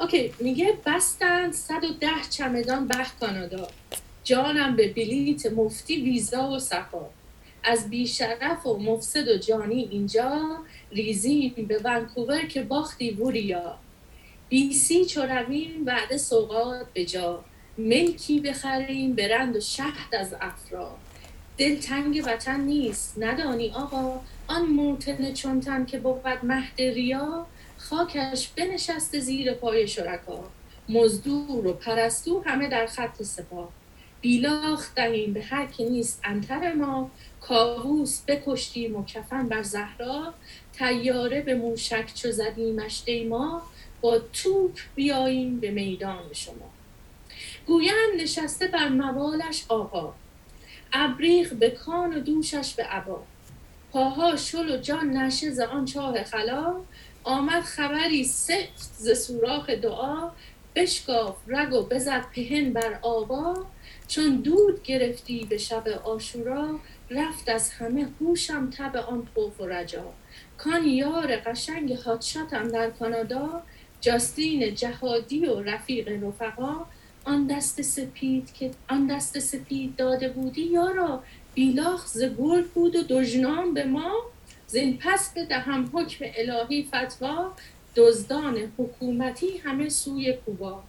اوکی 0.01 0.33
میگه 0.41 0.75
بستن 0.87 1.53
110 1.53 2.09
چمدان 2.31 2.89
بخ 2.89 3.19
کانادا. 3.21 3.69
جانم 4.29 4.77
به 4.77 4.93
بلیت 4.93 5.47
مفتی 5.47 6.03
ویزا 6.03 6.51
و 6.51 6.59
صفا. 6.59 7.07
از 7.65 7.91
بیشرف 7.91 8.67
و 8.67 8.79
مفسد 8.79 9.29
و 9.29 9.39
جانی 9.39 9.89
اینجا 9.91 10.59
ریزیم 10.93 11.67
به 11.69 11.81
ونکوور 11.85 12.47
که 12.47 12.63
باختی 12.63 13.11
وریا. 13.11 13.79
بیسی 14.49 15.05
چو 15.05 15.23
رویم 15.23 15.85
بعد 15.85 16.17
سوقات 16.17 16.87
به 16.95 17.05
جا. 17.05 17.45
ملکی 17.79 18.41
بخریم 18.41 19.15
برند 19.15 19.57
و 19.57 19.61
شهد 19.61 20.15
از 20.15 20.35
افرا. 20.41 20.97
تنگ 21.83 22.23
وطن 22.27 22.61
نیست 22.61 23.15
ندانی 23.19 23.71
آقا. 23.71 24.21
آن 24.47 24.67
موتن 24.67 25.33
چونتن 25.33 25.85
که 25.85 25.99
بود 25.99 26.39
مهد 26.43 26.81
ریا 26.81 27.47
خاکش 27.77 28.49
بنشست 28.49 29.19
زیر 29.19 29.53
پای 29.53 29.89
شرکا. 29.89 30.45
مزدور 30.89 31.67
و 31.67 31.73
پرستو 31.73 32.43
همه 32.47 32.69
در 32.69 32.87
خط 32.87 33.23
سپاه 33.23 33.69
بیلاخ 34.21 34.95
دهیم 34.95 35.33
به 35.33 35.43
هر 35.43 35.67
که 35.67 35.85
نیست. 35.85 36.21
انتر 36.25 36.73
ما 36.73 37.11
کاووس 37.41 38.23
بکشتیم 38.29 38.97
و 38.97 39.05
کفن 39.05 39.49
بر 39.49 39.63
زهرا. 39.63 40.35
تیاره 40.73 41.41
به 41.41 41.55
موشک 41.55 42.15
چو 42.15 42.31
زدیمش 42.31 43.05
ما 43.29 43.63
با 44.01 44.19
توپ 44.19 44.79
بیاییم 44.95 45.61
به 45.61 45.71
میدان 45.71 46.33
شما. 46.33 46.71
گویند 47.67 48.21
نشسته 48.21 48.69
بر 48.69 48.89
موالش 48.89 49.65
آقا 49.69 50.15
ابریغ 50.93 51.53
به 51.53 51.71
کان 51.71 52.17
و 52.17 52.21
دوشش 52.21 52.75
به 52.75 52.85
عبا 52.85 53.23
پاها 53.93 54.37
شل 54.37 54.71
و 54.71 54.77
جان 54.77 55.11
نشه 55.11 55.51
ز 55.51 55.61
آن 55.61 55.85
چاه 55.85 56.25
خلا. 56.25 56.77
آمد 57.25 57.63
خبری 57.63 58.25
سفت 58.25 58.93
ز 58.99 59.27
سوراخ 59.27 59.71
دعا. 59.71 60.31
بشکاف 60.75 61.37
رگ 61.47 61.73
و 61.73 61.83
بزد 61.83 62.25
پهن 62.35 62.73
بر 62.73 62.99
آبا 63.03 63.67
چون 64.09 64.37
دود 64.37 64.83
گرفتی 64.83 65.47
به 65.51 65.59
شب 65.59 65.89
آشورا 65.89 66.81
رفت 67.11 67.49
از 67.49 67.71
همه 67.71 68.09
هوشم 68.21 68.71
تب 68.71 68.97
آن 68.97 69.29
خوف 69.35 69.61
و 69.61 69.67
رجا. 69.67 70.13
کان 70.59 70.85
یار 70.85 71.37
قشنگ 71.37 71.93
هاتشاتم 71.93 72.69
در 72.69 72.91
کانادا 72.91 73.63
جاستین 74.01 74.75
جهادی 74.75 75.47
و 75.47 75.61
رفیق 75.61 76.25
رفقا. 76.25 76.87
آن 77.25 77.47
دست 77.47 77.83
سپید 77.83 78.53
که 78.53 78.71
آن 78.89 79.07
دست 79.07 79.39
سپید 79.39 79.97
داده 79.97 80.29
بودی 80.29 80.63
یارا 80.63 81.23
بیلاخ 81.55 82.07
ز 82.07 82.23
گرگ 82.23 82.67
بود 82.67 82.97
و 82.97 83.03
دژنام 83.03 83.75
به 83.75 83.85
ما. 83.85 84.13
زین 84.67 84.99
پس 84.99 85.33
بدهم 85.37 85.91
حکم 85.93 86.25
الهی 86.37 86.83
فتوا 86.83 87.53
دزدان 87.97 88.73
حکومتی 88.79 89.59
همه 89.59 89.89
سوی 89.89 90.33
کوبا. 90.33 90.83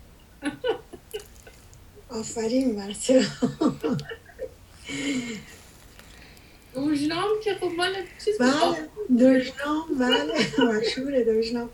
آفرین 2.09 2.75
مرسی 2.75 3.25
دژنام 6.75 7.27
که 7.43 7.55
خب 7.55 7.71
مال 7.77 7.93
چیز 8.25 8.37
بله 8.37 8.89
دژنام 9.19 9.99
بله 9.99 10.33
مشهوره 10.77 11.23
دژنام. 11.23 11.69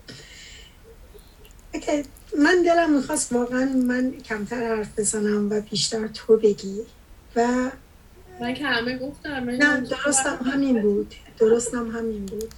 من 2.38 2.62
دلم 2.62 2.96
می‌خواست 2.96 3.32
واقعا 3.32 3.64
من 3.64 4.12
کمتر 4.12 4.76
حرف 4.76 4.98
بزنم 4.98 5.50
و 5.50 5.60
بیشتر 5.60 6.06
تو 6.08 6.36
بگی 6.36 6.80
و 7.36 7.70
من 8.40 8.54
که 8.54 8.64
همه 8.64 8.98
گفتم 8.98 9.30
نه 9.30 9.80
درستم 9.80 10.38
همین 10.52 10.82
بود. 10.82 11.14
درستم 11.38 11.90
همین 11.90 12.26
بود. 12.26 12.54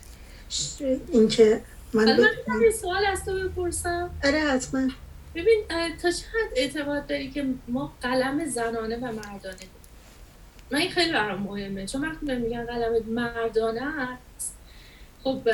اینکه 1.12 1.60
من 1.92 2.20
من 2.20 2.62
یه 2.62 2.70
سوال 2.70 3.06
از 3.06 3.24
تو 3.24 3.48
بپرسم. 3.48 4.10
آره 4.24 4.40
حتما. 4.40 4.88
ببین 5.38 5.64
تا 6.02 6.10
چقدر 6.10 6.48
اعتقاد 6.56 7.06
داری 7.06 7.30
که 7.30 7.46
ما 7.68 7.92
قلم 8.02 8.44
زنانه 8.44 8.96
و 8.96 9.00
مردانه 9.00 9.38
داریم؟ 9.42 9.68
من 10.70 10.78
این 10.78 10.90
خیلی 10.90 11.12
برام 11.12 11.42
مهمه. 11.42 11.86
چون 11.86 12.08
وقتی 12.08 12.26
میگن 12.34 12.66
قلم 12.66 13.02
مردانه 13.06 13.82
است 13.82 14.58
خب 15.24 15.48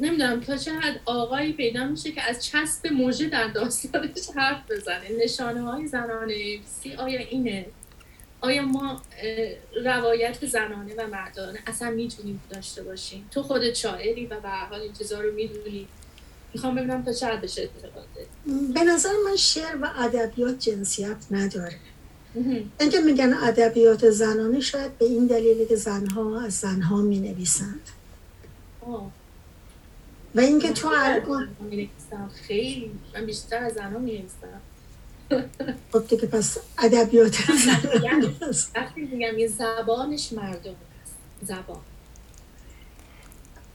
نمی‌دونم 0.00 0.40
تا 0.40 0.56
چقدر 0.56 0.96
آقایی 1.04 1.52
پیدا 1.52 1.84
میشه 1.84 2.12
که 2.12 2.22
از 2.22 2.44
چسب 2.44 2.92
موژه 2.92 3.28
در 3.28 3.48
داستانش 3.48 4.30
حرف 4.36 4.70
بزنه. 4.70 5.24
نشانه 5.24 5.62
های 5.62 5.86
زنانه 5.86 6.58
سی 6.64 6.94
آیا 6.94 7.20
اینه؟ 7.20 7.66
آیا 8.40 8.62
ما 8.62 9.02
روایت 9.84 10.46
زنانه 10.46 10.94
و 10.94 11.06
مردانه 11.06 11.58
اصلا 11.66 11.90
می‌تونیم 11.90 12.42
داشته 12.50 12.82
باشیم؟ 12.82 13.28
تو 13.30 13.42
خودت 13.42 13.74
شاعری 13.74 14.26
و 14.26 14.40
به 14.40 14.48
حال 14.48 14.80
این 14.80 14.92
رو 15.22 15.32
می‌دونی. 15.32 15.88
می‌خوام 16.54 16.74
ببینم 16.74 17.02
تا 17.04 17.12
چقدر 17.12 17.40
بشه 17.40 17.60
اعتقاد 17.60 18.04
به 18.74 18.84
نظر 18.84 19.12
من 19.30 19.36
شعر 19.36 19.76
و 19.82 19.90
ادبیات 19.96 20.58
جنسیت 20.58 21.16
نداره. 21.30 21.76
اینکه 22.80 23.00
میگن 23.00 23.34
ادبیات 23.34 24.10
زنانه 24.10 24.60
شاید 24.60 24.98
به 24.98 25.04
این 25.04 25.26
دلیلی 25.26 25.66
که 25.66 25.76
زنها 25.76 26.40
از 26.40 26.54
زنها 26.54 26.96
می 26.96 27.18
نویسند 27.18 27.80
و 30.34 30.40
اینکه 30.40 30.72
تو 30.72 30.88
الان 30.94 31.48
خیلی. 32.48 32.90
من 33.14 33.26
بیشتر 33.26 33.56
از 33.64 33.72
زنها 33.72 33.98
می 33.98 34.12
نویسم 34.18 34.60
خب 35.92 36.06
دیگه 36.06 36.26
پس 36.26 36.58
ادبیات 36.78 37.36
وقتی 38.74 39.00
میگم 39.00 39.38
یه 39.38 39.48
زبانش 39.48 40.32
مردم 40.32 40.74
هست. 41.02 41.14
زبان. 41.42 41.80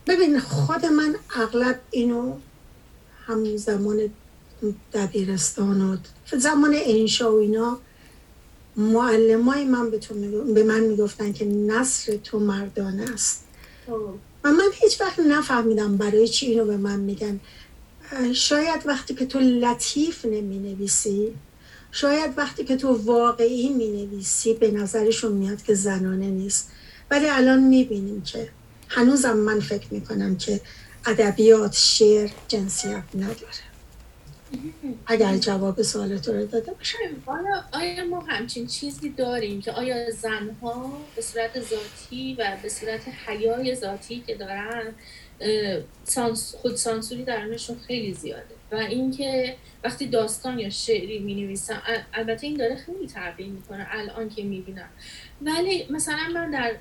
ببین 0.06 0.40
خود 0.40 0.86
من 0.86 1.16
اغلب 1.36 1.80
اینو 1.90 2.36
هم 3.26 3.56
زمان 3.56 4.10
دبیرستان 4.92 5.80
و 5.80 5.96
زمان 6.38 6.74
انشا 6.74 7.32
و 7.32 7.38
اینا. 7.38 7.78
معلمای 8.76 9.64
من 9.64 9.90
به, 9.90 9.98
تو 9.98 10.14
به 10.54 10.64
من 10.64 10.80
می‌گفتن 10.80 11.32
که 11.32 11.44
نصر 11.44 12.16
تو 12.16 12.38
مردانه 12.38 13.04
است. 13.14 13.44
و 14.44 14.52
من 14.52 14.68
هیچ 14.74 15.00
وقت 15.00 15.20
نفهمیدم 15.20 15.96
برای 15.96 16.28
چی 16.28 16.46
اینو 16.46 16.64
به 16.64 16.76
من 16.76 17.00
میگن. 17.00 17.40
شاید 18.32 18.86
وقتی 18.86 19.14
که 19.14 19.26
تو 19.26 19.38
لطیف 19.38 20.24
نمی 20.24 20.58
نویسی 20.58 21.34
شاید 21.92 22.30
وقتی 22.36 22.64
که 22.64 22.76
تو 22.76 22.88
واقعی 22.88 23.68
می 23.68 23.88
نویسی 23.88 24.54
به 24.54 24.70
نظرشون 24.70 25.32
میاد 25.32 25.62
که 25.62 25.74
زنانه 25.74 26.30
نیست. 26.30 26.70
ولی 27.10 27.28
الان 27.28 27.62
می 27.62 27.84
بینیم 27.84 28.22
که 28.22 28.48
هنوزم 28.88 29.36
من 29.36 29.60
فکر 29.60 29.86
می 29.90 30.00
کنم 30.00 30.36
که 30.36 30.60
ادبیات 31.06 31.72
شعر 31.72 32.30
جنسیت 32.48 33.02
نداره. 33.14 33.66
اگر 35.06 35.36
جواب 35.36 35.82
سوالت 35.82 36.28
رو 36.28 36.46
داده 36.46 36.72
باشه. 36.72 36.98
آیا 37.72 38.04
ما 38.04 38.20
همچین 38.20 38.66
چیزی 38.66 39.08
داریم 39.10 39.60
که 39.60 39.72
آیا 39.72 40.10
زنها 40.10 40.98
به 41.16 41.22
صورت 41.22 41.60
ذاتی 41.60 42.34
و 42.38 42.56
به 42.62 42.68
صورت 42.68 43.00
حیای 43.26 43.74
ذاتی 43.74 44.22
که 44.26 44.34
دارن 44.34 44.94
خود 46.62 46.76
سانسوری 46.76 47.24
درونشون 47.24 47.78
خیلی 47.86 48.14
زیاده 48.14 48.54
و 48.72 48.76
اینکه 48.76 49.56
وقتی 49.84 50.06
داستان 50.06 50.58
یا 50.58 50.70
شعری 50.70 51.18
می 51.18 51.34
نویسم 51.34 51.82
البته 52.14 52.46
این 52.46 52.56
داره 52.56 52.76
خیلی 52.76 53.06
تغییر 53.06 53.48
می‌کنه 53.48 53.86
الان 53.90 54.28
که 54.28 54.42
می 54.42 54.60
بینم 54.60 54.88
ولی 55.42 55.86
مثلا 55.90 56.28
من 56.34 56.50
در 56.50 56.76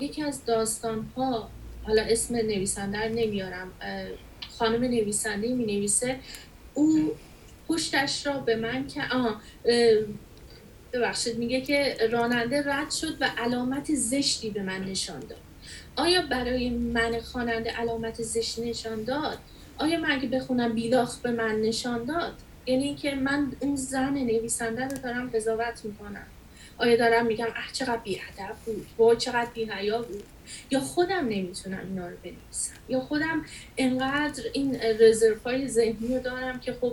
یکی 0.00 0.22
از 0.22 0.44
داستان 0.44 1.10
ها 1.16 1.50
حالا 1.90 2.02
اسم 2.02 2.36
نویسنده 2.36 3.08
نمیارم 3.08 3.72
خانم 4.58 4.84
نویسنده 4.84 5.54
می 5.54 5.64
نویسه. 5.64 6.16
او 6.74 7.12
پشتش 7.68 8.26
را 8.26 8.38
به 8.38 8.56
من 8.56 8.86
که 8.86 9.02
آه 9.12 9.40
ببخشید 10.92 11.38
میگه 11.38 11.60
که 11.60 11.96
راننده 12.10 12.62
رد 12.66 12.90
شد 12.90 13.16
و 13.20 13.30
علامت 13.38 13.94
زشتی 13.94 14.50
به 14.50 14.62
من 14.62 14.84
نشان 14.84 15.20
داد. 15.20 15.38
آیا 15.96 16.22
برای 16.22 16.70
من 16.70 17.20
خواننده 17.20 17.70
علامت 17.70 18.22
زشت 18.22 18.58
نشان 18.58 19.04
داد؟ 19.04 19.38
آیا 19.78 20.00
من 20.00 20.10
اگه 20.10 20.28
بخونم 20.28 20.72
بیلاخ 20.72 21.18
به 21.18 21.30
من 21.30 21.60
نشان 21.60 22.04
داد؟ 22.04 22.34
یعنی 22.66 22.94
که 22.94 23.14
من 23.14 23.52
اون 23.60 23.76
زن 23.76 24.14
نویسنده 24.14 24.84
رو 24.84 24.96
دارم 24.96 25.30
قضاوت 25.30 25.84
می‌کنم. 25.84 26.26
آیا 26.80 26.96
دارم 26.96 27.26
میگم 27.26 27.46
اه 27.46 27.72
چقدر 27.72 27.96
بیادب 27.96 28.56
بود؟ 28.66 28.86
با 28.96 29.14
چقدر 29.14 29.48
بیهیا 29.54 30.02
بود؟ 30.02 30.22
یا 30.70 30.80
خودم 30.80 31.24
نمی‌تونم 31.28 31.80
اینا 31.88 32.08
رو 32.08 32.16
بنویسم؟ 32.22 32.74
یا 32.88 33.00
خودم 33.00 33.44
انقدر 33.76 34.42
این 34.52 34.80
رزرف 35.00 35.42
های 35.42 35.68
ذهنی 35.68 36.14
رو 36.14 36.22
دارم 36.22 36.60
که 36.60 36.76
خب 36.80 36.92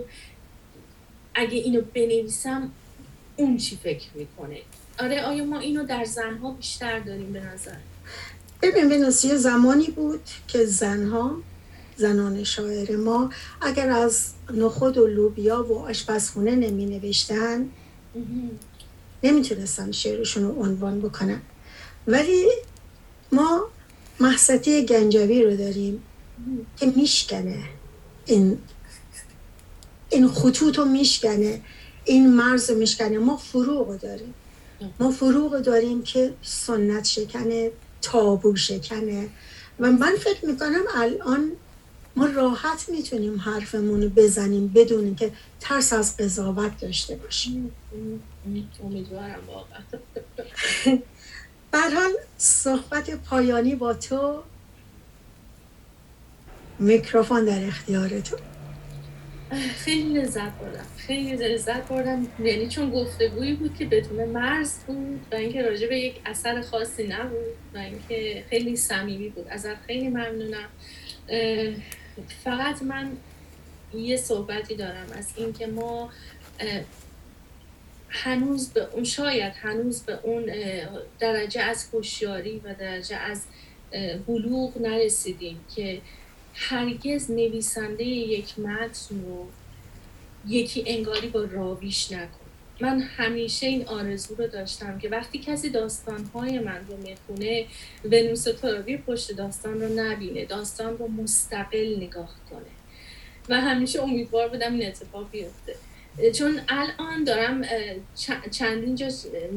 اگه 1.34 1.58
اینو 1.58 1.80
بنویسم 1.94 2.70
اون 3.36 3.56
چی 3.56 3.76
فکر 3.76 4.06
می‌کنه؟ 4.14 4.58
آره 4.98 5.22
آیا 5.22 5.44
ما 5.44 5.58
اینو 5.58 5.84
در 5.84 6.04
زنها 6.04 6.50
بیشتر 6.50 6.98
داریم 6.98 7.32
به 7.32 7.40
نظر؟ 7.40 7.76
ببین 8.62 8.88
به 8.88 9.10
زمانی 9.36 9.86
بود 9.86 10.20
که 10.48 10.64
زنها 10.64 11.36
زنان 11.96 12.44
شاعر 12.44 12.96
ما 12.96 13.30
اگر 13.60 13.90
از 13.90 14.32
نخود 14.54 14.98
و 14.98 15.06
لوبیا 15.06 15.64
و 15.64 15.78
آشپزخونه 15.78 16.56
نمی 16.56 16.86
نوشتن 16.86 17.68
نمی‌تونستن 19.22 19.92
شعرشون 19.92 20.42
رو 20.44 20.62
عنوان 20.62 21.00
بکنن 21.00 21.40
ولی 22.06 22.48
ما 23.32 23.68
محصتی 24.20 24.86
گنجوی 24.86 25.42
رو 25.42 25.56
داریم 25.56 26.02
که 26.76 26.92
میشکنه. 26.96 27.64
این 28.26 28.58
این 30.10 30.28
خطوط 30.28 30.78
رو 30.78 30.84
میشکنه. 30.84 31.60
این 32.04 32.34
مرز 32.34 32.70
رو 32.70 32.78
میشکنه. 32.78 33.18
ما 33.18 33.36
فروغ 33.36 33.88
رو 33.88 33.96
داریم. 33.96 34.34
ما 35.00 35.10
فروغ 35.10 35.58
داریم 35.60 36.02
که 36.02 36.34
سنت 36.42 37.04
شکنه 37.04 37.70
تابو 38.02 38.56
شکنه. 38.56 39.28
و 39.80 39.92
من 39.92 40.16
فکر 40.16 40.46
می‌کنم 40.46 40.82
الان 40.94 41.52
ما 42.18 42.26
راحت 42.26 42.88
می‌تونیم 42.88 43.38
حرفمون 43.38 44.02
رو 44.02 44.08
بزنیم 44.08 44.68
بدون 44.68 45.14
که 45.14 45.30
ترس 45.60 45.92
از 45.92 46.16
قضاوت 46.16 46.80
داشته 46.80 47.16
باشیم. 47.16 47.72
امیدوارم 48.84 49.40
واقعا. 49.46 49.80
حال 51.72 52.12
صحبت 52.38 53.10
پایانی 53.10 53.74
با 53.74 53.94
تو 53.94 54.42
میکروفون 56.78 57.44
در 57.44 57.64
اختیار 57.64 58.20
تو. 58.20 58.36
خیلی 59.84 60.20
لذت 60.20 60.52
بردم. 60.52 60.86
خیلی 60.96 61.36
لذت 61.36 61.88
بردم. 61.88 62.26
یعنی 62.44 62.68
چون 62.68 62.90
گفتگویی 62.90 63.54
بود 63.54 63.76
که 63.78 63.84
بدون 63.84 64.24
مرز 64.24 64.78
بود 64.86 65.20
و 65.32 65.34
اینکه 65.34 65.62
راجع 65.62 65.88
به 65.88 65.98
یک 65.98 66.20
اثر 66.26 66.60
خاصی 66.60 67.06
نبود 67.06 67.54
و 67.74 67.78
اینکه 67.78 68.44
خیلی 68.50 68.76
صمیمی 68.76 69.28
بود. 69.28 69.48
ازت 69.48 69.76
خیلی 69.86 70.08
ممنونم. 70.08 70.68
فقط 72.44 72.82
من 72.82 73.16
یه 73.94 74.16
صحبتی 74.16 74.74
دارم 74.74 75.06
از 75.18 75.28
اینکه 75.36 75.66
ما 75.66 76.10
هنوز 78.08 78.70
به 78.70 78.88
اون 78.92 79.04
شاید 79.04 79.52
هنوز 79.56 80.02
به 80.02 80.18
اون 80.22 80.52
درجه 81.18 81.60
از 81.60 81.88
هوشیاری 81.92 82.58
و 82.58 82.74
درجه 82.74 83.16
از 83.16 83.42
بلوغ 84.26 84.78
نرسیدیم 84.80 85.60
که 85.76 86.00
هرگز 86.54 87.30
نویسنده 87.30 88.04
یک 88.04 88.58
متن 88.58 89.20
رو 89.20 89.46
یکی 90.46 90.84
انگاری 90.86 91.28
با 91.28 91.44
راویش 91.44 92.12
نکن. 92.12 92.47
من 92.80 93.00
همیشه 93.00 93.66
این 93.66 93.86
آرزو 93.86 94.34
رو 94.34 94.46
داشتم 94.46 94.98
که 94.98 95.08
وقتی 95.08 95.38
کسی 95.38 95.70
داستانهای 95.70 96.58
من 96.58 96.86
رو 96.88 96.96
می‌خونه 96.96 97.66
ونوس 98.04 98.44
ترابی 98.44 98.96
پشت 98.96 99.32
داستان 99.32 99.80
رو 99.80 99.88
نبینه 99.88 100.44
داستان 100.44 100.98
رو 100.98 101.08
مستقل 101.08 101.96
نگاه 101.96 102.34
کنه. 102.50 102.60
و 103.48 103.60
همیشه 103.60 104.02
امیدوار 104.02 104.48
بودم 104.48 104.72
این 104.72 104.86
اتفاق 104.86 105.30
بیفته. 105.30 105.74
چون 106.32 106.60
الان 106.68 107.24
دارم 107.24 107.64
چندین 108.50 108.94
جا 108.94 109.08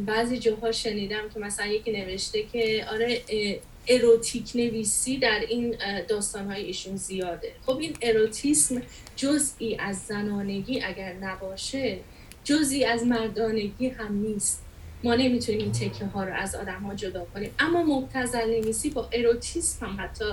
بعضی 0.05 0.39
جاها 0.39 0.71
شنیدم 0.71 1.29
که 1.33 1.39
مثلا 1.39 1.65
یکی 1.65 1.91
نوشته 1.91 2.43
که 2.43 2.85
آره 2.91 3.21
اروتیک 3.87 4.51
نویسی 4.55 5.17
در 5.17 5.39
این 5.49 5.75
داستانهای 6.07 6.63
ایشون 6.63 6.95
زیاده. 6.95 7.51
خب 7.65 7.77
این 7.77 7.93
اروتیسم 8.01 8.81
جزئی 9.15 9.75
از 9.79 9.97
زنانگی 9.97 10.81
اگر 10.81 11.13
نباشه 11.13 11.97
جزئی 12.43 12.85
از 12.85 13.03
مردانگی 13.03 13.87
هم 13.89 14.13
نیست. 14.15 14.63
ما 15.03 15.15
نمی‌تونیم 15.15 15.61
این 15.61 15.71
تکه 15.71 16.05
ها 16.05 16.23
رو 16.23 16.33
از 16.33 16.55
آدم 16.55 16.83
ها 16.83 16.95
جدا 16.95 17.25
کنیم. 17.25 17.51
اما 17.59 17.83
مبتزل 17.83 18.49
نویسی 18.49 18.89
با 18.89 19.09
اروتیسم 19.13 19.85
هم 19.85 19.97
حتی 19.99 20.25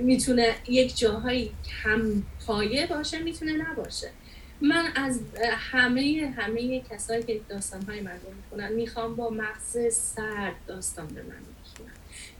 می‌تونه 0.00 0.54
یک 0.68 0.98
جاهایی 0.98 1.52
هم 1.82 2.22
پایه 2.46 2.86
باشه 2.86 3.18
می‌تونه 3.18 3.52
نباشه. 3.52 4.10
من 4.60 4.92
از 4.94 5.20
همه 5.56 6.34
همه 6.36 6.80
کسایی 6.80 7.22
که 7.22 7.40
داستان 7.48 7.82
های 7.82 8.00
من 8.00 8.10
رو 8.12 8.32
می‌خونن 8.36 8.72
می‌خوام 8.72 9.16
با 9.16 9.30
مغز 9.30 9.94
سرد 9.94 10.54
داستان 10.66 11.06
به 11.06 11.22
من 11.22 11.28
می‌خونن 11.28 11.92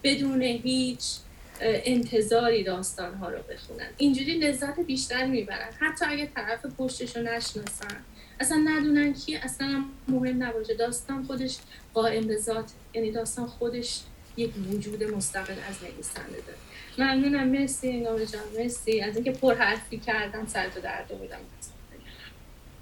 بدون 0.03 0.43
هیچ 0.43 1.17
انتظاری 1.61 2.65
داستان 2.65 3.15
ها 3.15 3.29
رو 3.29 3.39
بخونن. 3.51 3.89
اینجوری 3.97 4.39
لذت 4.39 4.81
بیشتر 4.81 5.27
می‌برن. 5.27 5.71
حتی 5.79 6.05
اگه 6.05 6.27
طرف 6.35 6.67
پشتش 6.67 7.17
رو 7.17 7.23
نشناسن 7.23 7.97
اصلا 8.41 8.57
ندونن 8.65 9.13
کی 9.13 9.37
اصلا 9.37 9.85
مهم 10.09 10.43
نباشه. 10.43 10.75
داستان 10.75 11.25
خودش 11.25 11.59
قائم 11.95 12.27
به 12.27 12.37
ذات 12.37 12.71
یعنی 12.95 13.13
داستان 13.13 13.47
خودش 13.47 14.01
یک 14.37 14.51
وجود 14.73 15.05
مستقل 15.05 15.55
از 15.69 15.75
نویسنده 15.83 16.43
داره. 16.47 16.59
ممنونم. 16.99 17.49
مرسی 17.49 17.89
انگام 17.89 18.25
جان. 18.25 18.43
مرسی. 18.59 19.01
از 19.01 19.15
اینکه 19.15 19.33
پر 19.33 19.55
حرفی 19.55 19.99
کردم 19.99 20.47
سرتو 20.47 20.81
درده 20.81 21.15
بودم 21.15 21.39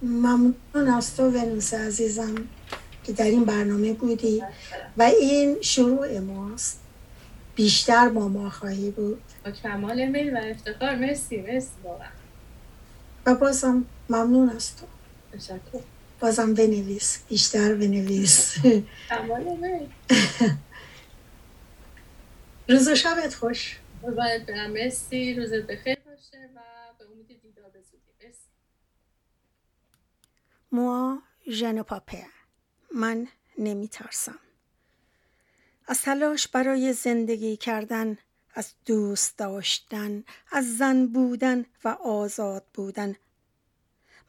ممنون 0.03 0.89
از 0.97 1.17
تو 1.17 1.23
ونوس 1.31 1.75
عزیزم 1.75 2.35
که 3.05 3.13
در 3.13 3.25
این 3.25 3.45
برنامه 3.45 3.93
بودی 3.93 4.43
و 4.97 5.03
این 5.03 5.57
شروع 5.61 6.19
ماست. 6.19 6.81
بیشتر 7.55 8.09
با 8.09 8.29
ما 8.29 8.51
خواهی 8.51 8.91
بود. 8.91 9.23
با 9.45 9.51
کمال 9.51 10.07
میل 10.07 10.37
و 10.37 10.41
افتخار. 10.45 10.95
مرسی. 10.95 11.37
مرسی. 11.37 11.69
واقعا. 11.85 12.09
و 13.27 13.35
بازم 13.35 13.85
ممنون 14.09 14.49
از 14.49 14.77
تو. 14.77 14.87
تشکر 15.39 15.83
بازم 16.21 16.55
بنویس 16.55 17.25
بیشتر 17.29 17.75
بنویس. 17.75 18.55
روز 22.69 22.89
و 22.89 22.95
شبت 22.95 23.35
خوش. 23.35 23.79
باید 24.03 24.47
برم 24.47 24.71
مرسی. 24.71 25.35
روزت 25.35 25.67
بخیر 25.67 25.99
باشه 26.07 26.51
و 26.57 26.61
به 26.99 27.05
امید 27.05 27.41
دیدار 27.43 27.71
به 27.71 27.81
زودی. 27.81 28.27
مرسی. 28.27 28.49
موا 30.73 31.19
ژن 31.51 31.83
پاپه. 31.83 32.27
من 32.95 33.29
نمی 33.59 33.89
ترسم 33.89 34.39
از 35.87 36.03
تلاش 36.03 36.49
برای 36.49 36.93
زندگی 36.93 37.57
کردن 37.57 38.19
از 38.55 38.73
دوست 38.87 39.39
داشتن 39.39 40.25
از 40.53 40.77
زن 40.77 41.07
بودن 41.07 41.67
و 41.85 41.89
آزاد 41.89 42.65
بودن 42.75 43.17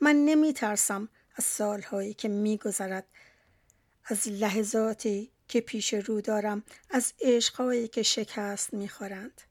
من 0.01 0.15
نمی 0.15 0.53
ترسم 0.53 1.09
از 1.35 1.43
سالهایی 1.43 2.13
که 2.13 2.27
می 2.27 2.57
گذرد 2.57 3.07
از 4.05 4.27
لحظاتی 4.27 5.31
که 5.47 5.61
پیش 5.61 5.93
رو 5.93 6.21
دارم 6.21 6.63
از 6.89 7.13
عشقهایی 7.21 7.87
که 7.87 8.03
شکست 8.03 8.73
می 8.73 8.89
خورند. 8.89 9.41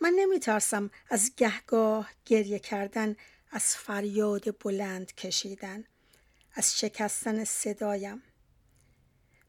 من 0.00 0.12
نمی 0.18 0.38
ترسم 0.40 0.90
از 1.10 1.32
گهگاه 1.36 2.10
گریه 2.24 2.58
کردن 2.58 3.16
از 3.50 3.76
فریاد 3.76 4.58
بلند 4.64 5.14
کشیدن 5.14 5.84
از 6.54 6.78
شکستن 6.78 7.44
صدایم. 7.44 8.22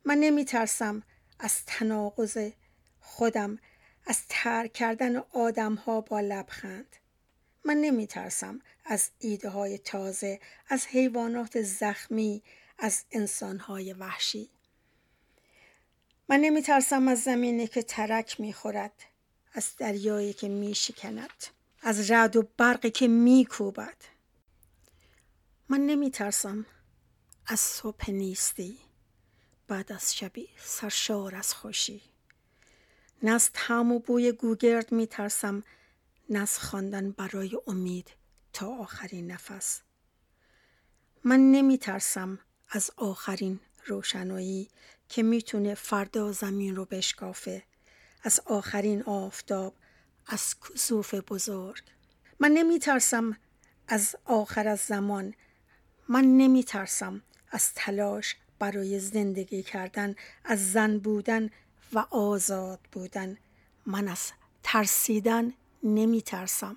من 0.06 0.18
نمی 0.18 0.45
ترسم 0.45 1.04
از 1.39 1.66
تناقض 1.66 2.52
خودم 3.00 3.60
از 4.06 4.22
ترک 4.30 4.74
کردن 4.74 5.16
آدم 5.18 5.76
ها 5.76 6.02
با 6.02 6.20
لبخند. 6.20 6.95
من 7.66 7.78
نمی 7.78 8.07
ترسم 8.07 8.60
از 8.86 9.10
ایده 9.20 9.49
های 9.49 9.78
تازه 9.78 10.39
از 10.68 10.88
حیوانات 10.88 11.62
زخمی 11.62 12.43
از 12.78 13.03
انسان 13.12 13.60
های 13.60 13.93
وحشی. 13.93 14.49
من 16.30 16.39
نمی 16.39 16.62
ترسم 16.62 17.07
از 17.07 17.24
زمینی 17.24 17.68
که 17.68 17.84
ترک 17.84 18.39
می 18.39 18.53
خورد 18.53 18.93
از 19.53 19.76
دریایی 19.78 20.34
که 20.34 20.47
می 20.47 20.76
شکند 20.76 21.45
از 21.82 22.12
رد 22.12 22.36
و 22.36 22.47
برقی 22.57 22.91
که 22.91 23.07
می 23.07 23.47
کوبد 23.49 23.95
من 25.70 25.80
نمی 25.80 26.12
ترسم 26.12 26.66
از 27.47 27.60
صبح 27.60 28.12
نیستی 28.12 28.78
بعد 29.68 29.91
از 29.91 30.16
شبی 30.16 30.49
سرشار 30.57 31.36
از 31.36 31.53
خوشی. 31.53 32.01
نه 33.24 33.32
از 33.32 33.51
و 33.70 33.99
بوی 33.99 34.32
گوگرد 34.32 34.91
می 34.91 35.07
ترسم 35.07 35.64
از 36.36 36.59
خواندن 36.59 37.11
برای 37.11 37.57
امید 37.67 38.11
تا 38.53 38.67
آخرین 38.67 39.32
نفس. 39.32 39.82
من 41.23 41.51
نمی 41.51 41.77
ترسم 41.77 42.39
از 42.69 42.91
آخرین 42.97 43.59
روشنایی 43.86 44.69
که 45.09 45.23
می‌تونه 45.23 45.75
فردا 45.75 46.32
زمین 46.32 46.75
رو 46.75 46.86
بشکافه. 46.86 47.63
از 48.23 48.39
آخرین 48.45 49.03
آفتاب 49.03 49.75
از 50.27 50.55
کسوف 50.59 51.13
بزرگ. 51.13 51.84
من 52.39 52.51
نمی 52.51 52.80
ترسم 52.80 53.38
از 53.88 54.15
آخر 54.25 54.67
از 54.67 54.80
زمان. 54.80 55.34
من 56.09 56.23
نمی 56.38 56.63
ترسم 56.63 57.21
از 57.51 57.73
تلاش 57.73 58.36
برای 58.59 58.99
زندگی 58.99 59.63
کردن 59.63 60.15
از 60.43 60.71
زن 60.71 60.99
بودن 60.99 61.49
و 61.93 61.99
آزاد 62.09 62.80
بودن. 62.91 63.38
من 63.86 64.07
از 64.07 64.32
ترسیدن 64.63 65.53
نمی 65.82 66.20
ترسم 66.20 66.76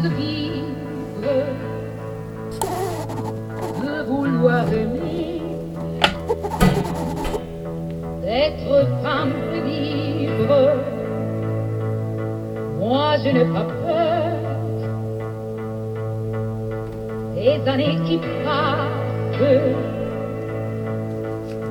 de 0.00 0.08
vivre, 0.10 0.64
de 3.82 4.02
vouloir 4.06 4.72
aimer, 4.72 5.42
d'être 8.22 8.86
femme 9.02 9.32
de 9.52 9.60
vivre. 9.68 10.54
Moi 12.78 13.16
je 13.24 13.30
n'ai 13.30 13.44
pas 13.52 13.64
peur 13.64 13.91
Des 17.57 17.69
années 17.69 17.97
qui 18.05 18.17
passent, 18.43 19.39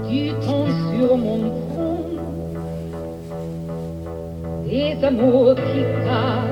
du 0.09 0.33
temps 0.45 0.67
sur 0.67 1.17
mon 1.17 1.41
front, 1.71 2.05
des 4.65 5.05
amours 5.05 5.55
qui 5.55 5.83
passent. 6.05 6.52